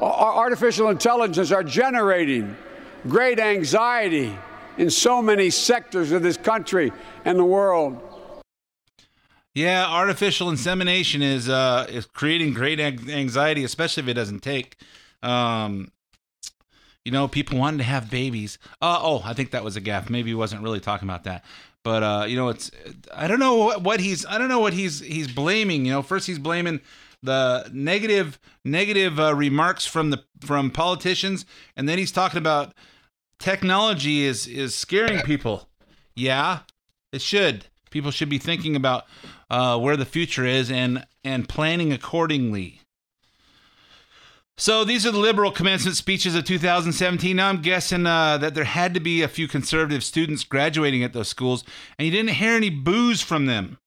artificial 0.00 0.90
intelligence 0.90 1.50
are 1.50 1.64
generating 1.64 2.56
great 3.08 3.40
anxiety 3.40 4.38
in 4.78 4.88
so 4.88 5.20
many 5.20 5.50
sectors 5.50 6.12
of 6.12 6.22
this 6.22 6.36
country 6.36 6.92
and 7.24 7.36
the 7.36 7.44
world. 7.44 8.00
Yeah, 9.56 9.86
artificial 9.88 10.50
insemination 10.50 11.22
is 11.22 11.48
uh, 11.48 11.86
is 11.88 12.04
creating 12.04 12.52
great 12.52 12.78
anxiety, 12.78 13.64
especially 13.64 14.02
if 14.02 14.08
it 14.08 14.14
doesn't 14.14 14.42
take. 14.42 14.76
Um, 15.22 15.90
You 17.06 17.12
know, 17.12 17.28
people 17.28 17.56
wanted 17.56 17.78
to 17.78 17.84
have 17.84 18.10
babies. 18.10 18.58
Uh, 18.82 18.98
oh, 19.00 19.22
I 19.24 19.32
think 19.32 19.52
that 19.52 19.62
was 19.62 19.76
a 19.76 19.80
gaffe. 19.80 20.10
Maybe 20.10 20.30
he 20.30 20.34
wasn't 20.34 20.62
really 20.62 20.80
talking 20.80 21.08
about 21.08 21.22
that. 21.24 21.44
But 21.84 22.02
uh, 22.02 22.24
you 22.28 22.36
know, 22.36 22.48
it's 22.48 22.70
I 23.14 23.28
don't 23.28 23.38
know 23.38 23.54
what, 23.54 23.82
what 23.82 24.00
he's 24.00 24.26
I 24.26 24.38
don't 24.38 24.48
know 24.48 24.58
what 24.58 24.72
he's 24.72 25.00
he's 25.00 25.28
blaming. 25.28 25.86
You 25.86 25.92
know, 25.92 26.02
first 26.02 26.26
he's 26.26 26.40
blaming 26.40 26.80
the 27.22 27.70
negative 27.72 28.40
negative 28.64 29.20
uh, 29.20 29.34
remarks 29.36 29.86
from 29.86 30.10
the 30.10 30.24
from 30.40 30.70
politicians, 30.70 31.46
and 31.76 31.88
then 31.88 31.96
he's 31.96 32.12
talking 32.12 32.38
about 32.38 32.74
technology 33.38 34.24
is 34.24 34.48
is 34.48 34.74
scaring 34.74 35.20
people. 35.22 35.68
Yeah, 36.16 36.60
it 37.12 37.22
should. 37.22 37.66
People 37.90 38.10
should 38.10 38.28
be 38.28 38.38
thinking 38.38 38.74
about 38.74 39.04
uh, 39.50 39.78
where 39.78 39.96
the 39.96 40.04
future 40.04 40.44
is 40.44 40.70
and 40.70 41.06
and 41.24 41.48
planning 41.48 41.92
accordingly. 41.92 42.80
So 44.58 44.84
these 44.84 45.04
are 45.04 45.10
the 45.10 45.18
liberal 45.18 45.50
commencement 45.50 45.98
speeches 45.98 46.34
of 46.34 46.44
2017. 46.44 47.36
Now 47.36 47.50
I'm 47.50 47.60
guessing 47.60 48.06
uh, 48.06 48.38
that 48.38 48.54
there 48.54 48.64
had 48.64 48.94
to 48.94 49.00
be 49.00 49.22
a 49.22 49.28
few 49.28 49.48
conservative 49.48 50.02
students 50.02 50.44
graduating 50.44 51.04
at 51.04 51.12
those 51.12 51.28
schools, 51.28 51.62
and 51.98 52.06
you 52.06 52.12
didn't 52.12 52.36
hear 52.36 52.54
any 52.54 52.70
boos 52.70 53.20
from 53.20 53.46
them. 53.46 53.78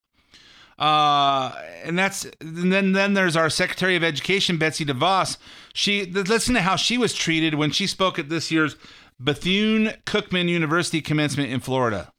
Uh, 0.78 1.54
and 1.84 1.98
that's 1.98 2.26
and 2.40 2.72
then 2.72 2.94
then 2.94 3.14
there's 3.14 3.36
our 3.36 3.50
Secretary 3.50 3.96
of 3.96 4.04
Education 4.04 4.58
Betsy 4.58 4.86
DeVos. 4.86 5.38
She 5.74 6.06
listen 6.06 6.54
to 6.54 6.62
how 6.62 6.76
she 6.76 6.98
was 6.98 7.14
treated 7.14 7.56
when 7.56 7.72
she 7.72 7.88
spoke 7.88 8.20
at 8.20 8.30
this 8.30 8.52
year's 8.52 8.78
Bethune 9.20 9.94
Cookman 10.06 10.48
University 10.48 11.02
commencement 11.02 11.52
in 11.52 11.60
Florida. 11.60 12.12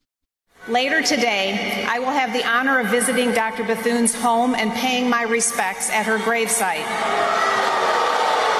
Later 0.68 1.00
today, 1.00 1.86
I 1.88 2.00
will 2.00 2.10
have 2.10 2.34
the 2.34 2.44
honor 2.44 2.80
of 2.80 2.88
visiting 2.88 3.32
Dr. 3.32 3.64
Bethune's 3.64 4.14
home 4.14 4.54
and 4.54 4.70
paying 4.74 5.08
my 5.08 5.22
respects 5.22 5.88
at 5.88 6.04
her 6.04 6.18
gravesite. 6.18 6.84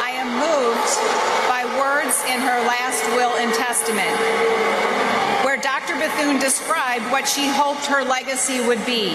I 0.01 0.09
am 0.17 0.33
moved 0.41 0.97
by 1.47 1.63
words 1.79 2.17
in 2.25 2.41
her 2.41 2.59
last 2.65 3.05
will 3.13 3.37
and 3.37 3.53
testament, 3.53 4.17
where 5.45 5.59
Dr. 5.59 5.95
Bethune 6.01 6.41
described 6.41 7.05
what 7.13 7.29
she 7.29 7.47
hoped 7.47 7.85
her 7.85 8.03
legacy 8.03 8.61
would 8.67 8.85
be. 8.87 9.11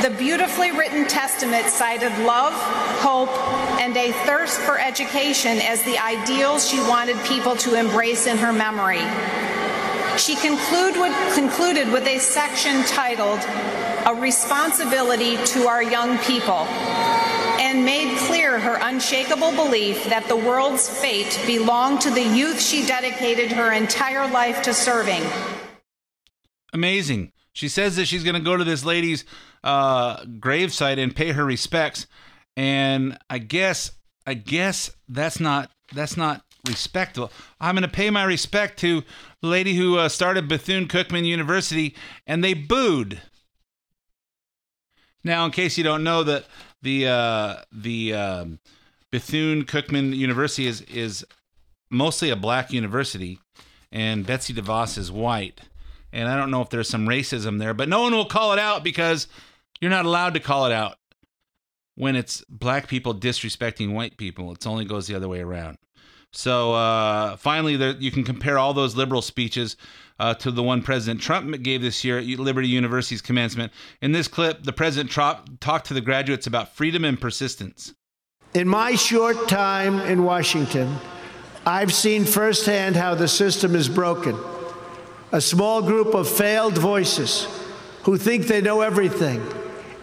The 0.00 0.14
beautifully 0.16 0.70
written 0.70 1.08
testament 1.08 1.66
cited 1.66 2.16
love, 2.24 2.54
hope, 3.02 3.36
and 3.80 3.96
a 3.96 4.12
thirst 4.26 4.60
for 4.60 4.78
education 4.78 5.58
as 5.58 5.82
the 5.82 5.98
ideals 5.98 6.68
she 6.68 6.78
wanted 6.78 7.16
people 7.24 7.56
to 7.56 7.74
embrace 7.74 8.28
in 8.28 8.38
her 8.38 8.52
memory. 8.52 9.02
She 10.16 10.36
conclude 10.36 10.96
with, 11.00 11.34
concluded 11.34 11.90
with 11.90 12.06
a 12.06 12.18
section 12.18 12.84
titled 12.84 13.40
A 14.06 14.14
Responsibility 14.14 15.36
to 15.44 15.66
Our 15.66 15.82
Young 15.82 16.18
People 16.18 16.66
and 17.58 17.84
made 17.84 18.18
clear 18.18 18.60
her 18.60 18.78
unshakable 18.82 19.52
belief 19.52 20.04
that 20.04 20.28
the 20.28 20.36
world's 20.36 20.88
fate 20.88 21.40
belonged 21.46 22.00
to 22.02 22.10
the 22.10 22.22
youth 22.22 22.60
she 22.60 22.86
dedicated 22.86 23.52
her 23.52 23.72
entire 23.72 24.30
life 24.30 24.62
to 24.62 24.74
serving. 24.74 25.22
Amazing. 26.72 27.32
She 27.52 27.68
says 27.68 27.96
that 27.96 28.06
she's 28.06 28.24
going 28.24 28.34
to 28.34 28.40
go 28.40 28.56
to 28.56 28.64
this 28.64 28.84
lady's 28.84 29.24
uh, 29.64 30.24
gravesite 30.24 30.98
and 30.98 31.14
pay 31.14 31.32
her 31.32 31.44
respects, 31.44 32.06
and 32.56 33.18
I 33.30 33.38
guess 33.38 33.92
I 34.26 34.34
guess 34.34 34.90
that's 35.08 35.40
not 35.40 35.70
that's 35.92 36.16
not 36.16 36.42
respectful. 36.66 37.32
I'm 37.60 37.74
going 37.74 37.82
to 37.82 37.88
pay 37.88 38.10
my 38.10 38.24
respect 38.24 38.78
to 38.80 39.02
the 39.40 39.48
lady 39.48 39.74
who 39.74 39.98
uh, 39.98 40.08
started 40.08 40.48
Bethune 40.48 40.86
Cookman 40.86 41.24
University, 41.24 41.94
and 42.26 42.42
they 42.42 42.54
booed. 42.54 43.20
Now, 45.24 45.44
in 45.44 45.50
case 45.52 45.78
you 45.78 45.84
don't 45.84 46.04
know, 46.04 46.22
that 46.24 46.46
the 46.82 47.08
uh, 47.08 47.56
the 47.70 48.14
um, 48.14 48.58
Bethune 49.10 49.64
Cookman 49.64 50.14
University 50.16 50.66
is 50.66 50.80
is 50.82 51.24
mostly 51.90 52.30
a 52.30 52.36
black 52.36 52.72
university, 52.72 53.38
and 53.90 54.26
Betsy 54.26 54.52
DeVos 54.52 54.98
is 54.98 55.12
white. 55.12 55.60
And 56.12 56.28
I 56.28 56.36
don't 56.36 56.50
know 56.50 56.60
if 56.60 56.68
there's 56.68 56.90
some 56.90 57.08
racism 57.08 57.58
there, 57.58 57.72
but 57.72 57.88
no 57.88 58.02
one 58.02 58.12
will 58.12 58.26
call 58.26 58.52
it 58.52 58.58
out 58.58 58.84
because 58.84 59.28
you're 59.80 59.90
not 59.90 60.04
allowed 60.04 60.34
to 60.34 60.40
call 60.40 60.66
it 60.66 60.72
out 60.72 60.98
when 61.94 62.16
it's 62.16 62.44
black 62.50 62.86
people 62.86 63.14
disrespecting 63.14 63.94
white 63.94 64.18
people. 64.18 64.52
It 64.52 64.66
only 64.66 64.84
goes 64.84 65.06
the 65.06 65.14
other 65.14 65.28
way 65.28 65.40
around. 65.40 65.78
So 66.32 66.72
uh, 66.72 67.36
finally, 67.36 67.76
there, 67.76 67.92
you 67.92 68.10
can 68.10 68.24
compare 68.24 68.58
all 68.58 68.72
those 68.72 68.96
liberal 68.96 69.20
speeches 69.20 69.76
uh, 70.18 70.34
to 70.34 70.50
the 70.50 70.62
one 70.62 70.82
President 70.82 71.20
Trump 71.20 71.60
gave 71.62 71.82
this 71.82 72.04
year 72.04 72.18
at 72.18 72.24
Liberty 72.24 72.68
University's 72.68 73.20
commencement. 73.20 73.72
In 74.00 74.12
this 74.12 74.28
clip, 74.28 74.62
the 74.62 74.72
President 74.72 75.10
Trump 75.10 75.60
talked 75.60 75.86
to 75.88 75.94
the 75.94 76.00
graduates 76.00 76.46
about 76.46 76.74
freedom 76.74 77.04
and 77.04 77.20
persistence. 77.20 77.94
In 78.54 78.68
my 78.68 78.94
short 78.94 79.48
time 79.48 80.00
in 80.00 80.24
Washington, 80.24 80.96
I've 81.66 81.92
seen 81.92 82.24
firsthand 82.24 82.96
how 82.96 83.14
the 83.14 83.28
system 83.28 83.74
is 83.74 83.88
broken. 83.88 84.38
A 85.32 85.40
small 85.40 85.82
group 85.82 86.14
of 86.14 86.28
failed 86.28 86.76
voices 86.78 87.46
who 88.02 88.16
think 88.16 88.46
they 88.46 88.60
know 88.60 88.80
everything 88.80 89.42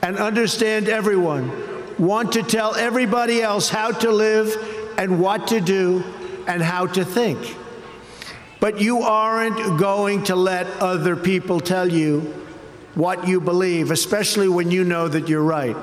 and 0.01 0.17
understand 0.17 0.89
everyone 0.89 1.51
want 1.97 2.31
to 2.31 2.43
tell 2.43 2.75
everybody 2.75 3.41
else 3.41 3.69
how 3.69 3.91
to 3.91 4.11
live 4.11 4.55
and 4.97 5.19
what 5.19 5.47
to 5.47 5.59
do 5.59 6.03
and 6.49 6.63
how 6.63 6.87
to 6.87 7.05
think. 7.05 7.55
But 8.59 8.81
you 8.81 9.03
aren't 9.03 9.79
going 9.79 10.23
to 10.25 10.35
let 10.35 10.67
other 10.81 11.15
people 11.15 11.59
tell 11.61 11.89
you 11.89 12.21
what 12.95 13.27
you 13.27 13.39
believe, 13.39 13.91
especially 13.91 14.49
when 14.49 14.71
you 14.71 14.83
know 14.83 15.07
that 15.07 15.29
you're 15.29 15.43
right. 15.43 15.77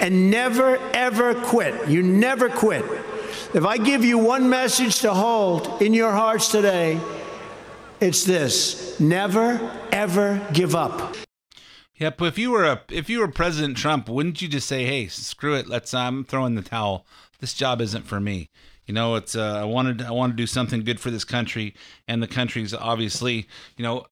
And 0.00 0.30
never, 0.30 0.78
ever 0.92 1.34
quit. 1.34 1.88
You 1.88 2.02
never 2.02 2.48
quit. 2.48 2.84
If 3.54 3.64
I 3.66 3.76
give 3.76 4.02
you 4.02 4.16
one 4.18 4.48
message 4.48 5.00
to 5.00 5.12
hold 5.12 5.82
in 5.82 5.92
your 5.92 6.12
hearts 6.12 6.50
today, 6.50 6.98
it's 8.00 8.24
this 8.24 8.98
never, 8.98 9.70
ever 9.92 10.40
give 10.52 10.74
up. 10.74 11.14
Yep. 11.96 12.22
If 12.22 12.38
you 12.38 12.50
were 12.50 12.64
a 12.64 12.82
if 12.90 13.08
you 13.08 13.20
were 13.20 13.28
President 13.28 13.76
Trump, 13.76 14.08
wouldn't 14.08 14.42
you 14.42 14.48
just 14.48 14.66
say, 14.66 14.84
"Hey, 14.86 15.06
screw 15.06 15.54
it, 15.54 15.68
let's 15.68 15.94
I'm 15.94 16.24
throwing 16.24 16.56
the 16.56 16.62
towel. 16.62 17.06
This 17.38 17.54
job 17.54 17.80
isn't 17.80 18.06
for 18.06 18.18
me." 18.18 18.48
You 18.92 18.94
know, 18.94 19.14
it's 19.14 19.34
uh, 19.34 19.58
I 19.58 19.64
wanted 19.64 20.02
I 20.02 20.10
want 20.10 20.34
to 20.34 20.36
do 20.36 20.46
something 20.46 20.84
good 20.84 21.00
for 21.00 21.10
this 21.10 21.24
country, 21.24 21.74
and 22.06 22.22
the 22.22 22.26
country's 22.26 22.74
obviously, 22.74 23.48
you 23.78 23.82
know, 23.82 24.04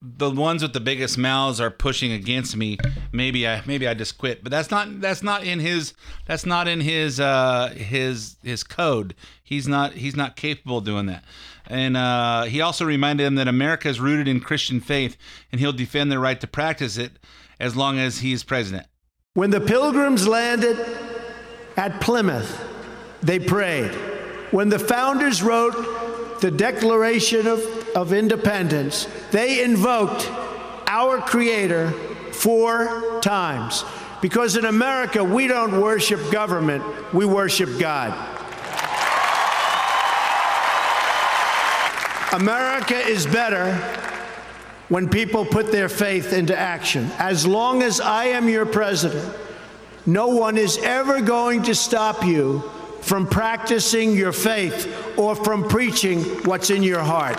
the 0.00 0.30
ones 0.30 0.62
with 0.62 0.74
the 0.74 0.78
biggest 0.78 1.18
mouths 1.18 1.60
are 1.60 1.72
pushing 1.72 2.12
against 2.12 2.56
me. 2.56 2.78
Maybe 3.10 3.48
I 3.48 3.64
maybe 3.66 3.88
I 3.88 3.94
just 3.94 4.18
quit, 4.18 4.44
but 4.44 4.52
that's 4.52 4.70
not 4.70 5.00
that's 5.00 5.24
not 5.24 5.42
in 5.42 5.58
his 5.58 5.94
that's 6.24 6.46
not 6.46 6.68
in 6.68 6.82
his 6.82 7.18
uh, 7.18 7.74
his 7.76 8.36
his 8.44 8.62
code. 8.62 9.16
He's 9.42 9.66
not 9.66 9.94
he's 9.94 10.14
not 10.14 10.36
capable 10.36 10.78
of 10.78 10.84
doing 10.84 11.06
that. 11.06 11.24
And 11.66 11.96
uh, 11.96 12.44
he 12.44 12.60
also 12.60 12.84
reminded 12.84 13.24
him 13.24 13.34
that 13.34 13.48
America 13.48 13.88
is 13.88 13.98
rooted 13.98 14.28
in 14.28 14.38
Christian 14.38 14.78
faith, 14.78 15.16
and 15.50 15.60
he'll 15.60 15.72
defend 15.72 16.12
their 16.12 16.20
right 16.20 16.40
to 16.40 16.46
practice 16.46 16.96
it 16.96 17.18
as 17.58 17.74
long 17.74 17.98
as 17.98 18.20
he's 18.20 18.44
president. 18.44 18.86
When 19.34 19.50
the 19.50 19.60
pilgrims 19.60 20.28
landed 20.28 20.78
at 21.76 22.00
Plymouth, 22.00 22.64
they 23.20 23.40
prayed. 23.40 24.11
When 24.52 24.68
the 24.68 24.78
founders 24.78 25.42
wrote 25.42 26.40
the 26.40 26.50
Declaration 26.50 27.46
of, 27.46 27.66
of 27.96 28.12
Independence, 28.12 29.08
they 29.30 29.64
invoked 29.64 30.30
our 30.86 31.18
Creator 31.22 31.90
four 32.32 33.20
times. 33.22 33.82
Because 34.20 34.58
in 34.58 34.66
America, 34.66 35.24
we 35.24 35.48
don't 35.48 35.80
worship 35.80 36.30
government, 36.30 36.84
we 37.14 37.24
worship 37.24 37.78
God. 37.78 38.12
America 42.34 42.96
is 42.96 43.26
better 43.26 43.74
when 44.90 45.08
people 45.08 45.46
put 45.46 45.72
their 45.72 45.88
faith 45.88 46.34
into 46.34 46.56
action. 46.56 47.10
As 47.18 47.46
long 47.46 47.82
as 47.82 48.02
I 48.02 48.26
am 48.26 48.50
your 48.50 48.66
president, 48.66 49.34
no 50.04 50.28
one 50.28 50.58
is 50.58 50.76
ever 50.78 51.22
going 51.22 51.62
to 51.62 51.74
stop 51.74 52.22
you 52.22 52.70
from 53.02 53.26
practicing 53.26 54.16
your 54.16 54.32
faith 54.32 55.18
or 55.18 55.34
from 55.34 55.68
preaching 55.68 56.22
what's 56.44 56.70
in 56.70 56.82
your 56.82 57.00
heart. 57.00 57.36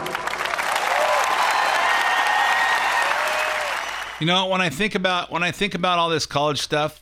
You 4.21 4.27
know, 4.27 4.47
when 4.47 4.61
I 4.61 4.69
think 4.69 4.95
about 4.95 5.31
when 5.31 5.43
I 5.43 5.51
think 5.51 5.73
about 5.73 5.99
all 5.99 6.09
this 6.09 6.25
college 6.25 6.61
stuff, 6.61 7.01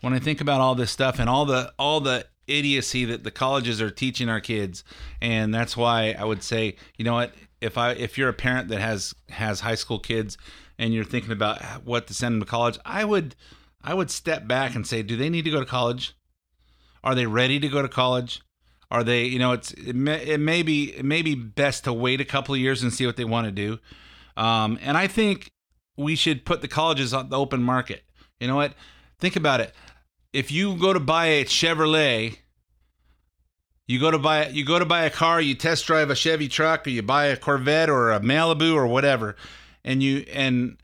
when 0.00 0.12
I 0.12 0.18
think 0.18 0.40
about 0.40 0.60
all 0.60 0.74
this 0.74 0.90
stuff 0.90 1.18
and 1.18 1.28
all 1.28 1.44
the 1.44 1.72
all 1.78 2.00
the 2.00 2.26
idiocy 2.46 3.04
that 3.06 3.24
the 3.24 3.30
colleges 3.30 3.80
are 3.80 3.90
teaching 3.90 4.28
our 4.28 4.40
kids, 4.40 4.84
and 5.20 5.54
that's 5.54 5.76
why 5.76 6.14
I 6.18 6.24
would 6.24 6.42
say, 6.42 6.76
you 6.96 7.04
know 7.04 7.14
what, 7.14 7.32
if 7.60 7.78
I 7.78 7.92
if 7.92 8.18
you're 8.18 8.28
a 8.28 8.34
parent 8.34 8.68
that 8.68 8.80
has 8.80 9.14
has 9.30 9.60
high 9.60 9.76
school 9.76 9.98
kids 9.98 10.36
and 10.78 10.92
you're 10.92 11.04
thinking 11.04 11.32
about 11.32 11.62
what 11.84 12.06
to 12.08 12.14
send 12.14 12.34
them 12.34 12.40
to 12.40 12.46
college, 12.46 12.78
I 12.84 13.04
would 13.04 13.34
I 13.82 13.94
would 13.94 14.10
step 14.10 14.46
back 14.46 14.74
and 14.74 14.86
say, 14.86 15.02
do 15.02 15.16
they 15.16 15.30
need 15.30 15.44
to 15.44 15.50
go 15.50 15.60
to 15.60 15.66
college? 15.66 16.14
Are 17.02 17.14
they 17.14 17.26
ready 17.26 17.58
to 17.60 17.68
go 17.68 17.82
to 17.82 17.88
college? 17.88 18.42
Are 18.90 19.02
they, 19.02 19.24
you 19.24 19.38
know, 19.38 19.52
it's 19.52 19.72
it 19.72 19.96
may, 19.96 20.22
it 20.24 20.40
may 20.40 20.62
be 20.62 20.92
it 20.92 21.04
may 21.04 21.22
be 21.22 21.34
best 21.34 21.84
to 21.84 21.92
wait 21.92 22.20
a 22.20 22.24
couple 22.24 22.54
of 22.54 22.60
years 22.60 22.82
and 22.82 22.92
see 22.92 23.06
what 23.06 23.16
they 23.16 23.24
want 23.24 23.46
to 23.46 23.50
do. 23.52 23.78
Um, 24.36 24.78
and 24.82 24.96
I 24.96 25.06
think 25.06 25.50
we 25.96 26.14
should 26.14 26.44
put 26.44 26.60
the 26.60 26.68
colleges 26.68 27.12
on 27.14 27.28
the 27.28 27.38
open 27.38 27.62
market. 27.62 28.02
You 28.40 28.48
know 28.48 28.56
what? 28.56 28.74
Think 29.18 29.36
about 29.36 29.60
it. 29.60 29.74
If 30.32 30.50
you 30.50 30.76
go 30.76 30.92
to 30.92 31.00
buy 31.00 31.26
a 31.26 31.44
Chevrolet, 31.44 32.38
You 33.86 33.98
go 33.98 34.10
to 34.10 34.18
buy 34.18 34.48
you 34.48 34.64
go 34.64 34.78
to 34.78 34.84
buy 34.86 35.04
a 35.04 35.10
car, 35.10 35.40
you 35.40 35.54
test 35.54 35.86
drive 35.86 36.08
a 36.08 36.14
Chevy 36.14 36.48
truck, 36.48 36.86
or 36.86 36.90
you 36.90 37.02
buy 37.02 37.26
a 37.26 37.36
Corvette 37.36 37.90
or 37.90 38.12
a 38.12 38.20
Malibu 38.20 38.74
or 38.74 38.86
whatever, 38.86 39.36
and 39.84 40.02
you 40.02 40.24
and 40.32 40.76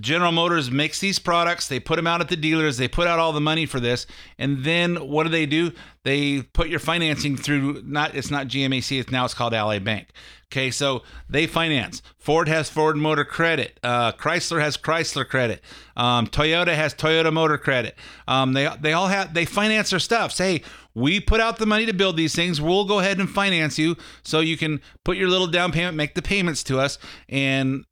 General 0.00 0.32
Motors 0.32 0.70
makes 0.70 1.00
these 1.00 1.18
products, 1.18 1.66
they 1.68 1.80
put 1.80 1.96
them 1.96 2.06
out 2.06 2.20
at 2.20 2.28
the 2.28 2.36
dealers, 2.36 2.76
they 2.76 2.88
put 2.88 3.08
out 3.08 3.18
all 3.18 3.32
the 3.32 3.40
money 3.40 3.66
for 3.66 3.80
this, 3.80 4.06
and 4.38 4.64
then 4.64 4.96
what 4.96 5.24
do 5.24 5.28
they 5.28 5.46
do? 5.46 5.72
They 6.04 6.42
put 6.42 6.68
your 6.68 6.78
financing 6.78 7.36
through 7.36 7.82
not 7.84 8.14
it's 8.14 8.30
not 8.30 8.46
GMAC, 8.46 9.00
it's 9.00 9.10
now 9.10 9.24
it's 9.24 9.34
called 9.34 9.54
Ally 9.54 9.78
Bank. 9.78 10.08
Okay, 10.50 10.70
so 10.70 11.02
they 11.28 11.46
finance. 11.46 12.00
Ford 12.16 12.48
has 12.48 12.70
Ford 12.70 12.96
Motor 12.96 13.24
Credit. 13.26 13.78
Uh, 13.82 14.12
Chrysler 14.12 14.60
has 14.60 14.78
Chrysler 14.78 15.28
Credit. 15.28 15.62
Um, 15.94 16.26
Toyota 16.26 16.74
has 16.74 16.94
Toyota 16.94 17.30
Motor 17.30 17.58
Credit. 17.58 17.94
Um, 18.26 18.54
they 18.54 18.66
they 18.80 18.94
all 18.94 19.08
have 19.08 19.34
they 19.34 19.44
finance 19.44 19.90
their 19.90 19.98
stuff. 19.98 20.32
Say 20.32 20.62
we 20.94 21.20
put 21.20 21.40
out 21.40 21.58
the 21.58 21.66
money 21.66 21.84
to 21.86 21.92
build 21.92 22.16
these 22.16 22.34
things. 22.34 22.60
We'll 22.62 22.86
go 22.86 23.00
ahead 23.00 23.18
and 23.18 23.28
finance 23.28 23.78
you 23.78 23.96
so 24.22 24.40
you 24.40 24.56
can 24.56 24.80
put 25.04 25.18
your 25.18 25.28
little 25.28 25.48
down 25.48 25.70
payment, 25.70 25.96
make 25.96 26.14
the 26.14 26.22
payments 26.22 26.62
to 26.64 26.78
us, 26.78 26.98
and 27.28 27.84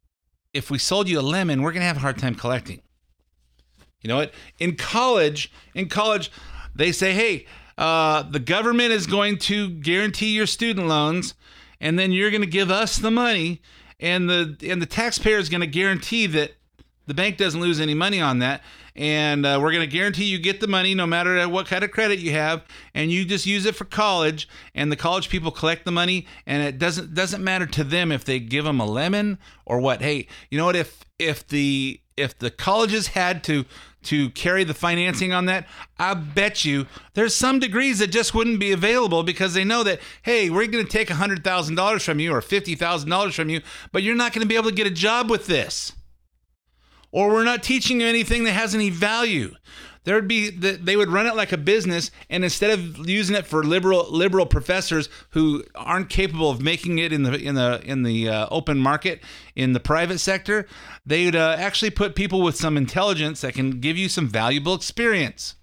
if 0.56 0.70
we 0.70 0.78
sold 0.78 1.08
you 1.08 1.20
a 1.20 1.22
lemon, 1.22 1.62
we're 1.62 1.72
gonna 1.72 1.84
have 1.84 1.98
a 1.98 2.00
hard 2.00 2.18
time 2.18 2.34
collecting. 2.34 2.80
You 4.00 4.08
know 4.08 4.16
what? 4.16 4.32
In 4.58 4.76
college, 4.76 5.52
in 5.74 5.88
college, 5.88 6.30
they 6.74 6.92
say, 6.92 7.12
hey, 7.12 7.46
uh, 7.76 8.22
the 8.22 8.38
government 8.38 8.92
is 8.92 9.06
going 9.06 9.38
to 9.38 9.68
guarantee 9.68 10.34
your 10.34 10.46
student 10.46 10.88
loans, 10.88 11.34
and 11.80 11.98
then 11.98 12.10
you're 12.12 12.30
gonna 12.30 12.46
give 12.46 12.70
us 12.70 12.96
the 12.96 13.10
money, 13.10 13.60
and 14.00 14.28
the 14.30 14.56
and 14.62 14.80
the 14.80 14.86
taxpayer 14.86 15.38
is 15.38 15.48
gonna 15.48 15.66
guarantee 15.66 16.26
that 16.28 16.52
the 17.06 17.14
bank 17.14 17.36
doesn't 17.36 17.60
lose 17.60 17.80
any 17.80 17.94
money 17.94 18.20
on 18.20 18.40
that. 18.40 18.62
And 18.94 19.44
uh, 19.44 19.58
we're 19.60 19.72
going 19.72 19.88
to 19.88 19.94
guarantee 19.94 20.24
you 20.24 20.38
get 20.38 20.60
the 20.60 20.66
money 20.66 20.94
no 20.94 21.06
matter 21.06 21.46
what 21.48 21.66
kind 21.66 21.84
of 21.84 21.90
credit 21.90 22.18
you 22.18 22.32
have, 22.32 22.64
and 22.94 23.10
you 23.10 23.26
just 23.26 23.44
use 23.44 23.66
it 23.66 23.76
for 23.76 23.84
college. 23.84 24.48
And 24.74 24.90
the 24.90 24.96
college 24.96 25.28
people 25.28 25.50
collect 25.50 25.84
the 25.84 25.92
money, 25.92 26.26
and 26.46 26.62
it 26.62 26.78
doesn't 26.78 27.14
doesn't 27.14 27.44
matter 27.44 27.66
to 27.66 27.84
them 27.84 28.10
if 28.10 28.24
they 28.24 28.40
give 28.40 28.64
them 28.64 28.80
a 28.80 28.86
lemon 28.86 29.38
or 29.66 29.80
what. 29.80 30.00
Hey, 30.00 30.26
you 30.50 30.56
know 30.56 30.64
what? 30.64 30.76
If 30.76 31.04
if 31.18 31.46
the 31.46 32.00
if 32.16 32.38
the 32.38 32.50
colleges 32.50 33.08
had 33.08 33.44
to 33.44 33.66
to 34.04 34.30
carry 34.30 34.64
the 34.64 34.72
financing 34.72 35.32
on 35.32 35.46
that, 35.46 35.66
I 35.98 36.14
bet 36.14 36.64
you 36.64 36.86
there's 37.12 37.34
some 37.34 37.58
degrees 37.58 37.98
that 37.98 38.06
just 38.06 38.34
wouldn't 38.34 38.60
be 38.60 38.72
available 38.72 39.24
because 39.24 39.52
they 39.52 39.64
know 39.64 39.82
that 39.82 40.00
hey, 40.22 40.48
we're 40.48 40.68
going 40.68 40.86
to 40.86 40.90
take 40.90 41.10
hundred 41.10 41.44
thousand 41.44 41.74
dollars 41.74 42.02
from 42.02 42.18
you 42.18 42.32
or 42.32 42.40
fifty 42.40 42.74
thousand 42.74 43.10
dollars 43.10 43.34
from 43.34 43.50
you, 43.50 43.60
but 43.92 44.02
you're 44.02 44.14
not 44.14 44.32
going 44.32 44.42
to 44.42 44.48
be 44.48 44.56
able 44.56 44.70
to 44.70 44.74
get 44.74 44.86
a 44.86 44.90
job 44.90 45.28
with 45.28 45.46
this 45.46 45.92
or 47.16 47.30
we're 47.30 47.44
not 47.44 47.62
teaching 47.62 48.02
you 48.02 48.06
anything 48.06 48.44
that 48.44 48.52
has 48.52 48.74
any 48.74 48.90
value. 48.90 49.54
There'd 50.04 50.28
be 50.28 50.50
they 50.50 50.96
would 50.96 51.08
run 51.08 51.26
it 51.26 51.34
like 51.34 51.50
a 51.50 51.56
business, 51.56 52.10
and 52.28 52.44
instead 52.44 52.70
of 52.70 53.08
using 53.08 53.34
it 53.34 53.46
for 53.46 53.64
liberal 53.64 54.06
liberal 54.12 54.44
professors 54.44 55.08
who 55.30 55.64
aren't 55.74 56.10
capable 56.10 56.50
of 56.50 56.60
making 56.60 56.98
it 56.98 57.14
in 57.14 57.22
the 57.22 57.34
in 57.34 57.54
the 57.54 57.80
in 57.82 58.02
the 58.02 58.28
uh, 58.28 58.46
open 58.50 58.78
market 58.78 59.22
in 59.56 59.72
the 59.72 59.80
private 59.80 60.18
sector, 60.18 60.66
they'd 61.06 61.34
uh, 61.34 61.56
actually 61.58 61.88
put 61.88 62.14
people 62.14 62.42
with 62.42 62.54
some 62.54 62.76
intelligence 62.76 63.40
that 63.40 63.54
can 63.54 63.80
give 63.80 63.96
you 63.96 64.10
some 64.10 64.28
valuable 64.28 64.74
experience. 64.74 65.54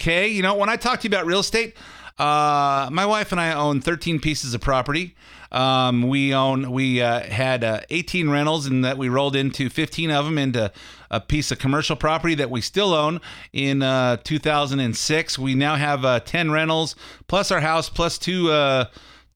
Okay, 0.00 0.26
you 0.26 0.42
know 0.42 0.56
when 0.56 0.68
I 0.68 0.74
talk 0.74 1.00
to 1.00 1.08
you 1.08 1.14
about 1.14 1.26
real 1.26 1.40
estate, 1.40 1.76
uh, 2.18 2.88
my 2.90 3.06
wife 3.06 3.30
and 3.30 3.40
I 3.40 3.52
own 3.52 3.80
13 3.80 4.18
pieces 4.18 4.52
of 4.52 4.60
property. 4.60 5.14
Um, 5.52 6.08
we 6.08 6.34
own 6.34 6.72
we 6.72 7.00
uh, 7.02 7.20
had 7.20 7.62
uh, 7.62 7.80
18 7.90 8.30
rentals, 8.30 8.66
and 8.66 8.84
that 8.84 8.98
we 8.98 9.08
rolled 9.08 9.36
into 9.36 9.68
15 9.68 10.10
of 10.10 10.24
them 10.24 10.38
into 10.38 10.72
a 11.10 11.20
piece 11.20 11.50
of 11.50 11.58
commercial 11.58 11.94
property 11.94 12.34
that 12.34 12.50
we 12.50 12.62
still 12.62 12.94
own 12.94 13.20
in 13.52 13.82
uh, 13.82 14.16
2006. 14.24 15.38
We 15.38 15.54
now 15.54 15.76
have 15.76 16.04
uh, 16.04 16.20
10 16.20 16.50
rentals 16.50 16.96
plus 17.28 17.50
our 17.50 17.60
house 17.60 17.90
plus 17.90 18.18
two 18.18 18.50
uh, 18.50 18.86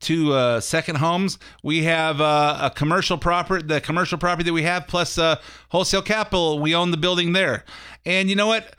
two 0.01 0.33
uh, 0.33 0.61
second 0.61 0.97
homes. 0.97 1.39
We 1.63 1.85
have 1.85 2.21
uh, 2.21 2.59
a 2.63 2.71
commercial 2.71 3.19
property, 3.19 3.67
the 3.67 3.81
commercial 3.81 4.19
property 4.19 4.45
that 4.45 4.53
we 4.53 4.63
have, 4.63 4.87
plus 4.87 5.19
uh, 5.19 5.37
wholesale 5.69 6.03
capital. 6.03 6.59
We 6.59 6.75
own 6.75 6.91
the 6.91 6.97
building 6.97 7.33
there, 7.33 7.65
and 8.05 8.31
you 8.31 8.37
know 8.37 8.47
what? 8.47 8.75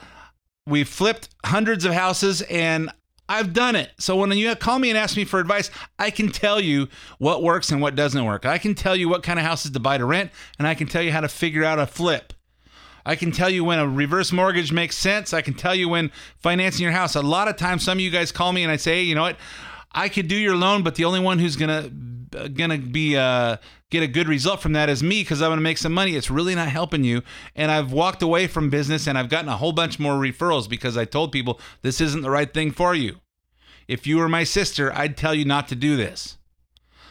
We 0.66 0.84
flipped 0.84 1.30
hundreds 1.46 1.86
of 1.86 1.94
houses, 1.94 2.42
and 2.44 2.90
I've 3.30 3.54
done 3.54 3.76
it. 3.76 3.92
So 4.00 4.16
when 4.16 4.32
you 4.32 4.56
call 4.56 4.80
me 4.80 4.90
and 4.90 4.98
ask 4.98 5.18
me 5.18 5.26
for 5.26 5.40
advice, 5.40 5.70
I 6.00 6.10
can 6.12 6.30
tell 6.30 6.60
you 6.62 6.88
what 7.18 7.44
works 7.44 7.72
and 7.72 7.82
what 7.82 7.96
doesn't 7.96 8.24
work. 8.24 8.46
I 8.46 8.58
can 8.58 8.74
tell 8.74 8.96
you 8.96 9.10
what 9.10 9.24
kind 9.24 9.38
of 9.38 9.46
houses 9.46 9.72
to 9.72 9.80
buy 9.80 9.98
to 9.98 10.06
rent, 10.06 10.32
and 10.58 10.68
I 10.68 10.76
can 10.76 10.88
tell 10.88 11.02
you 11.02 11.12
how 11.12 11.22
to 11.22 11.28
figure 11.28 11.64
out 11.64 11.80
a 11.80 11.86
flip. 11.86 12.34
I 13.06 13.16
can 13.16 13.32
tell 13.32 13.50
you 13.50 13.64
when 13.64 13.80
a 13.80 13.88
reverse 13.88 14.34
mortgage 14.34 14.74
makes 14.74 14.98
sense. 14.98 15.34
I 15.34 15.42
can 15.42 15.54
tell 15.54 15.74
you 15.74 15.88
when 15.88 16.12
financing 16.40 16.84
your 16.84 16.92
house. 16.92 17.16
A 17.16 17.22
lot 17.22 17.48
of 17.48 17.56
times, 17.56 17.84
some 17.84 17.98
of 17.98 18.02
you 18.02 18.12
guys 18.12 18.34
call 18.34 18.52
me 18.52 18.64
and 18.64 18.72
I 18.72 18.76
say, 18.76 18.96
hey, 18.96 19.04
you 19.04 19.16
know 19.16 19.22
what? 19.22 19.38
I 19.98 20.10
could 20.10 20.28
do 20.28 20.36
your 20.36 20.56
loan, 20.56 20.84
but 20.84 20.94
the 20.94 21.06
only 21.06 21.20
one 21.20 21.40
who's 21.40 21.56
gonna 21.56 21.90
gonna 22.54 22.78
be 22.78 23.18
uh, 23.18 23.58
get 23.90 24.04
a 24.04 24.08
good 24.08 24.28
result 24.28 24.62
from 24.62 24.74
that 24.74 24.90
is 24.90 25.02
me 25.02 25.22
because 25.22 25.42
I'm 25.42 25.50
gonna 25.50 25.62
make 25.62 25.80
some 25.80 25.92
money. 25.92 26.16
It's 26.16 26.30
really 26.30 26.54
not 26.54 26.70
helping 26.70 27.04
you, 27.04 27.24
and 27.56 27.72
I've 27.72 27.92
walked 27.92 28.22
away 28.22 28.46
from 28.46 28.70
business 28.70 29.08
and 29.08 29.18
I've 29.18 29.28
gotten 29.28 29.50
a 29.50 29.58
whole 29.58 29.72
bunch 29.72 29.98
more 29.98 30.14
referrals 30.14 30.70
because 30.70 30.98
I 30.98 31.06
told 31.06 31.32
people 31.32 31.60
this 31.82 32.00
isn't 32.00 32.22
the 32.22 32.30
right 32.30 32.54
thing 32.54 32.70
for 32.70 32.94
you. 32.94 33.18
If 33.88 34.06
you 34.06 34.18
were 34.18 34.30
my 34.30 34.44
sister, 34.44 34.94
I'd 34.94 35.18
tell 35.18 35.34
you 35.34 35.46
not 35.46 35.68
to 35.70 35.76
do 35.76 35.96
this. 35.96 36.38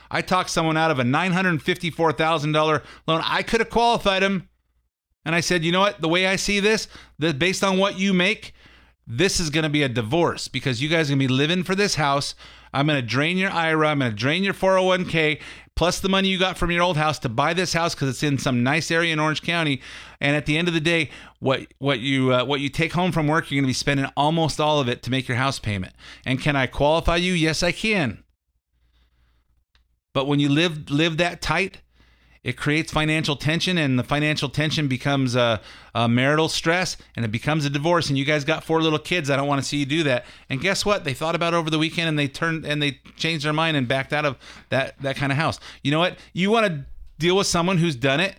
I 0.09 0.23
talked 0.23 0.51
someone 0.51 0.77
out 0.77 0.93
of 0.93 1.01
a 1.01 1.03
$954,000 1.03 2.83
loan. 3.09 3.21
I 3.25 3.43
could 3.43 3.59
have 3.59 3.71
qualified 3.71 4.23
him. 4.23 4.49
And 5.25 5.35
I 5.35 5.41
said, 5.41 5.65
you 5.65 5.73
know 5.73 5.81
what? 5.81 6.01
The 6.01 6.09
way 6.09 6.29
I 6.29 6.37
see 6.37 6.61
this, 6.61 6.87
that 7.19 7.39
based 7.39 7.65
on 7.65 7.79
what 7.79 7.99
you 7.99 8.15
make, 8.15 8.55
this 9.07 9.41
is 9.41 9.51
going 9.51 9.65
to 9.65 9.69
be 9.69 9.83
a 9.83 9.89
divorce 9.89 10.49
because 10.49 10.83
you 10.83 10.89
guys 10.89 11.09
are 11.09 11.13
going 11.13 11.21
to 11.21 11.29
be 11.29 11.35
living 11.35 11.65
for 11.65 11.75
this 11.75 11.97
house. 11.97 12.35
I'm 12.73 12.87
going 12.87 13.01
to 13.01 13.07
drain 13.07 13.37
your 13.37 13.51
IRA. 13.51 13.89
I'm 13.89 14.01
going 14.01 14.11
to 14.11 14.17
drain 14.17 14.45
your 14.45 14.55
401k 14.55 15.41
plus 15.77 16.01
the 16.01 16.09
money 16.09 16.29
you 16.29 16.39
got 16.39 16.59
from 16.59 16.71
your 16.71 16.83
old 16.83 16.97
house 16.97 17.19
to 17.21 17.29
buy 17.29 17.55
this 17.55 17.73
house 17.73 17.95
because 17.95 18.09
it's 18.09 18.23
in 18.23 18.39
some 18.39 18.63
nice 18.63 18.91
area 18.91 19.13
in 19.13 19.21
Orange 19.21 19.43
County. 19.43 19.81
And 20.21 20.35
at 20.35 20.47
the 20.47 20.59
end 20.59 20.69
of 20.69 20.75
the 20.75 20.81
day, 20.81 21.11
what 21.39 21.67
what 21.79 22.01
you 22.01 22.33
uh, 22.33 22.45
what 22.45 22.61
you 22.61 22.69
take 22.69 22.93
home 22.93 23.13
from 23.13 23.29
work, 23.29 23.51
you're 23.51 23.59
going 23.59 23.65
to 23.65 23.69
be 23.69 23.75
spending 23.75 24.07
almost 24.17 24.61
all 24.61 24.81
of 24.81 24.89
it 24.89 25.03
to 25.05 25.11
make 25.11 25.29
your 25.29 25.37
house 25.37 25.59
payment. 25.59 25.95
And 26.25 26.41
can 26.41 26.57
I 26.57 26.67
qualify 26.67 27.17
you? 27.17 27.33
Yes, 27.33 27.63
I 27.63 27.73
can. 27.73 28.25
But 30.13 30.27
when 30.27 30.41
you 30.41 30.49
live 30.49 30.91
live 30.91 31.19
that 31.19 31.43
tight, 31.43 31.83
it 32.47 32.57
creates 32.57 32.93
financial 32.93 33.35
tension 33.35 33.77
and 33.77 33.99
the 33.99 34.05
financial 34.05 34.49
tension 34.49 34.87
becomes 34.87 35.35
a, 35.35 35.61
a, 35.97 36.09
marital 36.09 36.49
stress 36.49 36.97
and 37.17 37.25
it 37.25 37.33
becomes 37.33 37.65
a 37.65 37.71
divorce 37.71 38.09
and 38.09 38.17
you 38.17 38.25
guys 38.25 38.45
got 38.45 38.63
four 38.63 38.81
little 38.81 39.01
kids. 39.01 39.31
I 39.31 39.37
don't 39.37 39.49
want 39.49 39.61
to 39.61 39.67
see 39.67 39.79
you 39.79 39.85
do 39.85 40.05
that. 40.05 40.25
And 40.49 40.61
guess 40.61 40.87
what? 40.87 41.03
They 41.03 41.13
thought 41.13 41.35
about 41.35 41.55
over 41.55 41.71
the 41.71 41.79
weekend 41.79 42.09
and 42.09 42.17
they 42.17 42.29
turned 42.29 42.65
and 42.65 42.81
they 42.81 43.01
changed 43.17 43.45
their 43.45 43.53
mind 43.53 43.77
and 43.77 43.89
backed 43.89 44.13
out 44.13 44.25
of 44.25 44.37
that 44.69 44.97
that 45.03 45.17
kind 45.17 45.33
of 45.33 45.39
house. 45.39 45.59
You 45.83 45.91
know 45.91 45.99
what? 45.99 46.19
You 46.35 46.53
want 46.53 46.67
to 46.67 46.85
deal 47.19 47.37
with 47.37 47.49
someone 47.49 47.79
who's 47.79 47.97
done 47.97 48.21
it? 48.21 48.37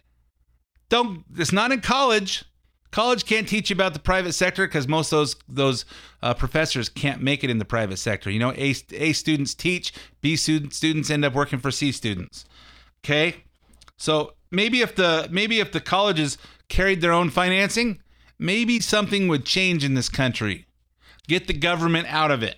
Don't 0.88 1.26
it's 1.36 1.51
not 1.51 1.74
in 1.74 1.82
college. 1.82 2.45
College 2.91 3.26
can't 3.26 3.45
teach 3.45 3.70
you 3.70 3.74
about 3.74 3.91
the 3.93 3.99
private 3.99 4.32
sector 4.32 4.66
because 4.68 4.88
most 4.88 5.12
those 5.12 5.36
those 5.49 5.84
uh, 6.22 6.34
professors 6.34 6.88
can't 6.88 7.22
make 7.22 7.43
it 7.43 7.49
in 7.49 7.58
the 7.58 7.66
private 7.66 7.97
sector. 7.97 8.32
You 8.32 8.39
know 8.39 8.53
a, 8.53 8.74
a 8.93 9.12
students 9.12 9.53
teach 9.53 9.91
b 10.22 10.38
student, 10.38 10.74
students 10.74 11.10
end 11.10 11.26
up 11.26 11.34
working 11.34 11.60
for 11.60 11.72
c 11.72 11.91
students. 11.91 12.45
Okay 13.03 13.43
so 13.98 14.34
maybe 14.52 14.82
if 14.82 14.95
the 14.95 15.28
maybe 15.32 15.60
if 15.60 15.72
the 15.72 15.82
colleges 15.82 16.38
carried 16.70 17.02
their 17.02 17.12
own 17.12 17.30
financing, 17.30 18.00
maybe 18.39 18.80
something 18.80 19.28
would 19.28 19.45
change 19.45 19.84
in 19.84 19.93
this 19.93 20.10
country. 20.10 20.66
Get 21.28 21.48
the 21.48 21.54
government 21.54 22.08
out 22.08 22.32
of 22.32 22.43
it. 22.43 22.56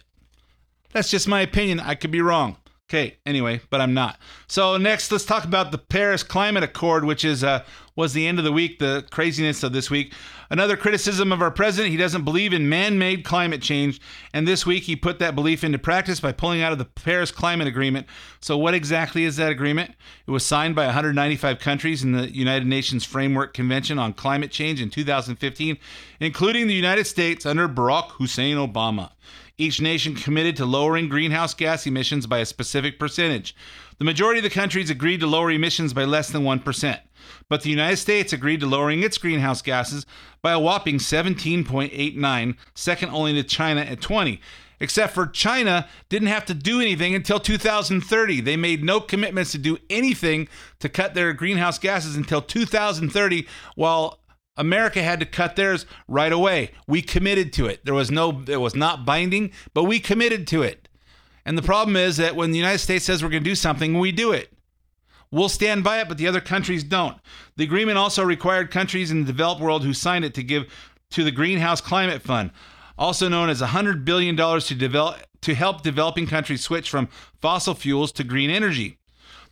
That's 0.92 1.10
just 1.10 1.28
my 1.28 1.42
opinion. 1.42 1.80
I 1.80 1.96
could 1.96 2.12
be 2.12 2.22
wrong. 2.22 2.58
Okay, 2.90 3.18
anyway, 3.24 3.62
but 3.70 3.82
I'm 3.82 3.94
not. 3.94 4.18
So 4.48 4.76
next, 4.78 5.12
let's 5.12 5.24
talk 5.24 5.44
about 5.44 5.72
the 5.72 5.78
Paris 5.78 6.24
Climate 6.24 6.64
Accord, 6.64 7.06
which 7.06 7.24
is 7.24 7.44
uh, 7.44 7.64
was 7.96 8.14
the 8.14 8.26
end 8.26 8.40
of 8.40 8.46
the 8.46 8.52
week, 8.52 8.80
the 8.80 9.06
craziness 9.12 9.62
of 9.62 9.74
this 9.74 9.92
week. 9.92 10.12
Another 10.50 10.76
criticism 10.76 11.32
of 11.32 11.40
our 11.40 11.52
president: 11.52 11.92
he 11.92 11.98
doesn't 11.98 12.26
believe 12.26 12.52
in 12.52 12.68
man-made 12.68 13.24
climate 13.24 13.62
change, 13.62 14.02
and 14.34 14.48
this 14.48 14.66
week 14.66 14.86
he 14.86 14.96
put 14.96 15.20
that 15.20 15.36
belief 15.36 15.64
into 15.64 15.78
practice 15.78 16.20
by 16.20 16.32
pulling 16.32 16.64
out 16.64 16.72
of 16.72 16.80
the 16.80 16.86
Paris 16.86 17.32
Climate 17.32 17.68
Agreement. 17.68 18.08
So, 18.40 18.58
what 18.58 18.74
exactly 18.74 19.24
is 19.24 19.36
that 19.36 19.52
agreement? 19.52 19.94
It 20.26 20.32
was 20.32 20.44
signed 20.44 20.76
by 20.76 20.86
195 20.86 21.60
countries 21.60 22.04
in 22.04 22.14
the 22.14 22.34
United 22.36 22.66
Nations 22.66 23.06
Framework 23.06 23.54
Convention 23.54 24.00
on 24.00 24.14
Climate 24.14 24.50
Change 24.50 24.82
in 24.82 24.90
2015, 24.90 25.78
including 26.20 26.66
the 26.66 26.74
United 26.74 27.06
States 27.06 27.46
under 27.46 27.70
Barack 27.70 28.10
Hussein 28.14 28.58
Obama 28.58 29.12
each 29.60 29.82
nation 29.82 30.16
committed 30.16 30.55
to 30.55 30.66
lowering 30.66 31.10
greenhouse 31.10 31.53
gas 31.53 31.86
emissions 31.86 32.26
by 32.26 32.39
a 32.39 32.45
specific 32.45 32.97
percentage. 32.97 33.55
The 33.97 34.05
majority 34.05 34.39
of 34.39 34.43
the 34.43 34.49
countries 34.49 34.89
agreed 34.89 35.20
to 35.20 35.28
lower 35.28 35.51
emissions 35.51 35.93
by 35.93 36.05
less 36.05 36.30
than 36.30 36.43
1%, 36.43 36.99
but 37.49 37.62
the 37.62 37.70
United 37.70 37.97
States 37.97 38.32
agreed 38.32 38.62
to 38.62 38.66
lowering 38.66 39.03
its 39.03 39.18
greenhouse 39.18 39.62
gases 39.62 40.05
by 40.41 40.53
a 40.53 40.60
whopping 40.60 40.97
17.89, 40.97 42.55
second 42.74 43.10
only 43.10 43.34
to 43.34 43.43
China 43.43 43.82
at 43.82 44.01
20 44.01 44.41
except 44.80 45.14
for 45.14 45.28
China 45.28 45.88
didn't 46.07 46.30
have 46.30 46.45
to 46.45 46.53
do 46.53 46.80
anything 46.80 47.14
until 47.14 47.39
2030. 47.39 48.41
They 48.41 48.55
made 48.55 48.84
no 48.84 49.01
commitments 49.01 49.51
to 49.51 49.57
do 49.57 49.78
anything 49.89 50.47
to 50.80 50.88
cut 50.88 51.14
their 51.14 51.34
greenhouse 51.34 51.78
gases 51.78 52.16
until 52.16 52.41
2030, 52.41 53.45
while 53.76 54.20
America 54.60 55.01
had 55.01 55.20
to 55.22 55.26
cut 55.26 55.55
theirs 55.55 55.86
right 56.07 56.32
away. 56.32 56.72
We 56.86 57.01
committed 57.01 57.53
to 57.53 57.66
it. 57.66 57.86
There 57.86 57.93
was 57.93 58.12
no, 58.12 58.43
it 58.47 58.57
was 58.57 58.76
not 58.76 59.05
binding, 59.05 59.51
but 59.74 59.86
we 59.86 59.99
committed 59.99 60.45
to 60.47 60.62
it. 60.62 60.88
And 61.45 61.57
the 61.57 61.64
problem 61.64 61.95
is 61.95 62.18
that 62.18 62.36
when 62.36 62.51
the 62.51 62.57
United 62.57 62.80
States 62.80 63.05
says 63.05 63.24
we're 63.24 63.30
going 63.30 63.43
to 63.43 63.49
do 63.49 63.55
something, 63.55 63.97
we 63.97 64.12
do 64.12 64.34
it. 64.34 64.53
We'll 65.32 65.49
stand 65.49 65.84
by 65.84 66.01
it, 66.01 66.10
but 66.10 66.18
the 66.18 66.28
other 66.28 66.41
countries 66.41 66.84
don't. 66.84 67.18
The 67.55 67.64
agreement 67.64 67.97
also 67.97 68.24
required 68.24 68.70
countries 68.70 69.12
in 69.12 69.22
the 69.22 69.28
developed 69.28 69.62
world 69.62 69.84
who 69.84 69.93
signed 69.93 70.26
it 70.26 70.34
to 70.36 70.43
give 70.43 70.72
to 71.12 71.24
the 71.24 71.32
Greenhouse 71.32 71.82
Climate 71.82 72.22
Fund, 72.22 72.51
also 72.97 73.30
known 73.30 73.49
as 73.49 73.62
$100 73.62 74.03
billion 74.05 74.36
to 74.36 74.76
develop 74.76 75.22
to 75.41 75.55
help 75.55 75.84
developing 75.84 76.28
countries 76.28 76.62
switch 76.62 76.89
from 76.89 77.07
fossil 77.41 77.74
fuels 77.74 78.12
to 78.12 78.26
green 78.26 78.49
energy. 78.49 78.97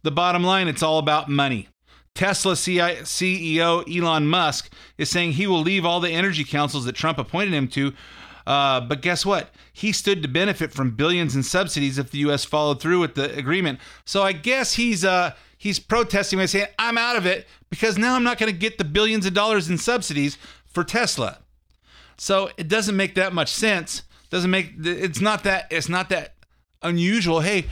The 0.03 0.11
bottom 0.11 0.43
line, 0.43 0.67
it's 0.67 0.83
all 0.83 0.99
about 0.99 1.29
money. 1.29 1.69
Tesla 2.17 2.53
CEO 2.53 3.95
Elon 3.95 4.25
Musk 4.25 4.73
is 4.97 5.07
saying 5.07 5.33
he 5.33 5.45
will 5.45 5.61
leave 5.61 5.85
all 5.85 5.99
the 5.99 6.09
energy 6.09 6.43
councils 6.43 6.85
that 6.85 6.95
Trump 6.95 7.19
appointed 7.19 7.53
him 7.53 7.67
to. 7.67 7.93
Uh, 8.47 8.81
but 8.81 9.03
guess 9.03 9.23
what? 9.23 9.53
He 9.71 9.91
stood 9.91 10.23
to 10.23 10.27
benefit 10.27 10.73
from 10.73 10.95
billions 10.95 11.35
in 11.35 11.43
subsidies 11.43 11.99
if 11.99 12.09
the 12.09 12.17
U.S. 12.19 12.43
followed 12.43 12.81
through 12.81 13.01
with 13.01 13.13
the 13.13 13.31
agreement. 13.37 13.79
So 14.03 14.23
I 14.23 14.31
guess 14.31 14.73
he's 14.73 15.05
uh, 15.05 15.33
he's 15.59 15.77
protesting 15.77 16.39
by 16.39 16.47
saying, 16.47 16.67
"I'm 16.79 16.97
out 16.97 17.17
of 17.17 17.27
it 17.27 17.45
because 17.69 17.99
now 17.99 18.15
I'm 18.15 18.23
not 18.23 18.39
going 18.39 18.51
to 18.51 18.57
get 18.57 18.79
the 18.79 18.83
billions 18.83 19.27
of 19.27 19.35
dollars 19.35 19.69
in 19.69 19.77
subsidies 19.77 20.39
for 20.65 20.83
Tesla." 20.83 21.37
So 22.17 22.49
it 22.57 22.67
doesn't 22.67 22.95
make 22.95 23.13
that 23.13 23.31
much 23.31 23.49
sense. 23.49 24.01
Doesn't 24.31 24.49
make 24.49 24.73
it's 24.83 25.21
not 25.21 25.43
that 25.43 25.67
it's 25.69 25.89
not 25.89 26.09
that 26.09 26.33
unusual. 26.81 27.41
Hey, 27.41 27.67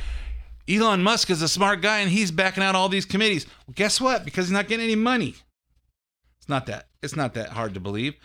Elon 0.69 1.03
Musk 1.03 1.29
is 1.29 1.41
a 1.41 1.47
smart 1.47 1.81
guy 1.81 1.99
and 1.99 2.09
he's 2.09 2.31
backing 2.31 2.63
out 2.63 2.75
all 2.75 2.89
these 2.89 3.05
committees. 3.05 3.45
Well, 3.67 3.73
guess 3.75 4.01
what? 4.01 4.25
Because 4.25 4.47
he's 4.47 4.53
not 4.53 4.67
getting 4.67 4.85
any 4.85 4.95
money. 4.95 5.35
It's 6.39 6.49
not 6.49 6.65
that. 6.67 6.87
It's 7.01 7.15
not 7.15 7.33
that 7.35 7.49
hard 7.49 7.73
to 7.75 7.79
believe. 7.79 8.15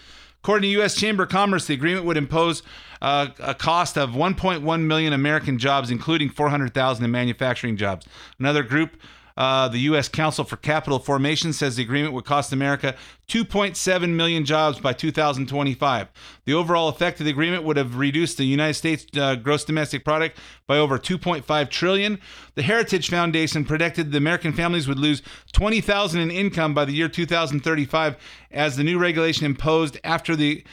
According 0.43 0.69
to 0.69 0.73
U.S. 0.79 0.95
Chamber 0.95 1.25
of 1.25 1.29
Commerce, 1.29 1.67
the 1.67 1.75
agreement 1.75 2.07
would 2.07 2.17
impose 2.17 2.63
uh, 3.03 3.29
a 3.41 3.55
cost 3.55 3.99
of 3.99 4.11
1.1 4.11 4.81
million 4.83 5.13
American 5.13 5.59
jobs, 5.59 5.91
including 5.91 6.31
400,000 6.31 7.05
in 7.05 7.11
manufacturing 7.11 7.77
jobs. 7.77 8.07
Another 8.39 8.63
group 8.63 8.97
uh, 9.37 9.69
the 9.69 9.79
U.S. 9.81 10.09
Council 10.09 10.45
for 10.45 10.57
Capital 10.57 10.99
Formation 10.99 11.53
says 11.53 11.77
the 11.77 11.83
agreement 11.83 12.15
would 12.15 12.25
cost 12.25 12.53
America 12.53 12.95
2.7 13.29 14.09
million 14.11 14.45
jobs 14.45 14.81
by 14.81 14.93
2025. 14.93 16.09
The 16.45 16.55
overall 16.55 16.89
effect 16.89 17.21
of 17.21 17.25
the 17.25 17.31
agreement 17.31 17.65
would 17.65 17.77
have 17.77 17.97
reduced 17.97 18.37
the 18.39 18.45
United 18.45 18.75
States 18.75 19.07
uh, 19.17 19.37
gross 19.37 19.65
domestic 19.65 20.05
product 20.05 20.39
by 20.67 20.79
over 20.79 20.99
2.5 20.99 21.71
trillion. 21.71 22.21
The 22.55 22.63
Heritage 22.63 23.09
Foundation 23.09 23.65
predicted 23.65 24.13
the 24.13 24.19
American 24.19 24.53
families 24.53 24.89
would 24.89 24.99
lose 24.99 25.23
20,000 25.53 26.21
in 26.21 26.31
income 26.31 26.75
by 26.75 26.85
the 26.85 26.93
year 26.93 27.09
2035 27.09 28.17
as 28.51 28.77
the 28.77 28.85
new 28.85 28.99
regulation 28.99 29.47
imposed 29.47 29.99
after 30.05 30.35
the 30.35 30.65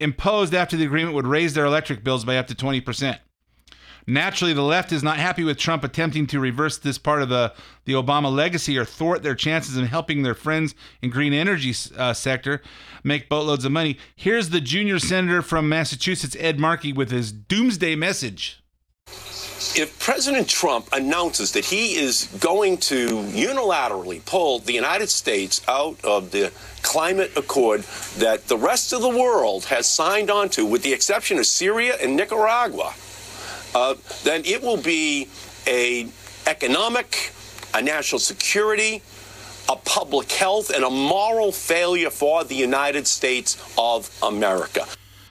imposed 0.00 0.54
after 0.54 0.76
the 0.76 0.84
agreement 0.84 1.14
would 1.14 1.26
raise 1.26 1.54
their 1.54 1.64
electric 1.64 2.04
bills 2.04 2.24
by 2.24 2.36
up 2.36 2.46
to 2.48 2.54
20 2.54 2.80
percent. 2.80 3.18
Naturally, 4.06 4.52
the 4.52 4.62
left 4.62 4.92
is 4.92 5.02
not 5.02 5.16
happy 5.16 5.44
with 5.44 5.56
Trump 5.56 5.82
attempting 5.82 6.26
to 6.26 6.38
reverse 6.38 6.76
this 6.76 6.98
part 6.98 7.22
of 7.22 7.30
the, 7.30 7.54
the 7.86 7.94
Obama 7.94 8.30
legacy 8.32 8.76
or 8.76 8.84
thwart 8.84 9.22
their 9.22 9.34
chances 9.34 9.76
in 9.76 9.86
helping 9.86 10.22
their 10.22 10.34
friends 10.34 10.74
in 11.00 11.10
green 11.10 11.32
energy 11.32 11.74
uh, 11.96 12.12
sector 12.12 12.60
make 13.02 13.28
boatloads 13.28 13.64
of 13.64 13.72
money. 13.72 13.98
Here's 14.14 14.50
the 14.50 14.60
junior 14.60 14.98
senator 14.98 15.40
from 15.40 15.68
Massachusetts, 15.68 16.36
Ed 16.38 16.58
Markey, 16.58 16.92
with 16.92 17.10
his 17.10 17.32
doomsday 17.32 17.96
message. 17.96 18.60
If 19.76 19.98
President 19.98 20.48
Trump 20.48 20.88
announces 20.92 21.52
that 21.52 21.64
he 21.64 21.96
is 21.96 22.26
going 22.38 22.78
to 22.78 23.08
unilaterally 23.08 24.24
pull 24.24 24.58
the 24.58 24.72
United 24.72 25.08
States 25.08 25.62
out 25.66 25.96
of 26.04 26.30
the 26.30 26.52
climate 26.82 27.32
accord 27.36 27.82
that 28.18 28.46
the 28.46 28.56
rest 28.58 28.92
of 28.92 29.00
the 29.00 29.08
world 29.08 29.64
has 29.66 29.88
signed 29.88 30.30
on 30.30 30.48
to, 30.50 30.64
with 30.66 30.82
the 30.82 30.92
exception 30.92 31.38
of 31.38 31.46
Syria 31.46 31.96
and 32.00 32.14
Nicaragua, 32.14 32.94
uh, 33.74 33.94
then 34.22 34.42
it 34.44 34.62
will 34.62 34.76
be 34.76 35.28
a 35.66 36.08
economic, 36.46 37.32
a 37.74 37.82
national 37.82 38.18
security, 38.18 39.02
a 39.68 39.76
public 39.76 40.30
health, 40.32 40.70
and 40.70 40.84
a 40.84 40.90
moral 40.90 41.52
failure 41.52 42.10
for 42.10 42.44
the 42.44 42.54
United 42.54 43.06
States 43.06 43.56
of 43.76 44.16
America. 44.22 44.86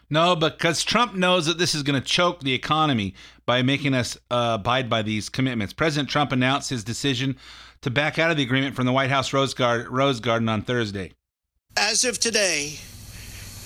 No, 0.09 0.35
because 0.35 0.83
Trump 0.83 1.15
knows 1.15 1.45
that 1.45 1.57
this 1.57 1.73
is 1.73 1.81
going 1.81 1.99
to 1.99 2.05
choke 2.05 2.41
the 2.41 2.53
economy 2.53 3.15
by 3.45 3.61
making 3.61 3.93
us 3.93 4.17
uh, 4.29 4.57
abide 4.59 4.89
by 4.89 5.01
these 5.01 5.29
commitments. 5.29 5.73
President 5.73 6.09
Trump 6.09 6.31
announced 6.31 6.69
his 6.69 6.83
decision 6.83 7.35
to 7.81 7.89
back 7.89 8.19
out 8.19 8.31
of 8.31 8.37
the 8.37 8.43
agreement 8.43 8.75
from 8.75 8.85
the 8.85 8.91
White 8.91 9.09
House 9.09 9.33
Rose, 9.33 9.53
Guard, 9.53 9.87
Rose 9.87 10.19
Garden 10.19 10.49
on 10.49 10.61
Thursday. 10.61 11.13
As 11.75 12.05
of 12.05 12.19
today, 12.19 12.77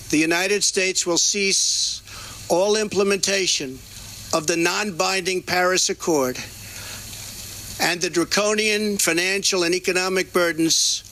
the 0.09 0.17
United 0.17 0.63
States 0.63 1.05
will 1.05 1.17
cease 1.17 2.01
all 2.49 2.78
implementation 2.78 3.78
of 4.34 4.47
the 4.47 4.57
non 4.57 4.97
binding 4.97 5.41
Paris 5.41 5.89
Accord 5.89 6.38
and 7.80 8.01
the 8.01 8.09
draconian 8.09 8.97
financial 8.97 9.63
and 9.63 9.73
economic 9.73 10.34
burdens 10.34 11.03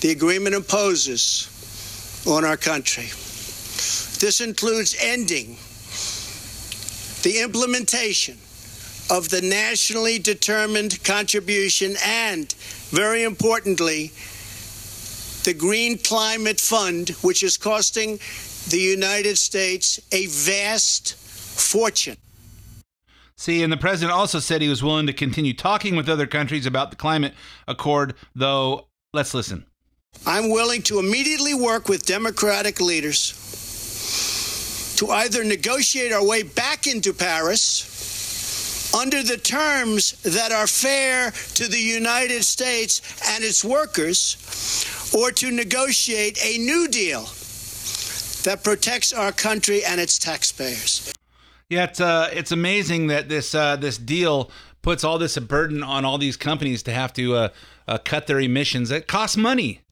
the 0.00 0.10
agreement 0.10 0.54
imposes 0.54 1.48
on 2.26 2.44
our 2.44 2.56
country. 2.56 3.06
This 4.20 4.40
includes 4.40 4.96
ending 5.00 5.56
the 7.22 7.40
implementation 7.42 8.38
of 9.10 9.28
the 9.30 9.40
nationally 9.40 10.18
determined 10.18 11.02
contribution 11.02 11.96
and, 12.04 12.52
very 12.90 13.24
importantly, 13.24 14.12
the 15.44 15.54
Green 15.54 15.98
Climate 15.98 16.60
Fund, 16.60 17.10
which 17.22 17.42
is 17.42 17.56
costing 17.56 18.18
the 18.68 18.78
United 18.78 19.38
States 19.38 19.98
a 20.12 20.26
vast 20.26 21.16
fortune. 21.60 22.16
See, 23.36 23.62
and 23.62 23.72
the 23.72 23.76
president 23.76 24.16
also 24.16 24.40
said 24.40 24.62
he 24.62 24.68
was 24.68 24.82
willing 24.82 25.06
to 25.06 25.12
continue 25.12 25.54
talking 25.54 25.94
with 25.94 26.08
other 26.08 26.26
countries 26.26 26.66
about 26.66 26.90
the 26.90 26.96
climate 26.96 27.34
accord, 27.68 28.14
though. 28.34 28.88
Let's 29.12 29.32
listen. 29.32 29.64
I'm 30.26 30.50
willing 30.50 30.82
to 30.82 30.98
immediately 30.98 31.54
work 31.54 31.88
with 31.88 32.04
Democratic 32.04 32.80
leaders 32.80 33.34
to 34.98 35.10
either 35.10 35.44
negotiate 35.44 36.12
our 36.12 36.26
way 36.26 36.42
back 36.42 36.88
into 36.88 37.12
Paris 37.12 38.92
under 38.94 39.22
the 39.22 39.36
terms 39.36 40.20
that 40.22 40.50
are 40.50 40.66
fair 40.66 41.30
to 41.30 41.68
the 41.68 41.78
United 41.78 42.42
States 42.42 43.00
and 43.30 43.44
its 43.44 43.64
workers, 43.64 44.36
or 45.16 45.30
to 45.30 45.50
negotiate 45.50 46.38
a 46.44 46.58
new 46.58 46.88
deal 46.88 47.28
that 48.44 48.62
protects 48.64 49.12
our 49.12 49.30
country 49.30 49.84
and 49.84 50.00
its 50.00 50.18
taxpayers. 50.18 51.12
Yeah, 51.68 51.84
it's 51.84 52.00
uh, 52.00 52.30
it's 52.32 52.50
amazing 52.50 53.08
that 53.08 53.28
this 53.28 53.54
uh, 53.54 53.76
this 53.76 53.98
deal 53.98 54.50
puts 54.80 55.04
all 55.04 55.18
this 55.18 55.36
burden 55.38 55.82
on 55.82 56.04
all 56.04 56.16
these 56.16 56.36
companies 56.36 56.82
to 56.84 56.92
have 56.92 57.12
to 57.14 57.34
uh, 57.34 57.48
uh, 57.86 57.98
cut 57.98 58.26
their 58.26 58.40
emissions. 58.40 58.90
It 58.90 59.06
costs 59.06 59.36
money. 59.36 59.82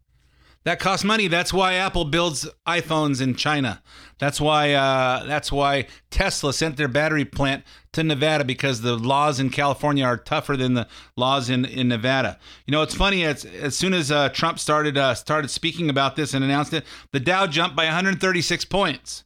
That 0.65 0.81
costs 0.81 1.05
money. 1.05 1.29
That's 1.29 1.53
why 1.53 1.75
Apple 1.75 2.07
builds 2.07 2.49
iPhones 2.67 3.21
in 3.21 3.35
China. 3.37 3.83
That's 4.19 4.41
why 4.41 4.73
uh, 4.73 5.25
that's 5.27 5.53
why 5.53 5.87
Tesla 6.11 6.55
sent 6.55 6.79
their 6.79 6.89
battery 6.89 7.27
plant 7.27 7.63
to 7.93 8.03
Nevada 8.03 8.45
because 8.45 8.81
the 8.81 8.97
laws 8.97 9.39
in 9.39 9.51
California 9.51 10.05
are 10.05 10.17
tougher 10.17 10.57
than 10.57 10.73
the 10.73 10.89
laws 11.15 11.51
in, 11.51 11.67
in 11.67 11.89
Nevada. 11.89 12.39
You 12.67 12.73
know, 12.73 12.81
it's 12.81 12.95
funny. 12.95 13.23
As, 13.23 13.45
as 13.45 13.77
soon 13.77 13.93
as 13.93 14.11
uh, 14.11 14.31
Trump 14.31 14.59
started 14.59 14.97
uh, 14.97 15.15
started 15.15 15.49
speaking 15.49 15.91
about 15.91 16.17
this 16.17 16.33
and 16.33 16.43
announced 16.43 16.73
it, 16.73 16.87
the 17.13 17.21
Dow 17.21 17.47
jumped 17.47 17.77
by 17.77 17.85
136 17.85 18.65
points 18.65 19.25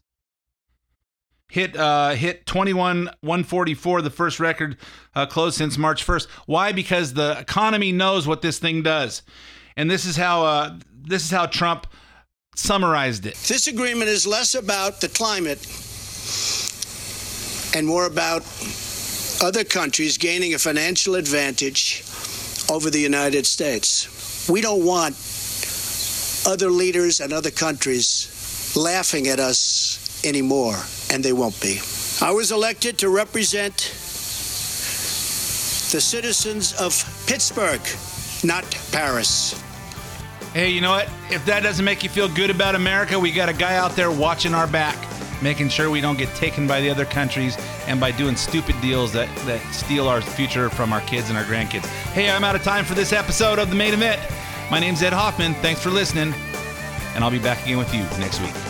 hit 1.51 1.76
uh, 1.76 2.11
hit 2.11 2.46
21 2.46 3.11
144 3.20 4.03
the 4.03 4.11
first 4.11 4.40
record 4.40 4.76
uh, 5.14 5.26
close 5.26 5.57
since 5.57 5.76
March 5.76 6.07
1st 6.07 6.28
why? 6.46 6.72
Because 6.72 7.14
the 7.14 7.36
economy 7.38 7.92
knows 7.92 8.26
what 8.26 8.42
this 8.42 8.59
thing 8.59 8.82
does. 8.82 9.22
And 9.76 9.90
this 9.90 10.05
is 10.05 10.16
how 10.16 10.44
uh, 10.44 10.78
this 10.92 11.24
is 11.24 11.30
how 11.30 11.46
Trump 11.46 11.86
summarized 12.57 13.26
it. 13.26 13.34
This 13.34 13.66
agreement 13.66 14.11
is 14.11 14.26
less 14.26 14.55
about 14.55 15.01
the 15.01 15.09
climate 15.09 15.64
and 17.74 17.86
more 17.86 18.07
about 18.07 18.42
other 19.42 19.64
countries 19.64 20.18
gaining 20.18 20.55
a 20.55 20.59
financial 20.59 21.14
advantage 21.14 22.05
over 22.70 22.90
the 22.90 23.01
United 23.01 23.46
States. 23.46 24.48
We 24.48 24.61
don't 24.61 24.84
want 24.84 25.14
other 26.46 26.70
leaders 26.70 27.20
and 27.20 27.32
other 27.32 27.51
countries 27.51 28.74
laughing 28.76 29.28
at 29.28 29.38
us 29.38 29.89
anymore, 30.24 30.76
and 31.10 31.24
they 31.24 31.32
won't 31.32 31.60
be. 31.60 31.80
I 32.20 32.32
was 32.32 32.52
elected 32.52 32.98
to 32.98 33.08
represent 33.08 33.76
the 35.92 36.00
citizens 36.00 36.72
of 36.74 36.92
Pittsburgh, 37.26 37.80
not 38.44 38.64
Paris. 38.92 39.60
Hey, 40.52 40.70
you 40.70 40.80
know 40.80 40.90
what? 40.90 41.08
If 41.30 41.44
that 41.46 41.62
doesn't 41.62 41.84
make 41.84 42.02
you 42.02 42.08
feel 42.10 42.28
good 42.28 42.50
about 42.50 42.74
America, 42.74 43.18
we 43.18 43.32
got 43.32 43.48
a 43.48 43.52
guy 43.52 43.76
out 43.76 43.92
there 43.92 44.10
watching 44.10 44.52
our 44.52 44.66
back, 44.66 44.96
making 45.42 45.68
sure 45.68 45.90
we 45.90 46.00
don't 46.00 46.18
get 46.18 46.28
taken 46.34 46.66
by 46.66 46.80
the 46.80 46.90
other 46.90 47.04
countries 47.04 47.56
and 47.86 48.00
by 48.00 48.10
doing 48.10 48.36
stupid 48.36 48.74
deals 48.80 49.12
that, 49.12 49.28
that 49.46 49.60
steal 49.72 50.08
our 50.08 50.20
future 50.20 50.68
from 50.68 50.92
our 50.92 51.00
kids 51.02 51.28
and 51.28 51.38
our 51.38 51.44
grandkids. 51.44 51.86
Hey, 52.12 52.30
I'm 52.30 52.44
out 52.44 52.56
of 52.56 52.62
time 52.62 52.84
for 52.84 52.94
this 52.94 53.12
episode 53.12 53.58
of 53.58 53.70
The 53.70 53.76
Main 53.76 53.94
Event. 53.94 54.20
My 54.70 54.78
name's 54.78 55.02
Ed 55.02 55.12
Hoffman. 55.12 55.54
Thanks 55.54 55.80
for 55.82 55.90
listening, 55.90 56.34
and 57.14 57.24
I'll 57.24 57.30
be 57.30 57.38
back 57.38 57.62
again 57.64 57.78
with 57.78 57.94
you 57.94 58.02
next 58.18 58.40
week. 58.40 58.69